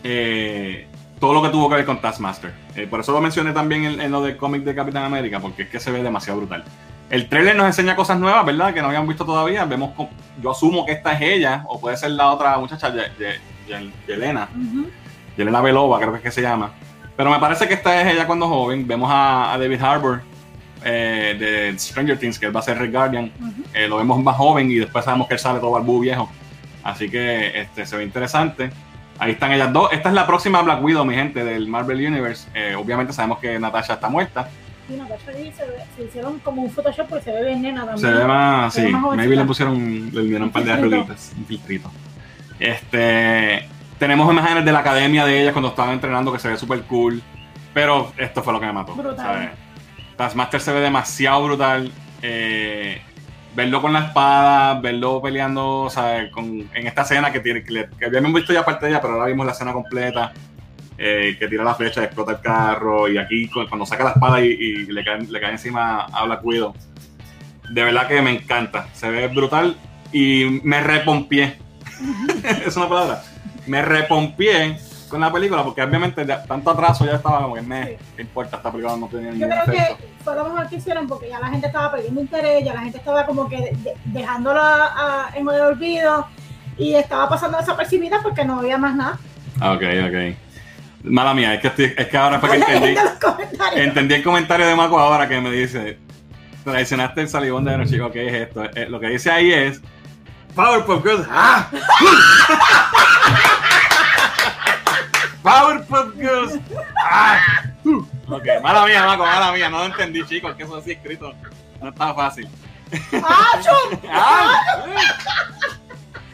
eh, 0.04 0.86
todo 1.18 1.34
lo 1.34 1.42
que 1.42 1.48
tuvo 1.50 1.68
que 1.68 1.76
ver 1.76 1.84
con 1.84 2.00
Taskmaster. 2.00 2.52
Por 2.88 3.00
eso 3.00 3.12
lo 3.12 3.20
mencioné 3.20 3.52
también 3.52 3.84
en, 3.84 4.00
en 4.00 4.10
lo 4.10 4.22
del 4.22 4.36
cómic 4.36 4.62
de 4.62 4.74
Capitán 4.74 5.04
América, 5.04 5.38
porque 5.40 5.62
es 5.64 5.68
que 5.68 5.78
se 5.80 5.90
ve 5.90 6.02
demasiado 6.02 6.38
brutal. 6.40 6.64
El 7.10 7.28
trailer 7.28 7.56
nos 7.56 7.66
enseña 7.66 7.96
cosas 7.96 8.18
nuevas, 8.18 8.46
¿verdad? 8.46 8.72
Que 8.72 8.80
no 8.80 8.86
habían 8.88 9.06
visto 9.06 9.24
todavía. 9.24 9.64
Vemos, 9.64 9.90
con- 9.94 10.08
yo 10.40 10.52
asumo 10.52 10.86
que 10.86 10.92
esta 10.92 11.12
es 11.12 11.20
ella, 11.22 11.64
o 11.66 11.80
puede 11.80 11.96
ser 11.96 12.12
la 12.12 12.30
otra 12.30 12.56
muchacha, 12.58 12.88
Ye- 12.94 13.10
Ye- 13.18 13.40
Ye- 13.68 13.90
Yelena. 14.06 14.48
Yelena 15.36 15.60
Belova, 15.60 15.98
creo 15.98 16.12
que 16.12 16.18
es 16.18 16.22
que 16.24 16.30
se 16.30 16.42
llama. 16.42 16.72
Pero 17.20 17.32
me 17.32 17.38
parece 17.38 17.68
que 17.68 17.74
esta 17.74 18.00
es 18.00 18.14
ella 18.14 18.26
cuando 18.26 18.48
joven. 18.48 18.88
Vemos 18.88 19.10
a, 19.12 19.52
a 19.52 19.58
David 19.58 19.82
Harbour 19.82 20.22
eh, 20.82 21.36
de 21.38 21.78
Stranger 21.78 22.18
Things, 22.18 22.38
que 22.38 22.46
él 22.46 22.56
va 22.56 22.60
a 22.60 22.62
ser 22.62 22.78
Red 22.78 22.90
Guardian. 22.90 23.30
Eh, 23.74 23.86
lo 23.88 23.98
vemos 23.98 24.22
más 24.22 24.36
joven 24.36 24.70
y 24.70 24.76
después 24.76 25.04
sabemos 25.04 25.28
que 25.28 25.34
él 25.34 25.38
sale 25.38 25.60
todo 25.60 25.72
barbú 25.72 26.00
viejo. 26.00 26.30
Así 26.82 27.10
que 27.10 27.60
este, 27.60 27.84
se 27.84 27.98
ve 27.98 28.04
interesante. 28.04 28.70
Ahí 29.18 29.32
están 29.32 29.52
ellas 29.52 29.70
dos. 29.70 29.92
Esta 29.92 30.08
es 30.08 30.14
la 30.14 30.26
próxima 30.26 30.62
Black 30.62 30.82
Widow, 30.82 31.04
mi 31.04 31.14
gente, 31.14 31.44
del 31.44 31.68
Marvel 31.68 31.98
Universe. 31.98 32.48
Eh, 32.54 32.74
obviamente 32.74 33.12
sabemos 33.12 33.38
que 33.38 33.58
Natasha 33.58 33.92
está 33.92 34.08
muerta. 34.08 34.48
Sí, 34.88 34.96
Natasha 34.96 35.30
se, 35.30 35.52
se 35.98 36.02
hicieron 36.02 36.38
como 36.38 36.62
un 36.62 36.70
Photoshop 36.70 37.06
porque 37.06 37.24
se 37.26 37.32
ve 37.32 37.44
bien 37.44 37.60
nena 37.60 37.84
también. 37.84 37.98
Se 37.98 38.18
ve 38.18 38.24
más, 38.24 38.72
Se 38.72 38.80
sí, 38.80 38.86
ve 38.86 38.92
más 38.92 39.16
maybe 39.18 39.36
le 39.36 39.44
pusieron, 39.44 40.10
le 40.10 40.22
dieron 40.22 40.44
un 40.44 40.50
par 40.52 40.64
de 40.64 40.72
arruguitas, 40.72 41.34
un 41.36 41.44
filtrito. 41.44 41.92
Este, 42.58 43.68
tenemos 44.00 44.32
imágenes 44.32 44.64
de 44.64 44.72
la 44.72 44.80
academia 44.80 45.24
de 45.24 45.40
ellas 45.42 45.52
cuando 45.52 45.68
estaban 45.68 45.92
entrenando 45.92 46.32
que 46.32 46.40
se 46.40 46.48
ve 46.48 46.56
súper 46.56 46.82
cool, 46.82 47.22
pero 47.72 48.12
esto 48.16 48.42
fue 48.42 48.52
lo 48.52 48.58
que 48.58 48.66
me 48.66 48.72
mató. 48.72 48.94
Brutal. 48.96 49.52
Taskmaster 50.16 50.60
se 50.60 50.72
ve 50.72 50.80
demasiado 50.80 51.44
brutal. 51.44 51.92
eh, 52.22 53.00
verlo 53.54 53.80
con 53.82 53.92
la 53.92 54.06
espada, 54.06 54.80
verlo 54.80 55.20
peleando, 55.22 55.88
¿sabes? 55.90 56.30
Con, 56.32 56.46
en 56.72 56.86
esta 56.86 57.02
escena 57.02 57.32
que, 57.32 57.40
tiene, 57.40 57.62
que, 57.64 57.88
que 57.98 58.04
habíamos 58.06 58.32
visto 58.32 58.52
ya 58.52 58.64
parte 58.64 58.86
de 58.86 58.92
ella, 58.92 59.00
pero 59.00 59.14
ahora 59.14 59.26
vimos 59.26 59.44
la 59.46 59.52
escena 59.52 59.72
completa. 59.72 60.32
eh, 61.02 61.36
que 61.38 61.48
tira 61.48 61.64
la 61.64 61.74
flecha, 61.74 62.04
explota 62.04 62.32
el 62.32 62.40
carro 62.40 63.08
y 63.08 63.16
aquí 63.18 63.48
cu- 63.48 63.66
cuando 63.68 63.86
saca 63.86 64.04
la 64.04 64.10
espada 64.10 64.40
y, 64.44 64.48
y 64.50 64.74
le, 64.86 65.02
cae, 65.02 65.18
le 65.22 65.40
cae 65.40 65.52
encima 65.52 66.02
a 66.12 66.24
Black 66.26 66.44
Widow. 66.44 66.74
De 67.70 67.82
verdad 67.84 68.06
que 68.06 68.20
me 68.20 68.30
encanta. 68.32 68.86
Se 68.92 69.08
ve 69.10 69.26
brutal 69.28 69.76
y 70.12 70.60
me 70.62 70.80
repompié. 70.82 71.56
es 72.66 72.76
una 72.76 72.88
palabra. 72.88 73.22
Me 73.70 73.82
repompié 73.82 74.76
con 75.08 75.20
la 75.20 75.32
película 75.32 75.62
porque 75.62 75.80
obviamente 75.82 76.26
ya 76.26 76.42
tanto 76.44 76.70
atraso 76.70 77.04
ya 77.04 77.14
estaba 77.16 77.42
como 77.42 77.54
que 77.54 77.62
me, 77.62 77.84
Sí. 77.86 77.96
¿qué 78.16 78.22
importa? 78.22 78.56
Esta 78.56 78.70
película 78.72 78.96
no 78.96 79.06
tenía 79.06 79.30
Yo 79.30 79.34
ningún 79.46 79.50
creo 79.50 79.62
efecto. 79.74 79.96
que 79.98 80.24
fue 80.24 80.34
lo 80.34 80.44
mejor 80.44 80.68
que 80.68 80.76
hicieron 80.76 81.06
porque 81.08 81.28
ya 81.28 81.38
la 81.40 81.48
gente 81.48 81.66
estaba 81.68 81.92
perdiendo 81.92 82.20
interés, 82.20 82.64
ya 82.64 82.74
la 82.74 82.80
gente 82.82 82.98
estaba 82.98 83.26
como 83.26 83.48
que 83.48 83.56
de- 83.56 83.72
de- 83.78 83.94
dejándolo 84.06 84.60
a- 84.60 85.28
a- 85.28 85.30
en 85.36 85.48
el 85.48 85.60
olvido 85.60 86.26
y 86.78 86.94
estaba 86.94 87.28
pasando 87.28 87.58
desapercibida 87.58 88.20
porque 88.22 88.44
no 88.44 88.58
había 88.58 88.76
más 88.78 88.94
nada. 88.96 89.18
Ok, 89.62 89.82
ok. 90.08 90.36
Mala 91.04 91.32
mía, 91.34 91.54
es 91.54 91.60
que, 91.60 91.68
estoy- 91.68 91.94
es 91.96 92.06
que 92.08 92.16
ahora 92.16 92.38
fue 92.40 92.50
que 92.50 92.56
entendí, 92.56 92.94
entendí 93.76 94.14
el 94.14 94.22
comentario 94.24 94.66
de 94.66 94.74
Mako 94.76 94.98
ahora 94.98 95.28
que 95.28 95.40
me 95.40 95.50
dice, 95.50 95.98
traicionaste 96.64 97.22
el 97.22 97.28
salivón 97.28 97.64
de 97.64 97.76
noche. 97.78 97.92
Digo, 97.92 98.10
¿qué 98.12 98.26
es 98.26 98.34
esto? 98.48 98.64
Eh, 98.74 98.86
lo 98.88 98.98
que 99.00 99.06
dice 99.08 99.30
ahí 99.30 99.52
es, 99.52 99.80
Powerpuff 100.54 101.02
Girls, 101.04 101.26
¡ah! 101.30 101.68
Powerpuff 105.42 106.14
Girls, 106.16 106.58
¡ah! 107.10 107.40
Ok, 108.28 108.46
mala 108.62 108.86
mía, 108.86 109.04
Mako, 109.06 109.24
mala 109.24 109.52
mía, 109.52 109.68
no 109.68 109.78
lo 109.78 109.86
entendí, 109.86 110.24
chicos, 110.24 110.54
que 110.54 110.62
eso 110.62 110.76
así 110.76 110.92
escrito 110.92 111.34
no 111.80 111.88
está 111.88 112.14
fácil. 112.14 112.48
¡Acho! 113.12 113.70
Ah, 114.10 114.60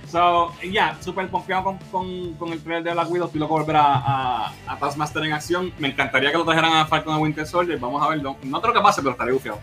So, 0.08 0.52
ya, 0.62 0.96
súper 1.00 1.28
confiado 1.28 1.64
con, 1.64 1.78
con, 1.90 2.34
con 2.34 2.52
el 2.52 2.62
trailer 2.62 2.84
de 2.84 2.92
Black 2.92 3.10
Widow. 3.10 3.26
Estoy 3.26 3.40
loco 3.40 3.54
volver 3.54 3.76
a, 3.76 3.94
a, 3.96 4.52
a 4.66 4.78
Taskmaster 4.78 5.24
en 5.24 5.32
acción. 5.32 5.72
Me 5.78 5.88
encantaría 5.88 6.30
que 6.30 6.38
lo 6.38 6.44
trajeran 6.44 6.72
a 6.74 6.86
Falcon 6.86 7.16
de 7.16 7.22
Winter 7.22 7.46
Soldier. 7.46 7.78
Vamos 7.78 8.02
a 8.02 8.08
verlo. 8.08 8.36
No 8.44 8.62
creo 8.62 8.72
que 8.72 8.80
pase, 8.80 9.02
pero 9.02 9.12
estaré 9.12 9.32
bufiado. 9.32 9.58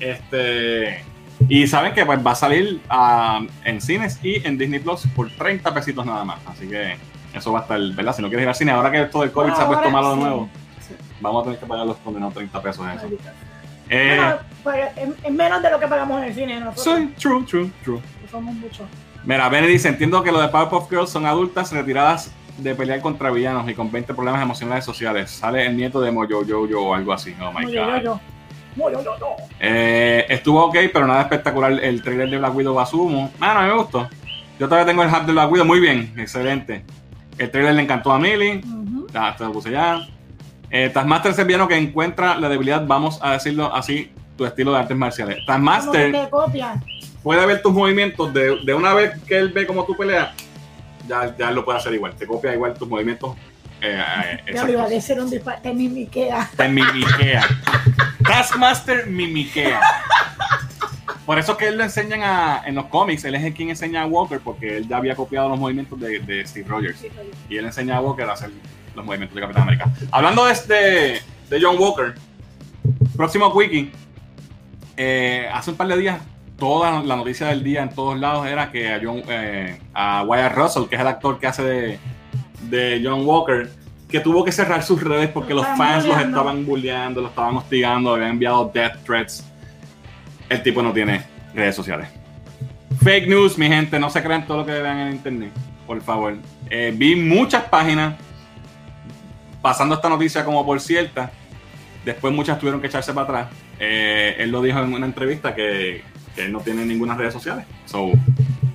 Este. 0.00 1.04
Y 1.48 1.66
saben 1.66 1.92
que 1.92 2.06
pues, 2.06 2.26
va 2.26 2.30
a 2.30 2.34
salir 2.34 2.80
ah, 2.88 3.42
en 3.64 3.80
cines 3.80 4.18
y 4.22 4.44
en 4.46 4.56
Disney 4.56 4.80
Plus 4.80 5.06
por 5.14 5.30
30 5.30 5.74
pesitos 5.74 6.06
nada 6.06 6.24
más. 6.24 6.40
Así 6.46 6.66
que 6.66 6.96
eso 7.34 7.52
va 7.52 7.60
a 7.60 7.62
estar, 7.62 7.80
¿verdad? 7.80 8.14
Si 8.14 8.22
no 8.22 8.28
quieres 8.28 8.44
ir 8.44 8.48
al 8.48 8.54
cine, 8.54 8.72
ahora 8.72 8.90
que 8.90 9.02
esto 9.02 9.20
del 9.20 9.32
COVID 9.32 9.52
se 9.54 9.62
ha 9.62 9.66
puesto 9.66 9.90
malo 9.90 10.10
de 10.10 10.16
nuevo, 10.16 10.48
Sí. 10.80 10.94
vamos 11.20 11.42
a 11.42 11.44
tener 11.44 11.58
que 11.58 11.66
pagar 11.66 11.86
los 11.86 11.96
condenados 11.98 12.34
30 12.34 12.62
pesos 12.62 12.86
en 12.86 12.92
eso. 12.98 13.06
Eh, 13.90 14.16
Bueno, 14.16 14.36
pues, 14.62 14.76
es, 14.96 15.08
es 15.24 15.32
menos 15.32 15.62
de 15.62 15.70
lo 15.70 15.78
que 15.80 15.86
pagamos 15.86 16.18
en 16.22 16.24
el 16.28 16.34
cine 16.34 16.60
nosotros. 16.60 16.96
sí, 16.98 17.14
true, 17.20 17.44
true, 17.44 17.70
true. 17.82 18.00
Somos 18.30 18.54
muchos. 18.54 18.86
Mira, 19.24 19.48
Benny 19.48 19.68
dice, 19.68 19.88
entiendo 19.88 20.22
que 20.22 20.30
lo 20.32 20.40
de 20.40 20.48
Powerpuff 20.48 20.88
Girls 20.90 21.10
son 21.10 21.24
adultas 21.26 21.72
retiradas 21.72 22.30
de 22.58 22.74
pelear 22.74 23.00
contra 23.00 23.30
villanos 23.30 23.68
y 23.68 23.74
con 23.74 23.90
20 23.90 24.12
problemas 24.14 24.42
emocionales 24.42 24.84
sociales. 24.84 25.30
Sale 25.30 25.66
el 25.66 25.76
nieto 25.76 26.00
de 26.00 26.10
Mojo 26.12 26.42
Jojo 26.46 26.80
o 26.90 26.94
algo 26.94 27.12
así. 27.12 27.34
Oh 27.42 27.50
my 27.52 27.62
Muy 27.64 27.72
yo, 27.72 27.84
god. 27.86 28.02
yo. 28.02 28.20
Muy 28.76 28.92
yo, 28.92 29.02
yo, 29.04 29.18
yo. 29.18 29.26
Eh, 29.60 30.26
estuvo 30.28 30.64
ok, 30.64 30.76
pero 30.92 31.06
nada 31.06 31.22
espectacular 31.22 31.72
el 31.72 32.02
trailer 32.02 32.28
de 32.28 32.38
Black 32.38 32.54
Widow 32.54 32.78
asumo. 32.80 33.32
Mano, 33.38 33.60
a 33.60 33.62
mí 33.64 33.68
me 33.70 33.76
gustó. 33.76 34.08
Yo 34.58 34.68
todavía 34.68 34.86
tengo 34.86 35.02
el 35.02 35.08
hub 35.10 35.26
de 35.26 35.32
Black 35.32 35.50
Widow 35.50 35.66
muy 35.66 35.80
bien, 35.80 36.12
excelente. 36.18 36.84
El 37.38 37.50
trailer 37.50 37.74
le 37.74 37.82
encantó 37.82 38.12
a 38.12 38.18
Millie. 38.18 38.58
Ujú. 38.64 39.06
Ya, 39.12 39.34
te 39.36 39.44
lo 39.44 39.52
puse 39.52 39.70
ya. 39.70 40.06
Eh, 40.70 40.90
Taskmaster 40.92 41.32
es 41.32 41.38
el 41.38 41.44
villano 41.46 41.68
que 41.68 41.76
encuentra 41.76 42.36
la 42.36 42.48
debilidad, 42.48 42.84
vamos 42.86 43.18
a 43.22 43.32
decirlo 43.32 43.72
así, 43.74 44.10
tu 44.36 44.44
estilo 44.44 44.72
de 44.72 44.78
artes 44.78 44.96
marciales. 44.96 45.38
Taskmaster 45.46 46.12
te 46.12 46.28
puede 47.22 47.46
ver 47.46 47.62
tus 47.62 47.72
movimientos 47.72 48.34
de, 48.34 48.58
de 48.64 48.74
una 48.74 48.92
vez 48.92 49.20
que 49.22 49.38
él 49.38 49.50
ve 49.50 49.66
cómo 49.66 49.84
tú 49.84 49.96
peleas, 49.96 50.30
ya, 51.06 51.36
ya 51.36 51.50
lo 51.50 51.64
puede 51.64 51.78
hacer 51.78 51.94
igual. 51.94 52.14
Te 52.14 52.26
copia 52.26 52.52
igual 52.52 52.74
tus 52.74 52.88
movimientos. 52.88 53.36
Eh, 53.80 54.02
eh, 54.46 54.54
iba 54.68 54.84
a 54.84 54.88
decir 54.88 55.20
un 55.20 55.30
disparate, 55.30 55.72
mi 55.74 55.88
miquea. 55.88 56.50
Te 56.56 56.68
mimiquea. 56.68 57.44
Taskmaster 58.26 59.06
mimiquea. 59.06 59.80
Por 61.26 61.38
eso 61.38 61.56
que 61.56 61.68
él 61.68 61.78
lo 61.78 61.84
enseñan 61.84 62.22
a, 62.22 62.62
en 62.66 62.74
los 62.74 62.86
cómics, 62.86 63.24
él 63.24 63.34
es 63.34 63.42
el 63.44 63.54
quien 63.54 63.70
enseña 63.70 64.02
a 64.02 64.06
Walker, 64.06 64.40
porque 64.44 64.76
él 64.76 64.86
ya 64.88 64.98
había 64.98 65.14
copiado 65.16 65.48
los 65.48 65.58
movimientos 65.58 65.98
de, 65.98 66.18
de 66.20 66.46
Steve 66.46 66.66
Rogers. 66.68 67.04
Y 67.48 67.56
él 67.56 67.64
enseña 67.64 67.96
a 67.96 68.00
Walker 68.00 68.28
a 68.28 68.32
hacer 68.34 68.50
los 68.94 69.04
movimientos 69.04 69.34
de 69.34 69.40
Capitán 69.40 69.62
América. 69.62 69.90
Hablando 70.10 70.44
de, 70.44 70.52
este- 70.52 71.22
de 71.50 71.58
John 71.62 71.76
Walker, 71.78 72.14
próximo 73.16 73.48
Wiki, 73.48 73.90
eh, 74.96 75.48
hace 75.52 75.70
un 75.70 75.76
par 75.76 75.88
de 75.88 75.96
días, 75.96 76.20
toda 76.58 77.02
la 77.02 77.16
noticia 77.16 77.48
del 77.48 77.64
día 77.64 77.82
en 77.82 77.90
todos 77.94 78.18
lados 78.18 78.46
era 78.46 78.70
que 78.70 78.92
a, 78.92 79.00
John, 79.02 79.22
eh, 79.28 79.80
a 79.94 80.22
Wyatt 80.24 80.54
Russell, 80.54 80.84
que 80.88 80.94
es 80.96 81.00
el 81.00 81.06
actor 81.08 81.38
que 81.38 81.46
hace 81.46 81.62
de, 81.62 81.98
de 82.70 83.00
John 83.04 83.26
Walker, 83.26 83.70
que 84.08 84.20
tuvo 84.20 84.44
que 84.44 84.52
cerrar 84.52 84.82
sus 84.82 85.02
redes 85.02 85.30
porque 85.30 85.54
Lo 85.54 85.62
los 85.62 85.66
fans 85.76 86.04
los 86.04 86.14
bulleando. 86.14 86.38
estaban 86.38 86.66
bulleando, 86.66 87.20
lo 87.22 87.28
estaban 87.28 87.56
hostigando, 87.56 88.14
habían 88.14 88.30
enviado 88.30 88.70
death 88.72 89.02
threats. 89.04 89.44
El 90.48 90.62
tipo 90.62 90.82
no 90.82 90.92
tiene 90.92 91.22
redes 91.54 91.74
sociales. 91.74 92.08
Fake 93.02 93.28
news, 93.28 93.58
mi 93.58 93.68
gente, 93.68 93.98
no 93.98 94.10
se 94.10 94.22
crean 94.22 94.46
todo 94.46 94.58
lo 94.58 94.66
que 94.66 94.72
vean 94.72 94.98
en 94.98 95.12
internet, 95.14 95.52
por 95.86 96.00
favor. 96.00 96.36
Eh, 96.70 96.92
vi 96.96 97.16
muchas 97.16 97.64
páginas 97.64 98.14
pasando 99.60 99.94
esta 99.94 100.08
noticia 100.08 100.44
como 100.44 100.64
por 100.64 100.80
cierta. 100.80 101.30
Después 102.04 102.34
muchas 102.34 102.58
tuvieron 102.58 102.80
que 102.80 102.86
echarse 102.86 103.12
para 103.12 103.24
atrás. 103.24 103.48
Eh, 103.78 104.36
él 104.38 104.50
lo 104.50 104.62
dijo 104.62 104.78
en 104.78 104.92
una 104.92 105.06
entrevista 105.06 105.54
que, 105.54 106.02
que 106.34 106.44
él 106.44 106.52
no 106.52 106.60
tiene 106.60 106.84
ninguna 106.84 107.14
redes 107.14 107.32
sociales. 107.32 107.64
So, 107.86 108.12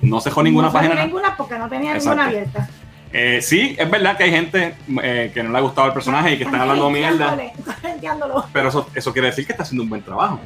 no 0.02 0.20
se 0.20 0.30
dejó 0.30 0.42
ninguna 0.42 0.68
no 0.68 0.72
página. 0.72 1.04
Ninguna 1.04 1.36
porque 1.36 1.58
no 1.58 1.68
tenía 1.68 1.94
Exacto. 1.94 2.22
ninguna 2.22 2.28
abierta. 2.28 2.68
Eh, 3.12 3.40
sí, 3.42 3.74
es 3.78 3.90
verdad 3.90 4.16
que 4.16 4.24
hay 4.24 4.30
gente 4.30 4.74
eh, 5.02 5.30
que 5.34 5.42
no 5.42 5.50
le 5.50 5.58
ha 5.58 5.60
gustado 5.60 5.88
el 5.88 5.92
personaje 5.92 6.32
y 6.32 6.38
que 6.38 6.44
están 6.44 6.60
hablando 6.60 6.90
mierda. 6.90 7.36
Pero 8.52 8.68
eso, 8.68 8.88
eso 8.94 9.12
quiere 9.12 9.28
decir 9.28 9.46
que 9.46 9.52
está 9.52 9.64
haciendo 9.64 9.82
un 9.82 9.90
buen 9.90 10.02
trabajo. 10.02 10.40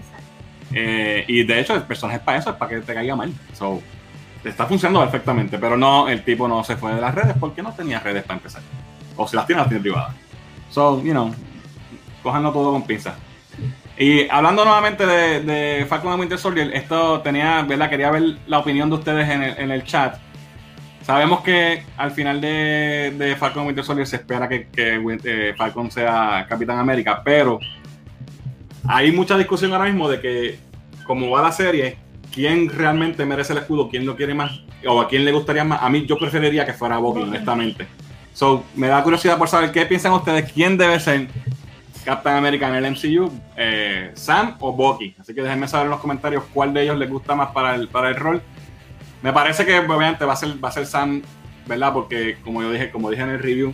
Eh, 0.75 1.25
y 1.29 1.45
de 1.45 1.61
hecho, 1.61 1.75
el 1.75 1.83
personaje 1.83 2.19
es 2.19 2.25
para 2.25 2.39
eso, 2.39 2.51
es 2.51 2.57
para 2.57 2.71
que 2.71 2.81
te 2.81 2.95
caiga 2.95 3.17
mal. 3.17 3.33
So, 3.53 3.81
está 4.45 4.67
funcionando 4.67 5.01
perfectamente, 5.01 5.59
pero 5.59 5.77
no, 5.77 6.09
el 6.09 6.23
tipo 6.25 6.49
no 6.49 6.65
se 6.65 6.77
fue 6.77 6.95
de 6.95 7.01
las 7.01 7.15
redes 7.15 7.35
porque 7.39 7.63
no 7.63 7.73
tenía 7.73 8.01
redes 8.01 8.25
para 8.25 8.39
empezar. 8.39 8.63
O 9.17 9.27
si 9.27 9.37
las 9.37 9.47
tiene, 9.47 9.61
las 9.61 9.69
tiene 9.69 9.83
privadas. 9.83 10.15
So, 10.71 11.03
you 11.03 11.13
know, 11.13 11.33
cojanlo 12.23 12.53
todo 12.53 12.73
con 12.73 12.83
pinzas. 12.83 13.15
Y 13.97 14.29
hablando 14.29 14.65
nuevamente 14.65 15.07
de, 15.07 15.41
de 15.41 15.87
Falcon 15.87 16.13
and 16.13 16.21
Winter 16.21 16.39
Soldier, 16.39 16.75
esto 16.75 17.21
tenía, 17.21 17.63
¿verdad? 17.63 17.89
Quería 17.89 18.11
ver 18.11 18.39
la 18.49 18.59
opinión 18.59 18.91
de 18.91 18.97
ustedes 18.97 19.29
en 19.29 19.43
el, 19.43 19.59
en 19.59 19.71
el 19.71 19.85
chat. 19.85 20.17
Sabemos 21.03 21.43
que 21.43 21.85
al 21.97 22.11
final 22.11 22.41
de, 22.41 23.15
de 23.17 23.37
Falcon 23.37 23.67
Winter 23.67 23.85
Soldier 23.85 24.07
se 24.07 24.17
espera 24.17 24.49
que, 24.49 24.69
eh, 24.77 25.55
Falcon 25.57 25.91
sea 25.91 26.47
Capitán 26.49 26.79
América, 26.79 27.21
pero 27.23 27.61
hay 28.89 29.13
mucha 29.13 29.37
discusión 29.37 29.73
ahora 29.73 29.85
mismo 29.85 30.09
de 30.09 30.21
que, 30.21 30.59
como 31.05 31.31
va 31.31 31.43
la 31.43 31.53
serie, 31.53 31.97
quién 32.33 32.69
realmente 32.69 33.25
merece 33.25 33.53
el 33.53 33.61
escudo, 33.61 33.89
quién 33.89 34.05
lo 34.05 34.17
quiere 34.17 34.35
más, 34.35 34.61
o 34.87 35.01
a 35.01 35.09
quién 35.09 35.25
le 35.25 35.33
gustaría 35.33 35.65
más. 35.65 35.83
A 35.83 35.89
mí, 35.89 36.05
yo 36.07 36.19
preferiría 36.19 36.67
que 36.67 36.73
fuera 36.73 36.99
Bucky, 36.99 37.23
honestamente. 37.23 37.87
So, 38.33 38.65
me 38.75 38.89
da 38.89 39.03
curiosidad 39.03 39.39
por 39.39 39.49
saber 39.49 39.71
qué 39.71 39.87
piensan 39.87 40.13
ustedes, 40.13 40.51
quién 40.53 40.77
debe 40.77 40.99
ser 40.99 41.29
Captain 42.05 42.37
America 42.37 42.69
en 42.69 42.85
el 42.85 42.91
MCU, 42.91 43.33
eh, 43.57 44.11
Sam 44.15 44.57
o 44.61 44.73
Bucky. 44.73 45.15
Así 45.19 45.35
que 45.35 45.43
déjenme 45.43 45.69
saber 45.69 45.87
en 45.87 45.91
los 45.93 46.01
comentarios 46.01 46.45
cuál 46.53 46.75
de 46.75 46.83
ellos 46.83 46.99
les 46.99 47.09
gusta 47.09 47.35
más 47.35 47.51
para 47.53 47.75
el, 47.75 47.89
para 47.89 48.09
el 48.09 48.17
rol. 48.17 48.43
Me 49.23 49.33
parece 49.33 49.65
que 49.65 49.79
obviamente 49.79 50.25
va 50.25 50.35
a 50.35 50.37
ser, 50.37 50.63
va 50.63 50.69
a 50.69 50.73
ser 50.73 50.87
Sam, 50.87 51.23
¿verdad? 51.67 51.93
Porque 51.93 52.37
como 52.43 52.63
yo 52.63 52.71
dije, 52.71 52.91
como 52.91 53.11
dije 53.11 53.23
en 53.23 53.31
el 53.31 53.39
review, 53.39 53.73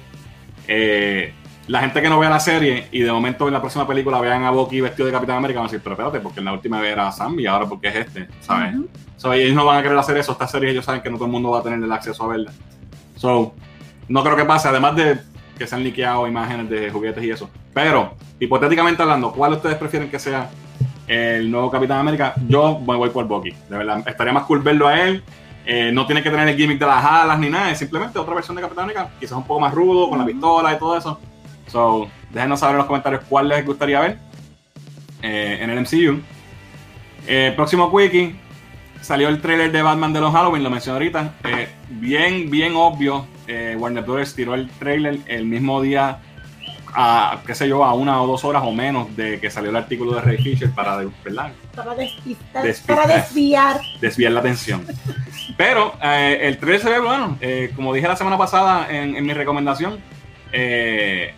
eh, 0.68 1.34
la 1.68 1.80
gente 1.80 2.02
que 2.02 2.08
no 2.08 2.18
vea 2.18 2.30
la 2.30 2.40
serie 2.40 2.88
y 2.90 3.00
de 3.00 3.12
momento 3.12 3.46
en 3.46 3.54
la 3.54 3.60
próxima 3.60 3.86
película 3.86 4.20
vean 4.20 4.44
a 4.44 4.50
Bucky 4.50 4.80
vestido 4.80 5.06
de 5.06 5.12
Capitán 5.12 5.36
América 5.36 5.60
van 5.60 5.68
a 5.68 5.70
decir, 5.70 5.80
pero 5.82 5.94
espérate, 5.94 6.20
porque 6.20 6.40
en 6.40 6.46
la 6.46 6.52
última 6.52 6.80
vez 6.80 6.92
era 6.92 7.12
Sam 7.12 7.38
y 7.38 7.46
ahora 7.46 7.66
porque 7.66 7.88
es 7.88 7.94
este, 7.94 8.28
¿sabes? 8.40 8.74
Ujú. 8.74 8.88
So, 9.16 9.32
ellos 9.32 9.54
no 9.54 9.66
van 9.66 9.78
a 9.78 9.82
querer 9.82 9.98
hacer 9.98 10.16
eso. 10.16 10.32
Esta 10.32 10.48
serie 10.48 10.70
ellos 10.70 10.84
saben 10.84 11.02
que 11.02 11.10
no 11.10 11.16
todo 11.16 11.26
el 11.26 11.32
mundo 11.32 11.50
va 11.50 11.60
a 11.60 11.62
tener 11.62 11.78
el 11.78 11.92
acceso 11.92 12.24
a 12.24 12.28
verla. 12.28 12.52
So, 13.16 13.54
no 14.08 14.24
creo 14.24 14.34
que 14.34 14.44
pase, 14.46 14.68
además 14.68 14.96
de 14.96 15.18
que 15.58 15.66
se 15.66 15.74
han 15.74 15.84
liqueado 15.84 16.26
imágenes 16.26 16.70
de 16.70 16.90
juguetes 16.90 17.22
y 17.22 17.30
eso. 17.30 17.50
Pero, 17.74 18.14
hipotéticamente 18.40 19.02
hablando, 19.02 19.30
¿cuál 19.30 19.52
ustedes 19.52 19.76
prefieren 19.76 20.10
que 20.10 20.18
sea 20.18 20.48
el 21.06 21.50
nuevo 21.50 21.70
Capitán 21.70 21.98
América? 21.98 22.32
Yo 22.48 22.80
me 22.80 22.96
voy 22.96 23.10
por 23.10 23.26
Bucky. 23.26 23.50
De 23.68 23.76
verdad, 23.76 24.02
estaría 24.06 24.32
más 24.32 24.44
cool 24.44 24.60
verlo 24.62 24.88
a 24.88 24.98
él. 24.98 25.22
Eh, 25.66 25.92
no 25.92 26.06
tiene 26.06 26.22
que 26.22 26.30
tener 26.30 26.48
el 26.48 26.56
gimmick 26.56 26.78
de 26.78 26.86
las 26.86 27.04
alas 27.04 27.38
ni 27.38 27.50
nada, 27.50 27.70
es 27.70 27.78
simplemente 27.78 28.18
otra 28.18 28.34
versión 28.34 28.56
de 28.56 28.62
Capitán 28.62 28.84
América, 28.84 29.10
quizás 29.20 29.36
un 29.36 29.44
poco 29.44 29.60
más 29.60 29.74
rudo, 29.74 30.08
con 30.08 30.18
la 30.18 30.24
pistola 30.24 30.72
y 30.72 30.78
todo 30.78 30.96
eso. 30.96 31.20
So, 31.70 32.08
déjenos 32.30 32.60
saber 32.60 32.74
en 32.74 32.78
los 32.78 32.86
comentarios 32.86 33.22
cuál 33.28 33.48
les 33.48 33.64
gustaría 33.64 34.00
ver 34.00 34.18
eh, 35.22 35.58
en 35.60 35.70
el 35.70 35.80
MCU. 35.80 36.20
Eh, 37.26 37.52
próximo 37.54 37.96
Quickie, 37.96 38.34
salió 39.00 39.28
el 39.28 39.40
trailer 39.40 39.70
de 39.70 39.82
Batman 39.82 40.12
de 40.12 40.20
los 40.20 40.32
Halloween, 40.32 40.64
lo 40.64 40.70
mencioné 40.70 40.94
ahorita. 40.94 41.34
Eh, 41.44 41.68
bien, 41.88 42.50
bien 42.50 42.74
obvio. 42.74 43.26
Warner 43.78 44.04
Bros. 44.04 44.32
tiró 44.36 44.54
el 44.54 44.70
trailer 44.70 45.18
el 45.26 45.44
mismo 45.44 45.82
día, 45.82 46.20
a, 46.94 47.40
qué 47.44 47.56
sé 47.56 47.68
yo, 47.68 47.84
a 47.84 47.94
una 47.94 48.22
o 48.22 48.26
dos 48.28 48.44
horas 48.44 48.62
o 48.64 48.70
menos 48.70 49.16
de 49.16 49.40
que 49.40 49.50
salió 49.50 49.70
el 49.70 49.76
artículo 49.76 50.14
de 50.14 50.20
Ray 50.20 50.38
Fisher 50.38 50.70
para, 50.70 50.98
¿verdad? 51.24 51.50
Para 51.74 51.96
despistar, 51.96 52.62
Despistar. 52.62 52.96
para 52.96 53.16
desviar. 53.16 53.80
desviar 54.00 54.30
la 54.32 54.38
atención. 54.40 54.86
Pero 55.56 55.94
el 56.00 56.58
trailer 56.58 56.80
se 56.80 56.90
ve 56.90 57.00
bueno. 57.00 57.38
Como 57.74 57.92
dije 57.92 58.06
la 58.06 58.14
semana 58.14 58.38
pasada 58.38 58.86
en, 58.88 59.16
en 59.16 59.26
mi 59.26 59.34
recomendación, 59.34 59.98
eh, 60.52 61.34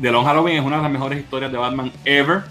The 0.00 0.10
Long 0.12 0.24
Halloween 0.24 0.58
es 0.58 0.64
una 0.64 0.76
de 0.76 0.82
las 0.82 0.92
mejores 0.92 1.18
historias 1.18 1.50
de 1.52 1.58
Batman 1.58 1.92
ever. 2.04 2.42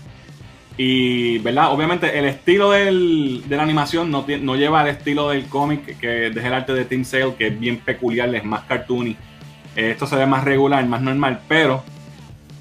Y, 0.78 1.40
¿verdad? 1.40 1.72
Obviamente 1.72 2.20
el 2.20 2.26
estilo 2.26 2.70
del- 2.72 3.44
de 3.48 3.56
la 3.58 3.64
animación 3.64 4.12
no, 4.12 4.26
no 4.42 4.56
lleva 4.56 4.84
el 4.84 4.90
estilo 4.90 5.30
del 5.30 5.46
cómic, 5.48 5.98
que 5.98 6.28
es 6.28 6.36
el 6.38 6.54
arte 6.54 6.74
de 6.74 6.86
Tim 6.86 7.04
Sale, 7.04 7.34
que 7.36 7.48
es 7.48 7.60
bien 7.60 7.78
peculiar, 7.78 8.34
es 8.36 8.44
más 8.44 8.62
cartoony. 8.66 9.16
Esto 9.76 10.06
se 10.06 10.16
ve 10.16 10.26
más 10.28 10.44
regular, 10.44 10.86
más 10.86 11.02
normal, 11.02 11.40
pero 11.48 11.84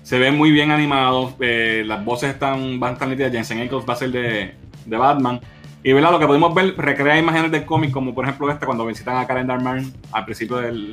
se 0.03 0.19
ve 0.19 0.31
muy 0.31 0.51
bien 0.51 0.71
animado. 0.71 1.35
eh, 1.41 1.83
las 1.87 2.03
voces 2.05 2.31
están 2.31 2.81
bastante 2.81 3.07
nítidas. 3.15 3.33
Jensen 3.33 3.61
Ackles 3.61 3.85
va 3.89 3.93
a 3.95 3.97
ser 3.97 4.11
de, 4.11 4.55
de 4.87 4.97
Batman. 4.97 5.41
Y 5.83 5.93
¿verdad? 5.93 6.11
lo 6.13 6.19
que 6.19 6.27
pudimos 6.27 6.55
ver 6.55 6.75
recrea 6.77 7.19
imágenes 7.19 7.51
del 7.51 7.65
cómic, 7.67 7.91
como 7.91 8.15
por 8.15 8.25
ejemplo 8.25 8.51
esta, 8.51 8.65
cuando 8.67 8.87
visitan 8.87 9.19
a 9.19 9.27
Karen 9.27 9.47
Darman 9.47 9.93
al 10.13 10.25
principio 10.25 10.57
del- 10.57 10.93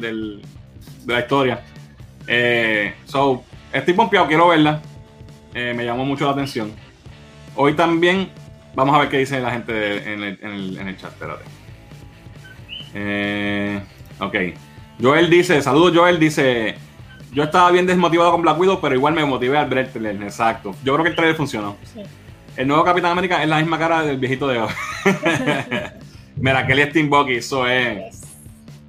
de 1.06 1.14
la 1.14 1.20
historia. 1.22 1.62
Eh, 2.28 2.94
so, 3.06 3.44
estoy 3.74 3.94
pompeado, 3.94 4.28
quiero 4.28 4.48
verla. 4.48 4.82
Eh, 5.54 5.74
me 5.76 5.86
llamó 5.86 6.06
mucho 6.06 6.26
la 6.26 6.32
atención. 6.32 6.72
Hoy 7.56 7.74
también, 7.74 8.30
vamos 8.76 8.96
a 8.96 9.00
ver 9.00 9.10
qué 9.10 9.18
dice 9.20 9.40
la 9.40 9.52
gente 9.52 9.72
de- 9.74 10.14
en, 10.14 10.24
el, 10.24 10.40
en 10.42 10.52
el- 10.52 10.78
en 10.80 10.88
el 10.88 10.98
chat, 10.98 11.12
espérate. 11.12 11.44
Eh, 12.94 13.82
ok. 14.20 14.36
Joel 15.02 15.30
dice, 15.30 15.62
saludos 15.62 15.92
Joel, 15.96 16.20
dice, 16.20 16.76
yo 17.32 17.44
estaba 17.44 17.72
bien 17.72 17.86
desmotivado 17.86 18.32
con 18.32 18.42
Black 18.42 18.60
Widow, 18.60 18.80
pero 18.82 18.96
igual 18.96 19.14
me 19.14 19.26
motivé 19.26 19.58
al 19.58 19.68
ver 19.68 19.80
el 19.80 19.90
trailer, 19.92 20.22
exacto. 20.24 20.76
Yo 20.84 20.94
creo 20.94 21.04
que 21.04 21.10
el 21.10 21.16
trailer 21.16 21.36
funcionó. 21.36 21.78
Sí. 21.94 22.02
El 22.56 22.68
nuevo 22.68 22.84
Capitán 22.84 23.12
América 23.12 23.42
es 23.42 23.50
la 23.50 23.58
misma 23.58 23.80
cara 23.80 24.04
del 24.04 24.18
viejito 24.18 24.48
de 24.48 24.60
hoy. 24.60 24.70
Mira, 26.36 26.66
Kelly 26.68 26.84
Steam 26.90 27.10
Bucky, 27.10 27.36
eso 27.36 27.68
es. 27.68 28.22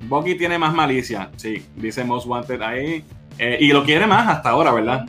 Bucky 0.02 0.34
tiene 0.34 0.58
más 0.58 0.74
malicia, 0.74 1.30
sí, 1.36 1.64
dice 1.74 2.04
Most 2.04 2.26
Wanted 2.26 2.60
ahí. 2.60 3.02
Eh, 3.38 3.58
y 3.60 3.68
lo 3.68 3.84
quiere 3.84 4.06
más 4.06 4.28
hasta 4.28 4.50
ahora, 4.50 4.72
¿verdad? 4.72 5.06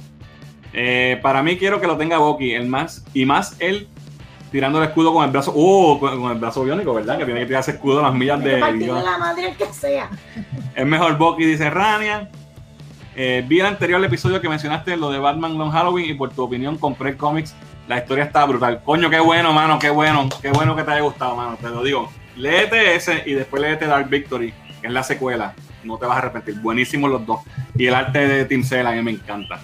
Eh, 0.73 1.19
para 1.21 1.41
mí 1.43 1.57
quiero 1.57 1.79
que 1.79 1.87
lo 1.87 1.97
tenga 1.97 2.17
Bucky, 2.17 2.53
el 2.53 2.67
más, 2.67 3.05
y 3.13 3.25
más 3.25 3.55
él 3.59 3.87
tirando 4.51 4.81
el 4.81 4.87
escudo 4.87 5.13
con 5.13 5.25
el 5.25 5.31
brazo, 5.31 5.51
uh, 5.53 5.99
con, 5.99 6.21
con 6.21 6.31
el 6.31 6.37
brazo 6.37 6.63
biónico, 6.63 6.93
¿verdad? 6.93 7.17
Que 7.17 7.25
tiene 7.25 7.41
que 7.41 7.45
tirar 7.47 7.61
ese 7.61 7.71
escudo 7.71 7.99
a 7.99 8.03
las 8.03 8.13
millas 8.13 8.41
de 8.41 8.59
la 8.59 9.17
madre 9.17 9.53
que 9.57 9.65
sea. 9.65 10.09
Es 10.75 10.85
mejor 10.85 11.17
Bucky, 11.17 11.45
dice 11.45 11.69
Rania. 11.69 12.29
Eh, 13.17 13.43
vi 13.47 13.59
el 13.61 13.65
anterior 13.65 14.03
episodio 14.03 14.41
que 14.41 14.49
mencionaste, 14.49 14.97
lo 14.97 15.09
de 15.09 15.19
Batman 15.19 15.57
Long 15.57 15.71
Halloween, 15.71 16.09
y 16.09 16.13
por 16.13 16.33
tu 16.33 16.43
opinión 16.43 16.77
compré 16.77 17.11
el 17.11 17.17
cómics. 17.17 17.55
La 17.87 17.97
historia 17.97 18.23
está 18.23 18.43
brutal. 18.45 18.81
Coño, 18.83 19.09
qué 19.09 19.19
bueno, 19.19 19.53
mano, 19.53 19.77
qué 19.77 19.89
bueno. 19.89 20.27
Qué 20.41 20.49
bueno 20.51 20.75
que 20.75 20.83
te 20.83 20.91
haya 20.91 21.01
gustado, 21.01 21.35
mano. 21.35 21.57
Te 21.61 21.69
lo 21.69 21.83
digo. 21.83 22.09
Léete 22.35 22.95
ese 22.95 23.23
y 23.25 23.33
después 23.33 23.61
léete 23.61 23.85
Dark 23.87 24.09
Victory, 24.09 24.53
que 24.81 24.87
es 24.87 24.93
la 24.93 25.03
secuela. 25.03 25.53
No 25.85 25.97
te 25.97 26.05
vas 26.05 26.15
a 26.15 26.19
arrepentir. 26.19 26.55
Buenísimos 26.61 27.09
los 27.09 27.25
dos. 27.25 27.39
Y 27.75 27.87
el 27.87 27.95
arte 27.95 28.27
de 28.27 28.45
Tim 28.45 28.63
Sale 28.63 28.87
a 28.87 28.91
mí 28.91 29.01
me 29.01 29.11
encanta. 29.11 29.59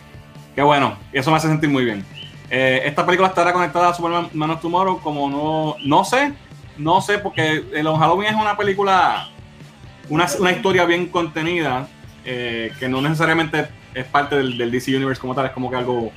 Qué 0.55 0.61
bueno. 0.61 0.95
Eso 1.11 1.31
me 1.31 1.37
hace 1.37 1.47
sentir 1.47 1.69
muy 1.69 1.85
bien. 1.85 2.05
Eh, 2.49 2.81
esta 2.85 3.05
película 3.05 3.29
estará 3.29 3.53
conectada 3.53 3.89
a 3.89 3.93
Superman 3.93 4.29
Man 4.33 4.51
of 4.51 4.61
Tomorrow 4.61 4.99
como 5.01 5.29
no... 5.29 5.75
No 5.85 6.03
sé. 6.03 6.33
No 6.77 7.01
sé, 7.01 7.19
porque 7.19 7.63
el 7.73 7.85
Halloween 7.85 8.33
es 8.33 8.39
una 8.39 8.55
película 8.57 9.27
una, 10.09 10.27
una 10.39 10.51
historia 10.51 10.85
bien 10.85 11.07
contenida. 11.07 11.87
eh, 12.23 12.71
que 12.79 12.87
no 12.87 13.01
necesariamente 13.01 13.67
es 13.95 14.05
parte 14.05 14.35
del, 14.35 14.71
DC 14.71 14.95
Universe 14.95 15.19
como 15.19 15.33
tal, 15.33 15.47
es 15.47 15.51
como 15.51 15.69
que 15.69 15.75
algo, 15.75 16.07
o 16.07 16.11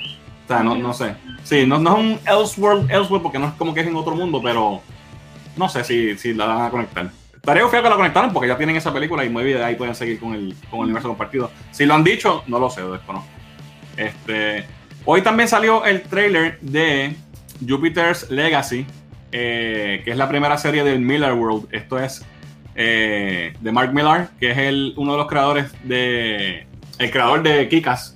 sea, 0.47 0.63
no, 0.63 0.75
no 0.75 0.93
sé. 0.93 1.15
Sí, 1.43 1.65
no, 1.67 1.79
no 1.79 1.97
es 1.97 1.99
un 1.99 2.21
Elseworld, 2.27 2.91
Elseworld 2.91 3.23
porque 3.23 3.39
no 3.39 3.49
es 3.49 3.55
como 3.55 3.73
que 3.73 3.81
es 3.81 3.87
en 3.87 3.97
otro 3.97 4.15
mundo, 4.15 4.41
pero 4.43 4.83
no 5.57 5.69
sé 5.69 5.83
si, 5.83 6.19
si 6.19 6.35
la 6.35 6.47
van 6.47 6.63
a 6.63 6.71
conectar. 6.71 7.11
Estaría 7.45 7.69
feo 7.69 7.83
que 7.83 7.91
la 7.91 7.97
conectaran 7.97 8.33
porque 8.33 8.49
ya 8.49 8.57
tienen 8.57 8.75
esa 8.77 8.91
película 8.91 9.23
y 9.23 9.29
muy 9.29 9.45
bien, 9.45 9.61
ahí 9.61 9.75
pueden 9.75 9.95
seguir 9.95 10.19
con 10.19 10.33
el, 10.33 10.57
con 10.71 10.79
el 10.79 10.85
universo 10.85 11.09
compartido. 11.09 11.51
Si 11.73 11.85
lo 11.85 11.93
han 11.93 12.03
dicho, 12.03 12.43
no 12.47 12.59
lo 12.59 12.71
sé, 12.71 12.81
lo 12.81 12.93
desconozco. 12.95 13.29
Este, 13.99 14.65
hoy 15.05 15.21
también 15.21 15.47
salió 15.47 15.85
el 15.85 16.01
trailer 16.01 16.59
de 16.63 17.15
Jupiter's 17.61 18.31
Legacy, 18.31 18.87
eh, 19.31 20.01
que 20.07 20.11
es 20.11 20.17
la 20.17 20.27
primera 20.27 20.57
serie 20.57 20.85
del 20.85 21.01
Miller 21.01 21.35
World. 21.35 21.69
Esto 21.71 21.99
es 21.99 22.25
eh, 22.77 23.53
de 23.61 23.73
Mark 23.73 23.93
Millar, 23.93 24.31
que 24.41 24.53
es 24.53 24.57
el, 24.57 24.95
uno 24.97 25.13
de 25.13 25.19
los 25.19 25.27
creadores 25.27 25.67
de. 25.83 26.67
El 26.99 27.11
creador 27.11 27.43
de 27.43 27.69
Kikas. 27.69 28.15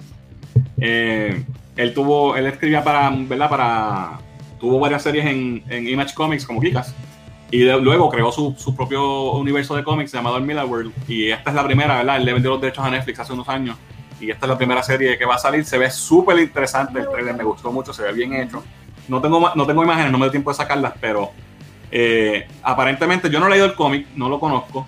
Eh, 0.80 1.44
él 1.76 1.92
tuvo. 1.92 2.34
Él 2.34 2.46
escribía 2.46 2.82
para. 2.82 3.10
¿Verdad? 3.10 3.50
Para. 3.50 4.20
Tuvo 4.58 4.80
varias 4.80 5.02
series 5.02 5.26
en, 5.26 5.62
Image 5.86 6.14
Comics 6.14 6.46
como 6.46 6.62
Kikas. 6.62 6.94
Y 7.50 7.64
luego 7.64 8.10
creó 8.10 8.30
su, 8.30 8.74
propio 8.76 9.32
universo 9.32 9.74
de 9.74 9.82
cómics 9.82 10.12
llamado 10.12 10.36
el 10.36 10.42
Miller 10.42 10.64
World. 10.64 10.92
Y 11.08 11.30
esta 11.30 11.50
es 11.50 11.56
la 11.56 11.64
primera, 11.64 11.96
¿verdad? 11.96 12.16
Él 12.16 12.24
le 12.24 12.32
vendió 12.34 12.50
los 12.50 12.60
derechos 12.60 12.84
a 12.84 12.90
Netflix 12.90 13.20
hace 13.20 13.32
unos 13.32 13.48
años. 13.48 13.76
Y 14.20 14.30
esta 14.30 14.46
es 14.46 14.50
la 14.50 14.58
primera 14.58 14.82
serie 14.82 15.16
que 15.16 15.24
va 15.24 15.36
a 15.36 15.38
salir. 15.38 15.64
Se 15.64 15.78
ve 15.78 15.90
súper 15.90 16.38
interesante 16.38 16.98
el 17.00 17.08
trailer, 17.08 17.34
me 17.34 17.44
gustó 17.44 17.72
mucho, 17.72 17.92
se 17.92 18.02
ve 18.02 18.12
bien 18.12 18.34
hecho. 18.34 18.62
No 19.08 19.22
tengo, 19.22 19.52
no 19.54 19.66
tengo 19.66 19.82
imágenes, 19.82 20.12
no 20.12 20.18
me 20.18 20.26
dio 20.26 20.32
tiempo 20.32 20.50
de 20.50 20.56
sacarlas, 20.56 20.92
pero 21.00 21.30
eh, 21.90 22.46
aparentemente 22.62 23.30
yo 23.30 23.40
no 23.40 23.46
he 23.46 23.50
leído 23.50 23.64
el 23.64 23.74
cómic, 23.74 24.08
no 24.14 24.28
lo 24.28 24.38
conozco, 24.38 24.86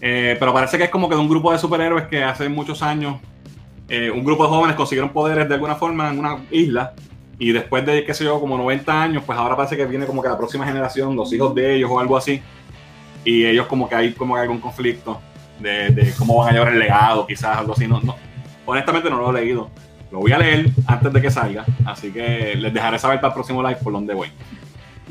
eh, 0.00 0.36
pero 0.38 0.52
parece 0.52 0.78
que 0.78 0.84
es 0.84 0.90
como 0.90 1.08
que 1.08 1.16
de 1.16 1.20
un 1.20 1.28
grupo 1.28 1.50
de 1.50 1.58
superhéroes 1.58 2.06
que 2.06 2.22
hace 2.22 2.48
muchos 2.48 2.82
años 2.82 3.16
eh, 3.88 4.10
un 4.10 4.24
grupo 4.24 4.44
de 4.44 4.50
jóvenes 4.50 4.76
consiguieron 4.76 5.10
poderes 5.10 5.48
de 5.48 5.54
alguna 5.54 5.74
forma 5.74 6.10
en 6.10 6.20
una 6.20 6.38
isla 6.50 6.94
y 7.38 7.52
después 7.52 7.84
de, 7.84 8.04
qué 8.04 8.14
sé 8.14 8.24
yo, 8.24 8.40
como 8.40 8.56
90 8.56 9.02
años, 9.02 9.22
pues 9.24 9.38
ahora 9.38 9.56
parece 9.56 9.76
que 9.76 9.84
viene 9.86 10.06
como 10.06 10.22
que 10.22 10.28
la 10.28 10.38
próxima 10.38 10.66
generación, 10.66 11.16
los 11.16 11.32
hijos 11.32 11.54
de 11.54 11.76
ellos 11.76 11.90
o 11.90 11.98
algo 11.98 12.16
así, 12.16 12.40
y 13.24 13.44
ellos 13.44 13.66
como 13.66 13.88
que 13.88 13.94
hay 13.94 14.12
como 14.12 14.34
que 14.34 14.40
algún 14.40 14.60
conflicto 14.60 15.20
de, 15.58 16.12
cómo 16.18 16.38
van 16.38 16.50
a 16.50 16.52
llevar 16.52 16.72
el 16.72 16.78
legado, 16.78 17.26
quizás 17.26 17.58
algo 17.58 17.72
así, 17.72 17.86
no, 17.86 18.00
no, 18.00 18.16
honestamente 18.66 19.10
no 19.10 19.18
lo 19.18 19.36
he 19.36 19.40
leído. 19.40 19.70
Lo 20.10 20.18
voy 20.18 20.32
a 20.32 20.38
leer 20.38 20.66
antes 20.86 21.10
de 21.10 21.22
que 21.22 21.30
salga, 21.30 21.64
así 21.86 22.12
que 22.12 22.54
les 22.54 22.74
dejaré 22.74 22.98
saber 22.98 23.18
para 23.18 23.28
el 23.28 23.34
próximo 23.34 23.62
live 23.62 23.78
por 23.82 23.94
dónde 23.94 24.12
voy. 24.12 24.28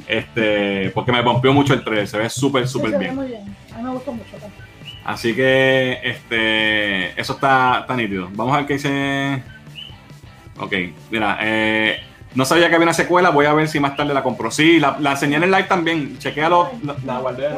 Este, 0.07 0.91
porque 0.91 1.11
me 1.11 1.23
pompió 1.23 1.53
mucho 1.53 1.73
el 1.73 1.83
trailer, 1.83 2.07
se 2.07 2.19
ve 2.19 2.29
súper, 2.29 2.67
súper 2.67 2.99
bien. 2.99 3.15
Muy 3.15 3.27
bien. 3.27 3.55
A 3.73 3.77
mí 3.77 3.83
me 3.83 3.89
gustó 3.91 4.11
mucho 4.11 4.37
Así 5.03 5.35
que 5.35 5.99
este, 6.03 7.19
eso 7.19 7.33
está, 7.33 7.79
está 7.81 7.95
nítido. 7.95 8.29
Vamos 8.33 8.53
a 8.53 8.57
ver 8.57 8.67
qué 8.67 8.73
dice. 8.73 9.43
Ok, 10.59 10.73
mira, 11.09 11.39
eh, 11.41 11.99
no 12.33 12.45
sabía 12.45 12.69
que 12.69 12.75
había 12.75 12.85
una 12.85 12.93
secuela, 12.93 13.29
voy 13.29 13.45
a 13.45 13.53
ver 13.53 13.67
si 13.67 13.79
más 13.79 13.95
tarde 13.95 14.13
la 14.13 14.23
compro. 14.23 14.51
Sí, 14.51 14.79
la, 14.79 14.97
la 14.99 15.11
enseñé 15.11 15.37
en 15.37 15.43
el 15.43 15.51
live 15.51 15.63
también, 15.63 16.17
chequealo, 16.17 16.71
la, 16.83 16.95
la 17.05 17.19
guardé. 17.19 17.49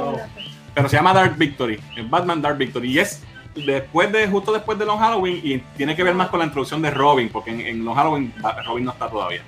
Pero 0.73 0.89
se 0.89 0.95
llama 0.95 1.13
Dark 1.13 1.37
Victory, 1.37 1.79
Batman 2.09 2.41
Dark 2.41 2.57
Victory. 2.57 2.91
Y 2.91 2.99
es 2.99 3.23
después 3.55 4.11
de, 4.11 4.27
justo 4.27 4.51
después 4.51 4.79
de 4.79 4.85
Long 4.85 4.99
Halloween, 4.99 5.39
y 5.43 5.57
tiene 5.77 5.95
que 5.95 6.03
ver 6.03 6.15
más 6.15 6.29
con 6.29 6.39
la 6.39 6.45
introducción 6.45 6.81
de 6.81 6.91
Robin, 6.91 7.29
porque 7.29 7.51
en, 7.69 7.85
Long 7.85 7.95
Halloween 7.95 8.33
Robin 8.65 8.85
no 8.85 8.91
está 8.91 9.07
todavía. 9.07 9.41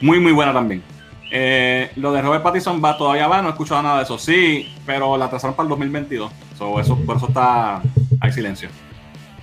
Muy, 0.00 0.18
muy 0.20 0.32
buena 0.32 0.52
también. 0.52 0.82
Eh, 1.30 1.90
lo 1.96 2.12
de 2.12 2.22
Robert 2.22 2.42
Pattinson 2.42 2.82
va 2.82 2.96
todavía 2.96 3.26
va, 3.28 3.42
no 3.42 3.48
he 3.48 3.50
escuchado 3.50 3.82
nada 3.82 3.98
de 3.98 4.04
eso. 4.04 4.18
Sí, 4.18 4.74
pero 4.86 5.16
la 5.16 5.28
trazaron 5.28 5.54
para 5.54 5.64
el 5.64 5.70
2022. 5.70 6.32
eso, 6.80 6.98
por 7.04 7.16
eso 7.16 7.28
está. 7.28 7.82
Hay 8.20 8.32
silencio. 8.32 8.68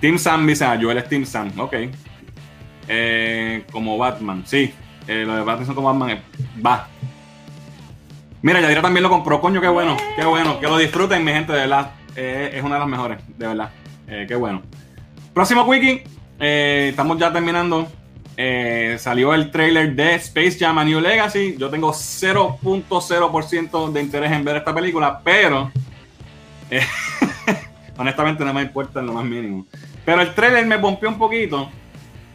Team 0.00 0.18
Sam 0.18 0.46
dice, 0.46 0.64
ah, 0.64 0.78
Joel 0.80 0.98
es 0.98 1.08
Team 1.08 1.24
Sam. 1.24 1.52
Ok. 1.58 1.74
Eh, 2.88 3.64
como 3.70 3.96
Batman, 3.96 4.42
sí. 4.46 4.72
Eh, 5.06 5.24
lo 5.26 5.36
de 5.36 5.42
Pattinson 5.42 5.74
como 5.74 5.88
Batman 5.88 6.20
va. 6.64 6.88
Mira, 8.42 8.60
Yadira 8.60 8.82
también 8.82 9.02
lo 9.02 9.10
compró, 9.10 9.40
coño, 9.40 9.60
qué 9.60 9.68
bueno, 9.68 9.96
qué 10.16 10.24
bueno. 10.24 10.60
Que 10.60 10.66
lo 10.66 10.78
disfruten, 10.78 11.24
mi 11.24 11.32
gente, 11.32 11.52
de 11.52 11.60
verdad. 11.60 11.90
es 12.14 12.62
una 12.62 12.74
de 12.74 12.80
las 12.80 12.88
mejores, 12.88 13.18
de 13.36 13.46
verdad. 13.46 13.70
qué 14.06 14.34
bueno. 14.34 14.62
Próximo 15.32 15.68
quickie. 15.70 16.04
estamos 16.38 17.18
ya 17.18 17.32
terminando. 17.32 17.88
Eh, 18.38 18.96
salió 18.98 19.32
el 19.32 19.50
trailer 19.50 19.96
de 19.96 20.14
Space 20.16 20.58
Jam 20.58 20.76
a 20.78 20.84
New 20.84 21.00
Legacy. 21.00 21.56
Yo 21.58 21.70
tengo 21.70 21.92
0.0% 21.92 23.92
de 23.92 24.02
interés 24.02 24.32
en 24.32 24.44
ver 24.44 24.56
esta 24.56 24.74
película, 24.74 25.22
pero 25.24 25.72
eh, 26.70 26.84
honestamente 27.96 28.44
no 28.44 28.52
me 28.52 28.60
importa 28.62 29.00
en 29.00 29.06
lo 29.06 29.14
más 29.14 29.24
mínimo. 29.24 29.64
Pero 30.04 30.20
el 30.20 30.34
trailer 30.34 30.66
me 30.66 30.78
pompió 30.78 31.08
un 31.08 31.16
poquito 31.16 31.70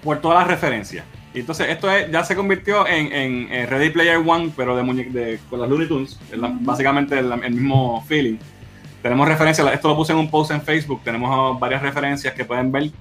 por 0.04 0.20
todas 0.20 0.40
las 0.40 0.48
referencias. 0.48 1.06
Y 1.34 1.40
entonces 1.40 1.70
esto 1.70 1.88
ya 2.12 2.24
se 2.24 2.36
convirtió 2.36 2.86
en, 2.88 3.48
Ready 3.70 3.90
Player 3.92 4.18
One, 4.18 4.52
pero 4.56 4.76
de, 4.76 5.04
de 5.06 5.40
con 5.50 5.60
los 5.60 5.70
Looney 5.70 5.88
Tunes. 5.88 6.20
básicamente 6.62 7.18
el, 7.20 7.52
mismo 7.52 8.04
feeling. 8.08 8.38
Tenemos 9.02 9.28
referencias, 9.28 9.74
esto 9.74 9.88
lo 9.88 9.96
puse 9.96 10.12
en 10.12 10.20
un 10.20 10.30
post 10.30 10.52
en 10.52 10.62
Facebook, 10.62 11.02
tenemos 11.04 11.60
varias 11.60 11.82
referencias 11.82 12.34
que 12.36 12.46
pueden 12.46 12.72
ver 12.72 12.92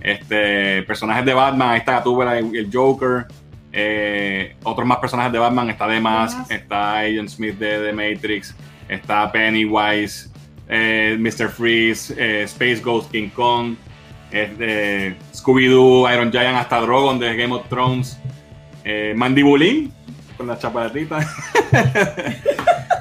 este, 0.00 0.82
personajes 0.84 1.24
de 1.26 1.34
Batman, 1.34 1.70
ahí 1.70 1.78
está 1.78 1.92
Gatúbela, 1.92 2.38
el 2.38 2.70
Joker. 2.72 3.26
Eh, 3.72 4.54
otros 4.64 4.86
más 4.86 4.98
personajes 4.98 5.32
de 5.32 5.38
Batman, 5.38 5.70
está 5.70 5.86
Mask, 5.86 6.50
está 6.50 6.98
Agent 7.00 7.30
Smith 7.30 7.58
de 7.58 7.78
The 7.78 7.92
Matrix, 7.92 8.54
está 8.88 9.32
Pennywise, 9.32 10.30
eh, 10.68 11.16
Mr. 11.18 11.48
Freeze, 11.48 12.14
eh, 12.18 12.42
Space 12.42 12.80
Ghost, 12.82 13.10
King 13.10 13.30
Kong, 13.30 13.76
este, 14.32 15.16
Scooby-Doo, 15.32 16.12
Iron 16.12 16.30
Giant, 16.32 16.56
hasta 16.56 16.80
Drogon 16.80 17.18
de 17.18 17.36
Game 17.36 17.54
of 17.54 17.68
Thrones, 17.68 18.18
Mandibulín, 19.14 19.92
con 20.36 20.46
la 20.46 20.58
chapaletita. 20.58 21.20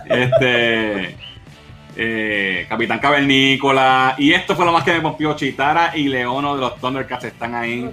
este, 0.05 1.15
eh, 1.95 2.65
Capitán 2.69 2.99
Cavernícola. 2.99 4.15
Y 4.17 4.32
esto 4.32 4.55
fue 4.55 4.65
lo 4.65 4.71
más 4.71 4.84
que 4.84 4.93
me 4.93 5.01
pompió. 5.01 5.36
Chitara 5.36 5.95
y 5.95 6.07
Leono 6.07 6.55
de 6.55 6.61
los 6.61 6.79
Thundercats 6.79 7.25
están 7.25 7.55
ahí. 7.55 7.89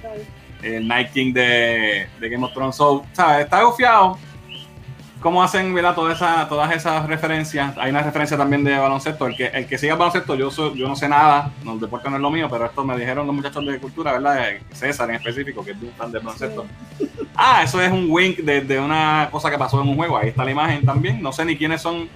El 0.62 0.88
Night 0.88 1.12
King 1.12 1.32
de, 1.32 2.08
Game 2.20 2.44
of 2.44 2.52
Thrones. 2.52 2.78
Está 3.10 3.62
confiado. 3.62 4.18
¿Cómo 5.20 5.42
hacen 5.42 5.74
Toda 5.74 6.48
todas 6.48 6.72
esas 6.72 7.06
referencias? 7.06 7.76
Hay 7.76 7.90
una 7.90 8.02
referencia 8.02 8.36
también 8.36 8.62
de 8.62 8.78
baloncesto. 8.78 9.26
El 9.26 9.36
que, 9.36 9.46
el 9.46 9.66
que 9.66 9.76
siga 9.76 9.96
baloncesto, 9.96 10.36
yo, 10.36 10.50
yo 10.74 10.88
no 10.88 10.94
sé 10.94 11.08
nada. 11.08 11.50
No, 11.64 11.72
el 11.72 11.80
deporte 11.80 12.08
no 12.08 12.16
es 12.16 12.22
lo 12.22 12.30
mío, 12.30 12.48
pero 12.50 12.66
esto 12.66 12.84
me 12.84 12.96
dijeron 12.96 13.26
los 13.26 13.34
muchachos 13.34 13.66
de 13.66 13.78
cultura, 13.80 14.12
¿verdad? 14.12 14.46
César 14.72 15.10
en 15.10 15.16
específico, 15.16 15.64
que 15.64 15.72
es 15.72 15.82
un 15.82 15.92
fan 15.92 16.12
de 16.12 16.18
baloncesto. 16.20 16.66
Ah, 17.34 17.62
eso 17.64 17.80
es 17.82 17.90
un 17.90 18.06
wink 18.08 18.38
de, 18.38 18.60
de, 18.60 18.78
una 18.78 19.28
cosa 19.30 19.50
que 19.50 19.58
pasó 19.58 19.82
en 19.82 19.88
un 19.88 19.96
juego. 19.96 20.16
Ahí 20.16 20.28
está 20.28 20.44
la 20.44 20.52
imagen 20.52 20.84
también. 20.84 21.20
No 21.20 21.32
sé 21.32 21.44
ni 21.44 21.56
quiénes 21.56 21.82
son 21.82 22.08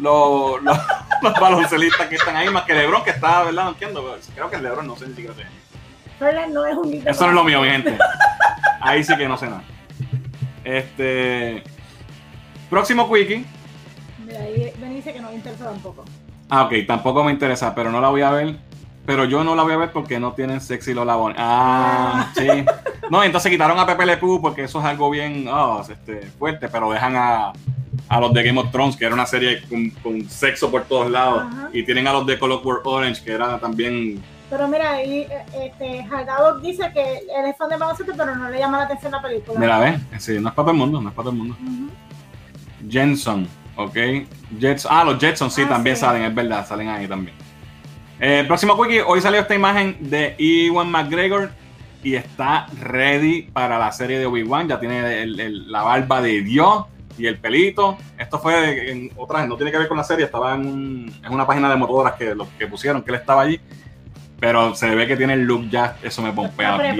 los, 0.00 0.62
los, 1.22 1.40
baloncelistas 1.40 2.08
que 2.08 2.16
están 2.16 2.36
ahí, 2.36 2.50
más 2.50 2.64
que 2.64 2.74
Lebron, 2.74 3.04
que 3.04 3.10
está, 3.10 3.44
¿verdad? 3.44 3.64
No 3.64 3.70
entiendo, 3.70 4.18
creo 4.34 4.50
que 4.50 4.56
el 4.56 4.62
Lebron 4.62 4.86
no 4.86 4.96
sé 4.96 5.06
ni 5.06 5.14
siquiera 5.14 5.34
sé. 5.34 5.44
No 6.50 6.66
es 6.66 6.76
un 6.76 6.94
Eso 7.06 7.24
no 7.24 7.30
es 7.30 7.34
lo 7.34 7.44
mío, 7.44 7.62
mi 7.62 7.68
gente. 7.68 7.98
Ahí 8.80 9.02
sí 9.02 9.16
que 9.16 9.26
no 9.28 9.36
sé 9.36 9.46
nada. 9.46 9.64
Este. 10.64 11.62
Próximo 12.72 13.06
quickie. 13.12 13.44
Ahí 14.30 14.72
dice 14.94 15.12
que 15.12 15.20
no 15.20 15.28
me 15.28 15.34
interesa 15.34 15.66
tampoco. 15.66 16.06
Ah, 16.48 16.62
ok, 16.62 16.72
tampoco 16.86 17.22
me 17.22 17.30
interesa, 17.30 17.74
pero 17.74 17.90
no 17.90 18.00
la 18.00 18.08
voy 18.08 18.22
a 18.22 18.30
ver. 18.30 18.56
Pero 19.04 19.26
yo 19.26 19.44
no 19.44 19.54
la 19.54 19.62
voy 19.62 19.74
a 19.74 19.76
ver 19.76 19.92
porque 19.92 20.18
no 20.18 20.32
tienen 20.32 20.58
sexy 20.58 20.94
Lola 20.94 21.16
Bonnie. 21.16 21.36
Ah, 21.38 22.12
ah, 22.14 22.32
sí. 22.34 22.48
No, 23.10 23.22
entonces 23.22 23.52
quitaron 23.52 23.78
a 23.78 23.84
Pepe 23.84 24.06
Le 24.06 24.16
Pew 24.16 24.40
porque 24.40 24.64
eso 24.64 24.80
es 24.80 24.86
algo 24.86 25.10
bien 25.10 25.46
oh, 25.48 25.82
este, 25.86 26.22
fuerte, 26.38 26.66
pero 26.70 26.90
dejan 26.90 27.14
a, 27.14 27.52
a 28.08 28.20
los 28.20 28.32
de 28.32 28.42
Game 28.42 28.58
of 28.58 28.70
Thrones, 28.70 28.96
que 28.96 29.04
era 29.04 29.12
una 29.12 29.26
serie 29.26 29.60
con, 30.02 30.26
sexo 30.30 30.70
por 30.70 30.84
todos 30.84 31.10
lados, 31.10 31.44
y 31.74 31.82
tienen 31.82 32.06
a 32.06 32.14
los 32.14 32.26
de 32.26 32.38
Clockwork 32.38 32.86
Orange, 32.86 33.22
que 33.22 33.32
era 33.32 33.58
también... 33.58 34.22
Pero 34.48 34.66
mira, 34.66 34.92
ahí 34.92 35.26
este, 35.62 36.06
dice 36.62 36.90
que 36.94 37.18
él 37.18 37.50
es 37.50 37.56
fan 37.58 37.68
de 37.68 37.76
baloncesto, 37.76 38.14
pero 38.16 38.34
no 38.34 38.48
le 38.48 38.58
llama 38.58 38.78
la 38.78 38.84
atención 38.84 39.12
la 39.12 39.20
película. 39.20 39.60
Mira, 39.60 39.78
ve, 39.78 39.98
sí, 40.18 40.40
no 40.40 40.48
es 40.48 40.54
para 40.54 40.64
todo 40.64 40.70
el 40.70 40.78
mundo, 40.78 41.02
no 41.02 41.10
es 41.10 41.14
para 41.14 41.24
todo 41.24 41.32
el 41.32 41.38
mundo. 41.38 41.56
Jenson, 42.88 43.48
ok. 43.76 43.96
Jets, 44.58 44.86
ah, 44.88 45.04
los 45.04 45.18
Jetson 45.18 45.50
sí, 45.50 45.62
ah, 45.64 45.68
también 45.70 45.96
salen, 45.96 46.22
es 46.22 46.34
verdad, 46.34 46.66
salen 46.66 46.88
ahí 46.88 47.06
también. 47.06 47.36
Eh, 48.20 48.44
próximo 48.46 48.80
quickie, 48.80 49.00
hoy 49.00 49.20
salió 49.20 49.40
esta 49.40 49.54
imagen 49.54 49.96
de 50.00 50.36
Ewan 50.38 50.90
McGregor 50.90 51.50
y 52.02 52.14
está 52.14 52.66
ready 52.80 53.42
para 53.42 53.78
la 53.78 53.90
serie 53.92 54.18
de 54.18 54.26
Obi-Wan, 54.26 54.68
ya 54.68 54.78
tiene 54.78 55.26
la 55.26 55.82
barba 55.82 56.20
de 56.20 56.42
Dios 56.42 56.84
y 57.18 57.26
el 57.26 57.38
pelito. 57.38 57.96
Esto 58.18 58.38
fue 58.38 58.90
en 58.90 59.10
otra, 59.16 59.46
no 59.46 59.56
tiene 59.56 59.70
que 59.70 59.78
ver 59.78 59.88
con 59.88 59.96
la 59.96 60.04
serie, 60.04 60.24
estaba 60.24 60.54
en, 60.54 61.12
una 61.30 61.46
página 61.46 61.68
de 61.70 61.76
motoras 61.76 62.14
que, 62.14 62.34
lo, 62.34 62.46
que 62.58 62.66
pusieron 62.66 63.02
que 63.02 63.10
él 63.10 63.16
estaba 63.16 63.42
allí. 63.42 63.60
Pero 64.40 64.74
se 64.74 64.92
ve 64.94 65.06
que 65.06 65.16
tiene 65.16 65.34
el 65.34 65.42
look 65.42 65.68
ya, 65.70 65.96
eso 66.02 66.20
me 66.20 66.32
pompea 66.32 66.76
bien. 66.76 66.96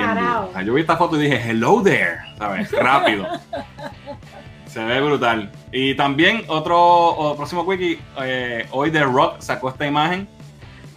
yo 0.64 0.74
vi 0.74 0.80
esta 0.80 0.97
foto 0.97 1.20
y 1.20 1.24
dije, 1.24 1.51
hello 1.51 1.83
there, 1.83 2.18
¿sabes? 2.39 2.70
Rápido. 2.70 3.26
se 4.72 4.82
ve 4.84 5.00
brutal. 5.00 5.52
Y 5.70 5.94
también 5.94 6.44
otro, 6.48 7.34
próximo 7.36 7.68
quickie, 7.68 8.00
eh, 8.22 8.66
hoy 8.70 8.90
The 8.90 9.04
Rock 9.04 9.40
sacó 9.40 9.68
esta 9.68 9.86
imagen 9.86 10.28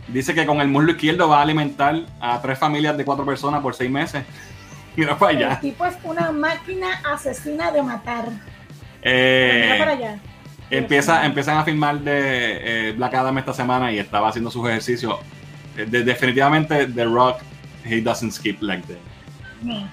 Dice 0.07 0.35
que 0.35 0.45
con 0.45 0.61
el 0.61 0.67
muslo 0.67 0.91
izquierdo 0.91 1.27
va 1.27 1.39
a 1.39 1.41
alimentar 1.41 1.95
a 2.19 2.39
tres 2.41 2.59
familias 2.59 2.95
de 2.95 3.03
cuatro 3.03 3.25
personas 3.25 3.61
por 3.61 3.73
seis 3.73 3.89
meses. 3.89 4.23
Mira 4.95 5.17
para 5.17 5.31
allá. 5.31 5.53
El 5.53 5.59
tipo 5.61 5.85
es 5.85 5.95
una 6.03 6.31
máquina 6.31 7.01
asesina 7.11 7.71
de 7.71 7.81
matar. 7.81 8.25
Eh, 9.01 9.61
Mira 9.63 9.77
para 9.77 9.91
allá. 9.91 10.19
Empieza, 10.69 11.25
empiezan 11.25 11.57
a 11.57 11.63
filmar 11.63 11.99
de 11.99 12.89
eh, 12.89 12.91
Black 12.93 13.13
Adam 13.13 13.37
esta 13.37 13.53
semana 13.53 13.91
y 13.91 13.99
estaba 13.99 14.29
haciendo 14.29 14.49
sus 14.49 14.67
ejercicios. 14.67 15.15
Eh, 15.75 15.85
de- 15.85 16.03
definitivamente 16.03 16.87
The 16.87 17.05
Rock, 17.05 17.37
he 17.83 18.01
doesn't 18.01 18.31
skip 18.31 18.61
like 18.61 18.83
that. 18.87 18.97
No, 19.61 19.87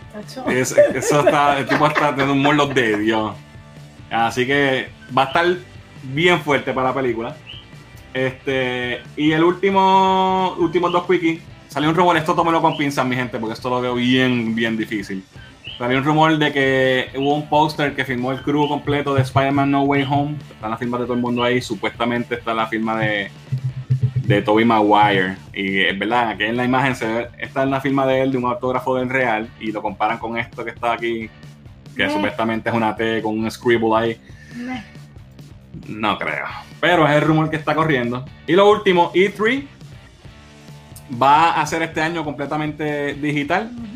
eso 0.50 1.24
está, 1.26 1.58
el 1.58 1.66
tipo 1.66 1.86
está 1.86 2.10
teniendo 2.10 2.34
un 2.34 2.42
muslo 2.42 2.66
de 2.66 2.98
Dios. 2.98 3.32
Así 4.12 4.46
que 4.46 4.88
va 5.16 5.22
a 5.22 5.26
estar 5.26 5.46
bien 6.02 6.40
fuerte 6.40 6.72
para 6.72 6.88
la 6.88 6.94
película. 6.94 7.36
Este, 8.12 9.00
y 9.16 9.32
el 9.32 9.42
último, 9.42 10.54
últimos 10.58 10.92
dos 10.92 11.06
quickies. 11.06 11.40
Salió 11.68 11.88
un 11.88 11.96
rumor, 11.96 12.16
esto 12.18 12.34
tómelo 12.34 12.60
con 12.60 12.76
pinzas, 12.76 13.06
mi 13.06 13.16
gente, 13.16 13.38
porque 13.38 13.54
esto 13.54 13.70
lo 13.70 13.80
veo 13.80 13.94
bien, 13.94 14.54
bien 14.54 14.76
difícil. 14.76 15.24
Salió 15.78 15.98
un 15.98 16.04
rumor 16.04 16.36
de 16.36 16.52
que 16.52 17.08
hubo 17.16 17.34
un 17.34 17.48
póster 17.48 17.94
que 17.96 18.04
firmó 18.04 18.30
el 18.30 18.42
crew 18.42 18.68
completo 18.68 19.14
de 19.14 19.22
Spider-Man 19.22 19.70
No 19.70 19.82
Way 19.84 20.06
Home. 20.08 20.36
Están 20.50 20.70
las 20.70 20.78
firmas 20.78 21.00
de 21.00 21.06
todo 21.06 21.14
el 21.14 21.22
mundo 21.22 21.42
ahí. 21.42 21.62
Supuestamente 21.62 22.34
está 22.34 22.52
la 22.52 22.66
firma 22.66 22.98
de, 22.98 23.30
de 24.26 24.42
Tobey 24.42 24.64
Maguire. 24.64 25.36
Y 25.52 25.80
es 25.80 25.98
verdad, 25.98 26.30
aquí 26.30 26.44
en 26.44 26.56
la 26.56 26.64
imagen 26.64 26.94
se 26.94 27.06
ve, 27.06 27.28
está 27.38 27.62
en 27.62 27.70
la 27.70 27.80
firma 27.80 28.06
de 28.06 28.22
él, 28.22 28.32
de 28.32 28.38
un 28.38 28.44
autógrafo 28.44 28.96
del 28.96 29.08
real, 29.08 29.48
y 29.60 29.72
lo 29.72 29.82
comparan 29.82 30.18
con 30.18 30.36
esto 30.36 30.64
que 30.64 30.70
está 30.70 30.92
aquí, 30.92 31.28
que 31.96 32.06
Meh. 32.06 32.12
supuestamente 32.12 32.68
es 32.70 32.74
una 32.74 32.94
T 32.96 33.22
con 33.22 33.38
un 33.38 33.50
scribble 33.50 33.90
ahí. 33.96 34.20
Meh. 34.56 34.82
No 35.88 36.18
creo. 36.18 36.46
Pero 36.80 37.06
es 37.08 37.14
el 37.14 37.22
rumor 37.22 37.48
que 37.50 37.56
está 37.56 37.74
corriendo. 37.74 38.24
Y 38.46 38.52
lo 38.52 38.70
último, 38.70 39.10
E3 39.14 39.64
va 41.20 41.60
a 41.60 41.66
ser 41.66 41.82
este 41.82 42.00
año 42.00 42.24
completamente 42.24 43.14
digital, 43.14 43.70
Ujú. 43.74 43.86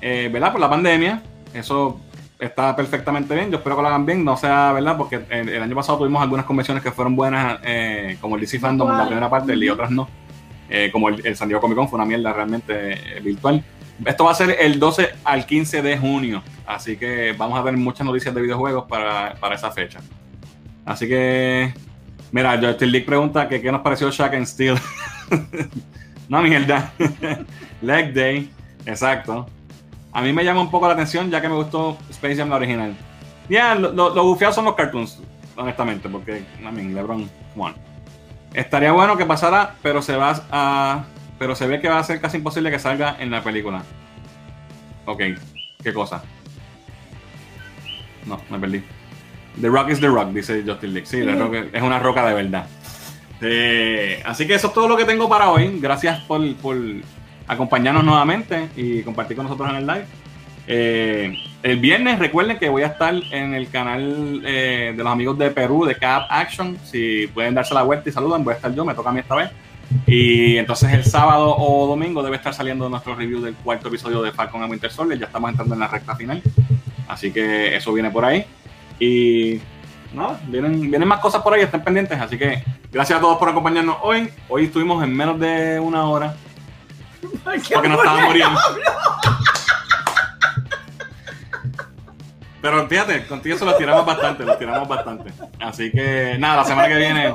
eh, 0.00 0.28
¿verdad? 0.32 0.52
Por 0.52 0.60
la 0.60 0.70
pandemia. 0.70 1.22
Eso 1.52 2.00
está 2.38 2.74
perfectamente 2.76 3.34
bien. 3.34 3.50
Yo 3.50 3.58
espero 3.58 3.76
que 3.76 3.82
lo 3.82 3.88
hagan 3.88 4.06
bien. 4.06 4.24
No 4.24 4.36
sea, 4.36 4.72
¿verdad? 4.72 4.96
Porque 4.96 5.20
el, 5.28 5.48
el 5.48 5.62
año 5.62 5.74
pasado 5.74 5.98
tuvimos 5.98 6.22
algunas 6.22 6.46
convenciones 6.46 6.82
que 6.82 6.90
fueron 6.90 7.16
buenas, 7.16 7.58
eh, 7.64 8.16
como 8.20 8.36
el 8.36 8.40
DC 8.42 8.58
Fandom, 8.58 8.88
la 8.88 8.94
Virtual. 8.94 9.08
primera 9.08 9.30
parte, 9.30 9.54
y 9.56 9.68
otras 9.68 9.90
no. 9.90 10.08
Eh, 10.68 10.90
como 10.92 11.08
el, 11.08 11.26
el 11.26 11.36
San 11.36 11.48
Diego 11.48 11.60
Comic 11.60 11.76
Con 11.76 11.88
fue 11.88 11.96
una 11.96 12.06
mierda 12.06 12.32
realmente 12.32 12.92
eh, 13.16 13.20
virtual. 13.20 13.62
Esto 14.04 14.24
va 14.24 14.30
a 14.32 14.34
ser 14.34 14.56
el 14.60 14.78
12 14.78 15.10
al 15.24 15.46
15 15.46 15.82
de 15.82 15.98
junio. 15.98 16.42
Así 16.66 16.96
que 16.96 17.34
vamos 17.36 17.58
a 17.58 17.62
ver 17.62 17.76
muchas 17.76 18.06
noticias 18.06 18.34
de 18.34 18.40
videojuegos 18.40 18.84
para, 18.86 19.34
para 19.34 19.54
esa 19.54 19.70
fecha. 19.70 20.00
Así 20.84 21.06
que, 21.06 21.72
mira, 22.32 22.58
Justin 22.60 22.92
League 22.92 23.06
pregunta 23.06 23.48
que 23.48 23.60
qué 23.60 23.70
nos 23.70 23.82
pareció 23.82 24.10
Shaq 24.10 24.34
and 24.34 24.46
Steel. 24.46 24.78
no, 26.28 26.42
mierda. 26.42 26.92
Leg 27.82 28.14
Day, 28.14 28.50
exacto. 28.86 29.46
A 30.12 30.22
mí 30.22 30.32
me 30.32 30.44
llama 30.44 30.60
un 30.60 30.70
poco 30.70 30.86
la 30.88 30.94
atención 30.94 31.30
ya 31.30 31.40
que 31.40 31.48
me 31.48 31.54
gustó 31.54 31.96
Space 32.10 32.36
Jam 32.36 32.48
la 32.48 32.56
original. 32.56 32.96
Ya, 33.48 33.74
lo, 33.74 33.92
lo, 33.92 34.14
lo 34.14 34.24
bufiado 34.24 34.52
son 34.52 34.64
los 34.64 34.74
cartoons, 34.74 35.20
honestamente, 35.56 36.08
porque, 36.08 36.44
I 36.60 36.72
mean, 36.72 36.94
LeBron, 36.94 37.28
come 37.54 37.64
on. 37.66 37.74
Estaría 38.54 38.92
bueno 38.92 39.16
que 39.16 39.26
pasara, 39.26 39.76
pero 39.82 40.02
se 40.02 40.16
va 40.16 40.42
a. 40.50 41.04
Pero 41.40 41.54
se 41.54 41.66
ve 41.66 41.80
que 41.80 41.88
va 41.88 41.98
a 41.98 42.04
ser 42.04 42.20
casi 42.20 42.36
imposible 42.36 42.70
que 42.70 42.78
salga 42.78 43.16
en 43.18 43.30
la 43.30 43.42
película. 43.42 43.82
Ok, 45.06 45.22
¿qué 45.82 45.94
cosa? 45.94 46.22
No, 48.26 48.38
me 48.50 48.58
perdí. 48.58 48.82
The 49.58 49.68
Rock 49.68 49.88
is 49.88 50.00
the 50.00 50.08
Rock, 50.08 50.32
dice 50.32 50.62
Justin 50.66 50.92
League. 50.92 51.06
Sí, 51.06 51.22
The 51.22 51.34
Rock 51.34 51.54
es 51.72 51.82
una 51.82 51.98
roca 51.98 52.26
de 52.26 52.34
verdad. 52.34 52.66
Eh, 53.40 54.22
así 54.26 54.46
que 54.46 54.52
eso 54.52 54.66
es 54.66 54.74
todo 54.74 54.86
lo 54.86 54.98
que 54.98 55.06
tengo 55.06 55.30
para 55.30 55.48
hoy. 55.48 55.78
Gracias 55.80 56.20
por, 56.24 56.54
por 56.56 56.76
acompañarnos 57.48 58.04
nuevamente 58.04 58.68
y 58.76 59.00
compartir 59.02 59.34
con 59.34 59.46
nosotros 59.46 59.70
en 59.70 59.76
el 59.76 59.86
live. 59.86 60.04
Eh, 60.66 61.38
el 61.62 61.78
viernes 61.78 62.18
recuerden 62.18 62.58
que 62.58 62.68
voy 62.68 62.82
a 62.82 62.88
estar 62.88 63.14
en 63.14 63.54
el 63.54 63.70
canal 63.70 64.42
eh, 64.44 64.92
de 64.94 65.02
los 65.02 65.10
amigos 65.10 65.38
de 65.38 65.50
Perú 65.50 65.86
de 65.86 65.94
Cap 65.94 66.26
Action. 66.28 66.76
Si 66.84 67.28
pueden 67.28 67.54
darse 67.54 67.72
la 67.72 67.82
vuelta 67.82 68.10
y 68.10 68.12
saludan, 68.12 68.44
voy 68.44 68.52
a 68.52 68.56
estar 68.56 68.74
yo, 68.74 68.84
me 68.84 68.92
toca 68.92 69.08
a 69.08 69.12
mí 69.14 69.20
esta 69.20 69.36
vez. 69.36 69.50
Y 70.06 70.56
entonces 70.56 70.92
el 70.92 71.04
sábado 71.04 71.56
o 71.56 71.86
domingo 71.86 72.22
debe 72.22 72.36
estar 72.36 72.54
saliendo 72.54 72.88
nuestro 72.88 73.14
review 73.14 73.40
del 73.40 73.54
cuarto 73.54 73.88
episodio 73.88 74.22
de 74.22 74.32
Falcon 74.32 74.62
and 74.62 74.70
Winter 74.70 74.90
Soldier. 74.90 75.18
Ya 75.18 75.26
estamos 75.26 75.50
entrando 75.50 75.74
en 75.74 75.80
la 75.80 75.88
recta 75.88 76.16
final. 76.16 76.42
Así 77.08 77.32
que 77.32 77.76
eso 77.76 77.92
viene 77.92 78.10
por 78.10 78.24
ahí. 78.24 78.44
Y 78.98 79.60
nada, 80.14 80.40
vienen, 80.46 80.80
vienen 80.80 81.08
más 81.08 81.20
cosas 81.20 81.42
por 81.42 81.54
ahí, 81.54 81.62
estén 81.62 81.82
pendientes. 81.82 82.20
Así 82.20 82.38
que 82.38 82.62
gracias 82.92 83.18
a 83.18 83.22
todos 83.22 83.38
por 83.38 83.48
acompañarnos 83.48 83.96
hoy. 84.02 84.30
Hoy 84.48 84.64
estuvimos 84.64 85.02
en 85.02 85.16
menos 85.16 85.38
de 85.38 85.80
una 85.80 86.04
hora 86.04 86.34
porque 87.74 87.88
nos 87.88 87.98
estábamos 87.98 88.28
muriendo. 88.28 88.60
Pero 92.62 92.86
fíjate, 92.88 93.26
contigo 93.26 93.56
se 93.56 93.64
los 93.64 93.78
tiramos 93.78 94.04
bastante, 94.04 94.44
los 94.44 94.58
tiramos 94.58 94.86
bastante. 94.86 95.32
Así 95.58 95.90
que 95.90 96.36
nada, 96.38 96.56
la 96.56 96.64
semana 96.64 96.88
que 96.88 96.96
viene. 96.98 97.34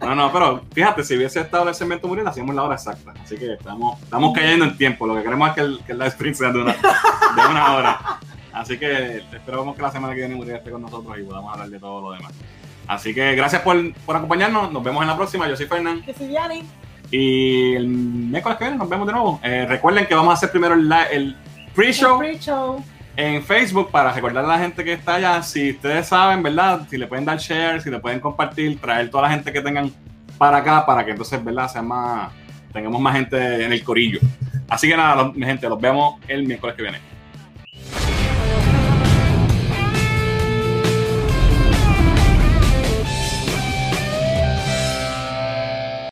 No, 0.00 0.14
no, 0.14 0.32
pero 0.32 0.62
fíjate, 0.74 1.04
si 1.04 1.16
hubiese 1.16 1.40
estado 1.40 1.68
el 1.68 1.74
segmento 1.74 2.08
muriendo, 2.08 2.30
hacíamos 2.30 2.54
la 2.54 2.64
hora 2.64 2.74
exacta. 2.74 3.12
Así 3.22 3.36
que 3.36 3.52
estamos, 3.52 4.00
estamos 4.02 4.32
cayendo 4.34 4.64
en 4.64 4.76
tiempo. 4.76 5.06
Lo 5.06 5.14
que 5.16 5.22
queremos 5.22 5.48
es 5.50 5.54
que 5.54 5.60
el, 5.60 5.80
que 5.86 5.92
el 5.92 5.98
live 5.98 6.10
stream 6.10 6.34
sea 6.34 6.50
de 6.50 6.62
una, 6.62 6.72
de 6.72 7.46
una 7.50 7.74
hora. 7.74 8.00
Así 8.52 8.76
que 8.76 9.18
esperamos 9.32 9.76
que 9.76 9.82
la 9.82 9.92
semana 9.92 10.12
que 10.14 10.20
viene 10.20 10.34
Muriel 10.34 10.56
esté 10.56 10.70
con 10.72 10.82
nosotros 10.82 11.16
y 11.18 11.22
podamos 11.22 11.52
hablar 11.52 11.68
de 11.68 11.78
todo 11.78 12.00
lo 12.00 12.12
demás. 12.16 12.32
Así 12.88 13.14
que 13.14 13.36
gracias 13.36 13.62
por, 13.62 13.76
por 14.04 14.16
acompañarnos. 14.16 14.72
Nos 14.72 14.82
vemos 14.82 15.02
en 15.02 15.08
la 15.08 15.16
próxima. 15.16 15.48
Yo 15.48 15.56
soy 15.56 15.66
Fernán. 15.66 16.02
Que 16.02 16.12
si 16.12 16.28
Yanni. 16.28 16.64
Y 17.12 17.74
el 17.76 17.86
miércoles 17.86 18.58
que 18.58 18.64
viene 18.64 18.78
nos 18.78 18.88
vemos 18.88 19.06
de 19.06 19.12
nuevo. 19.12 19.38
Eh, 19.44 19.64
recuerden 19.68 20.06
que 20.06 20.14
vamos 20.16 20.30
a 20.32 20.34
hacer 20.34 20.50
primero 20.50 20.74
el, 20.74 20.88
li- 20.88 20.96
el 21.12 21.36
pre-show 21.74 22.18
Pre-show. 22.18 22.84
En 23.20 23.42
Facebook 23.42 23.90
para 23.90 24.12
recordar 24.12 24.44
a 24.44 24.48
la 24.48 24.58
gente 24.58 24.82
que 24.82 24.94
está 24.94 25.16
allá. 25.16 25.42
Si 25.42 25.72
ustedes 25.72 26.08
saben, 26.08 26.42
¿verdad? 26.42 26.86
Si 26.88 26.96
le 26.96 27.06
pueden 27.06 27.24
dar 27.24 27.38
share, 27.38 27.80
si 27.80 27.90
le 27.90 27.98
pueden 27.98 28.18
compartir, 28.18 28.80
traer 28.80 29.10
toda 29.10 29.24
la 29.24 29.30
gente 29.30 29.52
que 29.52 29.60
tengan 29.60 29.92
para 30.38 30.58
acá 30.58 30.86
para 30.86 31.04
que 31.04 31.10
entonces, 31.10 31.42
¿verdad? 31.44 31.68
Sea 31.68 31.82
más, 31.82 32.32
tengamos 32.72 33.00
más 33.00 33.14
gente 33.14 33.64
en 33.64 33.72
el 33.72 33.84
corillo. 33.84 34.20
Así 34.68 34.88
que 34.88 34.96
nada, 34.96 35.30
mi 35.34 35.44
gente, 35.44 35.68
los 35.68 35.80
vemos 35.80 36.14
el 36.28 36.46
miércoles 36.46 36.76
que 36.76 36.82
viene. 36.82 37.09